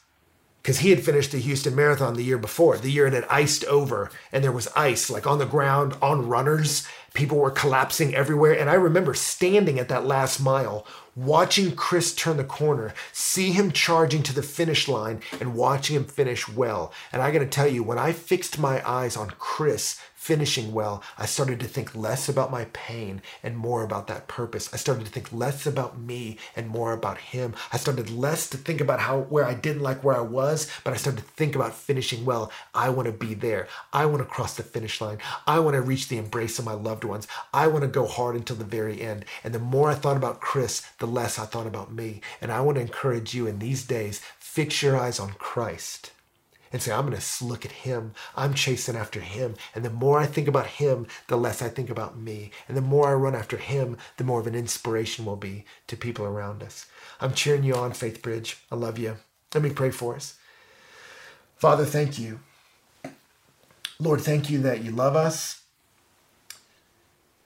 because 0.62 0.80
he 0.80 0.92
had 0.92 1.04
finished 1.04 1.32
the 1.32 1.40
Houston 1.40 1.76
Marathon 1.76 2.14
the 2.14 2.24
year 2.24 2.38
before. 2.38 2.78
The 2.78 2.92
year 2.92 3.08
it 3.08 3.14
had 3.14 3.26
iced 3.30 3.66
over, 3.66 4.12
and 4.32 4.44
there 4.44 4.52
was 4.52 4.68
ice 4.76 5.10
like 5.10 5.26
on 5.26 5.40
the 5.40 5.46
ground, 5.46 5.96
on 6.02 6.30
runners. 6.30 6.88
People 7.14 7.40
were 7.40 7.52
collapsing 7.52 8.14
everywhere. 8.14 8.58
And 8.58 8.70
I 8.70 8.76
remember 8.76 9.14
standing 9.14 9.80
at 9.80 9.90
that 9.90 10.06
last 10.06 10.40
mile, 10.40 10.86
watching 11.16 11.76
Chris 11.76 12.14
turn 12.14 12.38
the 12.38 12.44
corner, 12.44 12.94
see 13.12 13.52
him 13.52 13.72
charging 13.72 14.24
to 14.24 14.34
the 14.34 14.44
finish 14.44 14.88
line, 14.88 15.22
and 15.40 15.56
watching 15.56 15.96
him 15.96 16.06
finish 16.06 16.48
well. 16.48 16.94
And 17.12 17.22
I 17.22 17.32
got 17.32 17.40
to 17.40 17.48
tell 17.48 17.68
you, 17.68 17.84
when 17.84 17.98
I 17.98 18.14
fixed 18.14 18.60
my 18.60 18.88
eyes 18.88 19.18
on 19.18 19.32
Chris 19.40 20.00
finishing 20.22 20.72
well, 20.72 21.02
I 21.18 21.26
started 21.26 21.60
to 21.62 21.66
think 21.66 21.96
less 21.96 22.30
about 22.30 22.52
my 22.52 22.66
pain 22.74 23.24
and 23.42 23.58
more 23.58 23.82
about 23.82 24.06
that 24.06 24.28
purpose. 24.28 24.72
I 24.72 24.78
started 24.78 25.04
to 25.08 25.12
think 25.12 25.34
less 25.34 25.66
about 25.66 26.00
me 26.00 26.38
and 26.56 26.70
more 26.70 26.94
about 26.94 27.18
him. 27.18 27.56
I 27.74 27.78
started 27.78 28.12
less 28.12 28.48
to 28.52 28.58
think 28.58 28.82
about 28.82 29.00
how 29.00 29.22
where 29.22 29.46
I 29.46 29.56
didn't 29.56 29.82
like 29.82 30.04
where 30.04 30.16
I 30.16 30.22
was, 30.22 30.70
but 30.84 30.94
I 30.94 30.98
started 30.98 31.22
to 31.24 31.32
think 31.32 31.56
about 31.56 31.74
finishing 31.74 32.24
well. 32.24 32.52
I 32.76 32.90
want 32.90 33.08
to 33.08 33.12
be 33.12 33.34
there. 33.34 33.68
I 33.92 34.06
want 34.06 34.20
to 34.20 34.26
cross 34.26 34.54
the 34.54 34.62
finish 34.62 35.02
line. 35.02 35.18
I 35.48 35.58
want 35.58 35.74
to 35.74 35.82
reach 35.82 36.08
the 36.08 36.20
embrace 36.20 36.60
of 36.60 36.66
my 36.66 36.74
loved 36.74 37.04
ones. 37.04 37.28
I 37.52 37.66
want 37.66 37.82
to 37.82 37.88
go 37.88 38.06
hard 38.06 38.36
until 38.36 38.58
the 38.58 38.64
very 38.64 39.02
end. 39.02 39.26
And 39.44 39.56
the 39.56 39.60
more 39.60 39.90
I 39.90 39.96
thought 39.96 40.18
about 40.18 40.40
Chris, 40.40 40.82
the 41.00 41.08
less 41.08 41.40
I 41.40 41.46
thought 41.46 41.66
about 41.66 41.92
me. 41.92 42.22
And 42.40 42.52
I 42.52 42.62
want 42.62 42.76
to 42.76 42.82
encourage 42.82 43.34
you 43.34 43.48
in 43.48 43.58
these 43.58 43.88
days, 43.88 44.22
fix 44.38 44.84
your 44.84 44.98
eyes 44.98 45.20
on 45.20 45.32
Christ 45.40 46.12
and 46.72 46.82
say, 46.82 46.92
I'm 46.92 47.08
going 47.08 47.20
to 47.20 47.46
look 47.46 47.66
at 47.66 47.72
him. 47.72 48.14
I'm 48.36 48.54
chasing 48.54 48.96
after 48.96 49.20
him. 49.20 49.56
And 49.76 49.84
the 49.84 49.90
more 49.90 50.20
I 50.20 50.26
think 50.26 50.48
about 50.48 50.68
him, 50.68 51.08
the 51.28 51.38
less 51.38 51.62
I 51.62 51.70
think 51.70 51.90
about 51.90 52.18
me. 52.18 52.52
And 52.68 52.78
the 52.78 52.82
more 52.82 53.10
I 53.10 53.14
run 53.14 53.36
after 53.36 53.58
him, 53.58 53.98
the 54.18 54.24
more 54.24 54.40
of 54.40 54.48
an 54.48 54.56
inspiration 54.56 55.26
will 55.26 55.36
be 55.36 55.66
to 55.88 55.98
people 55.98 56.26
around 56.26 56.64
us. 56.64 56.86
I'm 57.20 57.34
cheering 57.34 57.64
you 57.64 57.76
on, 57.76 57.92
Faithbridge. 57.92 58.56
I 58.72 58.76
love 58.76 58.98
you. 58.98 59.18
Let 59.54 59.64
me 59.64 59.70
pray 59.72 59.92
for 59.92 60.16
us. 60.16 60.38
Father, 61.58 61.86
thank 61.86 62.18
you. 62.18 62.40
Lord, 64.00 64.22
thank 64.22 64.50
you 64.50 64.60
that 64.62 64.84
you 64.84 64.92
love 64.92 65.16
us. 65.16 65.62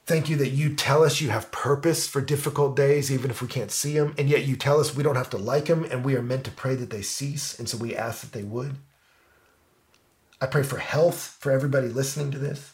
Thank 0.06 0.30
you 0.30 0.38
that 0.38 0.50
you 0.50 0.76
tell 0.76 1.04
us 1.04 1.20
you 1.20 1.32
have 1.32 1.52
purpose 1.52 2.08
for 2.08 2.22
difficult 2.22 2.76
days, 2.76 3.12
even 3.12 3.32
if 3.32 3.42
we 3.42 3.48
can't 3.48 3.72
see 3.72 3.98
them. 3.98 4.14
And 4.20 4.30
yet 4.30 4.46
you 4.46 4.56
tell 4.56 4.80
us 4.80 4.96
we 4.96 5.02
don't 5.02 5.16
have 5.16 5.32
to 5.32 5.38
like 5.38 5.66
them 5.66 5.84
and 5.84 6.06
we 6.06 6.16
are 6.16 6.22
meant 6.22 6.44
to 6.44 6.52
pray 6.52 6.76
that 6.76 6.92
they 6.92 7.02
cease. 7.02 7.58
And 7.58 7.68
so 7.68 7.76
we 7.76 7.96
ask 7.96 8.22
that 8.22 8.32
they 8.32 8.44
would. 8.44 8.76
I 10.42 10.48
pray 10.48 10.64
for 10.64 10.78
health 10.78 11.38
for 11.40 11.52
everybody 11.52 11.88
listening 11.88 12.32
to 12.32 12.38
this. 12.38 12.74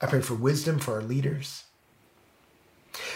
I 0.00 0.06
pray 0.06 0.20
for 0.20 0.34
wisdom 0.34 0.78
for 0.78 0.94
our 0.94 1.02
leaders. 1.02 1.64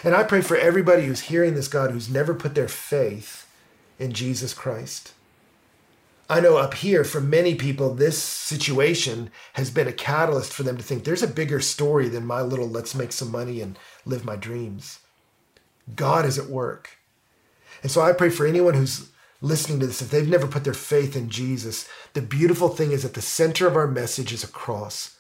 And 0.03 0.15
I 0.15 0.23
pray 0.23 0.41
for 0.41 0.57
everybody 0.57 1.07
who's 1.07 1.23
hearing 1.23 1.55
this, 1.55 1.69
God, 1.69 1.91
who's 1.91 2.11
never 2.11 2.35
put 2.35 2.55
their 2.55 2.69
faith 2.69 3.47
in 3.99 4.13
Jesus 4.13 4.55
Christ. 4.55 5.13
I 6.29 6.41
know 6.41 6.59
up 6.59 6.75
here, 6.75 7.03
for 7.03 7.21
many 7.21 7.57
people, 7.57 7.93
this 7.93 8.17
situation 8.23 9.31
has 9.55 9.69
been 9.71 9.89
a 9.89 9.93
catalyst 9.93 10.53
for 10.53 10.63
them 10.63 10.77
to 10.77 10.83
think 10.83 11.03
there's 11.03 11.25
a 11.25 11.29
bigger 11.29 11.61
story 11.61 12.09
than 12.09 12.25
my 12.25 12.41
little 12.41 12.69
let's 12.69 12.95
make 12.95 13.13
some 13.13 13.33
money 13.33 13.61
and 13.61 13.77
live 14.07 14.25
my 14.25 14.37
dreams. 14.37 15.01
God 15.97 16.25
is 16.25 16.39
at 16.39 16.47
work. 16.47 16.99
And 17.83 17.91
so 17.91 18.01
I 18.01 18.13
pray 18.13 18.31
for 18.31 18.47
anyone 18.47 18.75
who's 18.75 19.11
listening 19.41 19.81
to 19.81 19.87
this, 19.87 20.03
if 20.03 20.11
they've 20.11 20.29
never 20.29 20.47
put 20.47 20.65
their 20.65 20.75
faith 20.75 21.17
in 21.17 21.29
Jesus, 21.29 21.89
the 22.13 22.23
beautiful 22.23 22.69
thing 22.69 22.93
is 22.93 23.05
at 23.05 23.15
the 23.15 23.23
center 23.23 23.67
of 23.67 23.77
our 23.77 23.87
message 23.87 24.33
is 24.33 24.45
a 24.45 24.49
cross, 24.49 25.19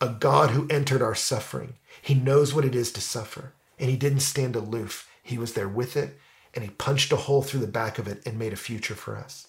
a 0.00 0.08
God 0.08 0.50
who 0.50 0.66
entered 0.68 1.02
our 1.02 1.14
suffering. 1.14 1.74
He 2.00 2.14
knows 2.14 2.54
what 2.54 2.64
it 2.64 2.74
is 2.74 2.90
to 2.92 3.00
suffer, 3.00 3.52
and 3.78 3.90
He 3.90 3.96
didn't 3.96 4.20
stand 4.20 4.56
aloof. 4.56 5.08
He 5.22 5.38
was 5.38 5.52
there 5.52 5.68
with 5.68 5.96
it, 5.96 6.18
and 6.54 6.64
He 6.64 6.70
punched 6.70 7.12
a 7.12 7.16
hole 7.16 7.42
through 7.42 7.60
the 7.60 7.66
back 7.66 7.98
of 7.98 8.08
it 8.08 8.22
and 8.26 8.38
made 8.38 8.52
a 8.52 8.56
future 8.56 8.94
for 8.94 9.16
us. 9.16 9.48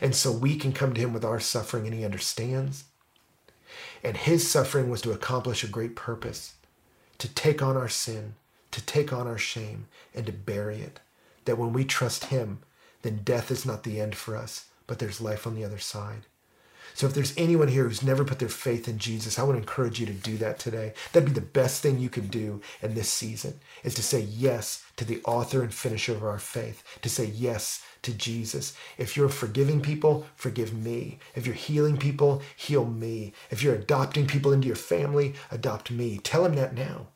And 0.00 0.14
so 0.14 0.32
we 0.32 0.56
can 0.56 0.72
come 0.72 0.94
to 0.94 1.00
Him 1.00 1.12
with 1.12 1.24
our 1.24 1.40
suffering, 1.40 1.86
and 1.86 1.94
He 1.94 2.04
understands. 2.04 2.84
And 4.02 4.16
His 4.16 4.50
suffering 4.50 4.88
was 4.88 5.02
to 5.02 5.12
accomplish 5.12 5.62
a 5.62 5.68
great 5.68 5.94
purpose 5.94 6.54
to 7.18 7.32
take 7.32 7.62
on 7.62 7.76
our 7.76 7.88
sin, 7.88 8.34
to 8.72 8.84
take 8.84 9.12
on 9.12 9.26
our 9.26 9.38
shame, 9.38 9.86
and 10.14 10.26
to 10.26 10.32
bury 10.32 10.80
it. 10.80 11.00
That 11.44 11.58
when 11.58 11.72
we 11.72 11.84
trust 11.84 12.26
Him, 12.26 12.60
then 13.04 13.20
death 13.22 13.50
is 13.50 13.64
not 13.64 13.84
the 13.84 14.00
end 14.00 14.16
for 14.16 14.34
us, 14.34 14.66
but 14.86 14.98
there's 14.98 15.20
life 15.20 15.46
on 15.46 15.54
the 15.54 15.64
other 15.64 15.78
side. 15.78 16.22
So 16.94 17.06
if 17.06 17.14
there's 17.14 17.36
anyone 17.36 17.68
here 17.68 17.84
who's 17.84 18.04
never 18.04 18.24
put 18.24 18.38
their 18.38 18.48
faith 18.48 18.88
in 18.88 18.98
Jesus, 18.98 19.38
I 19.38 19.42
would 19.42 19.56
encourage 19.56 19.98
you 19.98 20.06
to 20.06 20.12
do 20.12 20.36
that 20.38 20.60
today. 20.60 20.94
That'd 21.12 21.28
be 21.28 21.34
the 21.34 21.40
best 21.40 21.82
thing 21.82 21.98
you 21.98 22.08
could 22.08 22.30
do 22.30 22.60
in 22.82 22.94
this 22.94 23.10
season 23.10 23.58
is 23.82 23.94
to 23.96 24.02
say 24.02 24.20
yes 24.20 24.84
to 24.96 25.04
the 25.04 25.20
author 25.24 25.62
and 25.62 25.74
finisher 25.74 26.12
of 26.12 26.22
our 26.22 26.38
faith, 26.38 26.84
to 27.02 27.08
say 27.08 27.24
yes 27.26 27.82
to 28.02 28.14
Jesus. 28.14 28.76
If 28.96 29.16
you're 29.16 29.28
forgiving 29.28 29.80
people, 29.80 30.26
forgive 30.36 30.72
me. 30.72 31.18
If 31.34 31.46
you're 31.46 31.54
healing 31.56 31.96
people, 31.96 32.42
heal 32.56 32.84
me. 32.84 33.32
If 33.50 33.62
you're 33.62 33.74
adopting 33.74 34.26
people 34.26 34.52
into 34.52 34.68
your 34.68 34.76
family, 34.76 35.34
adopt 35.50 35.90
me. 35.90 36.18
Tell 36.18 36.44
him 36.46 36.54
that 36.54 36.74
now. 36.74 37.08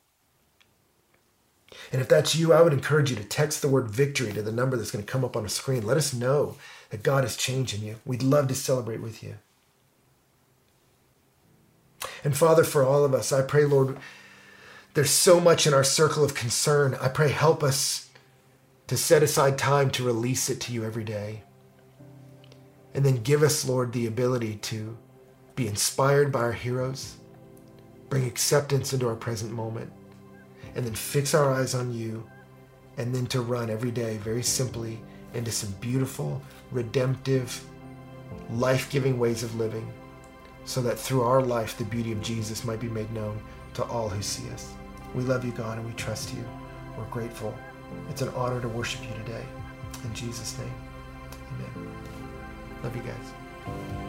And 1.91 2.01
if 2.01 2.09
that's 2.09 2.35
you, 2.35 2.53
I 2.53 2.61
would 2.61 2.73
encourage 2.73 3.09
you 3.09 3.15
to 3.15 3.23
text 3.23 3.61
the 3.61 3.67
word 3.67 3.89
victory 3.89 4.33
to 4.33 4.41
the 4.41 4.51
number 4.51 4.75
that's 4.75 4.91
going 4.91 5.05
to 5.05 5.11
come 5.11 5.23
up 5.23 5.37
on 5.37 5.43
the 5.43 5.49
screen. 5.49 5.85
Let 5.85 5.97
us 5.97 6.13
know 6.13 6.55
that 6.89 7.03
God 7.03 7.23
is 7.23 7.37
changing 7.37 7.83
you. 7.83 7.97
We'd 8.05 8.23
love 8.23 8.47
to 8.47 8.55
celebrate 8.55 9.01
with 9.01 9.23
you. 9.23 9.35
And 12.23 12.35
Father, 12.35 12.63
for 12.63 12.83
all 12.83 13.05
of 13.05 13.13
us, 13.13 13.31
I 13.31 13.41
pray, 13.41 13.65
Lord, 13.65 13.97
there's 14.93 15.11
so 15.11 15.39
much 15.39 15.67
in 15.67 15.73
our 15.73 15.83
circle 15.83 16.23
of 16.23 16.33
concern. 16.33 16.97
I 16.99 17.07
pray, 17.07 17.29
help 17.29 17.63
us 17.63 18.09
to 18.87 18.97
set 18.97 19.21
aside 19.21 19.57
time 19.57 19.91
to 19.91 20.03
release 20.03 20.49
it 20.49 20.59
to 20.61 20.73
you 20.73 20.83
every 20.83 21.03
day. 21.03 21.43
And 22.93 23.05
then 23.05 23.21
give 23.21 23.43
us, 23.43 23.65
Lord, 23.65 23.93
the 23.93 24.07
ability 24.07 24.55
to 24.55 24.97
be 25.55 25.67
inspired 25.67 26.31
by 26.31 26.39
our 26.39 26.53
heroes, 26.53 27.17
bring 28.09 28.25
acceptance 28.25 28.91
into 28.91 29.07
our 29.07 29.15
present 29.15 29.51
moment, 29.51 29.91
and 30.79 30.87
then 30.87 30.95
fix 30.95 31.33
our 31.33 31.51
eyes 31.51 31.75
on 31.75 31.93
you, 31.93 32.23
and 32.95 33.13
then 33.13 33.27
to 33.27 33.41
run 33.41 33.69
every 33.69 33.91
day 33.91 34.15
very 34.15 34.41
simply 34.41 34.97
into 35.33 35.51
some 35.51 35.69
beautiful, 35.81 36.41
redemptive, 36.71 37.61
life 38.51 38.89
giving 38.89 39.19
ways 39.19 39.43
of 39.43 39.53
living, 39.55 39.91
so 40.63 40.81
that 40.81 40.97
through 40.97 41.21
our 41.21 41.41
life 41.41 41.77
the 41.77 41.83
beauty 41.83 42.13
of 42.13 42.21
Jesus 42.21 42.63
might 42.63 42.79
be 42.79 42.87
made 42.87 43.11
known 43.11 43.41
to 43.73 43.83
all 43.83 44.07
who 44.07 44.21
see 44.21 44.49
us. 44.51 44.71
We 45.13 45.23
love 45.23 45.43
you, 45.43 45.51
God, 45.51 45.79
and 45.79 45.85
we 45.85 45.91
trust 45.95 46.33
you. 46.33 46.45
We're 46.97 47.03
grateful. 47.07 47.53
It's 48.09 48.21
an 48.21 48.29
honor 48.29 48.61
to 48.61 48.69
worship 48.69 49.01
you 49.03 49.13
today. 49.25 49.43
In 50.05 50.13
Jesus' 50.13 50.57
name, 50.57 50.73
amen. 51.55 51.91
Love 52.83 52.95
you 52.95 53.01
guys. 53.01 54.08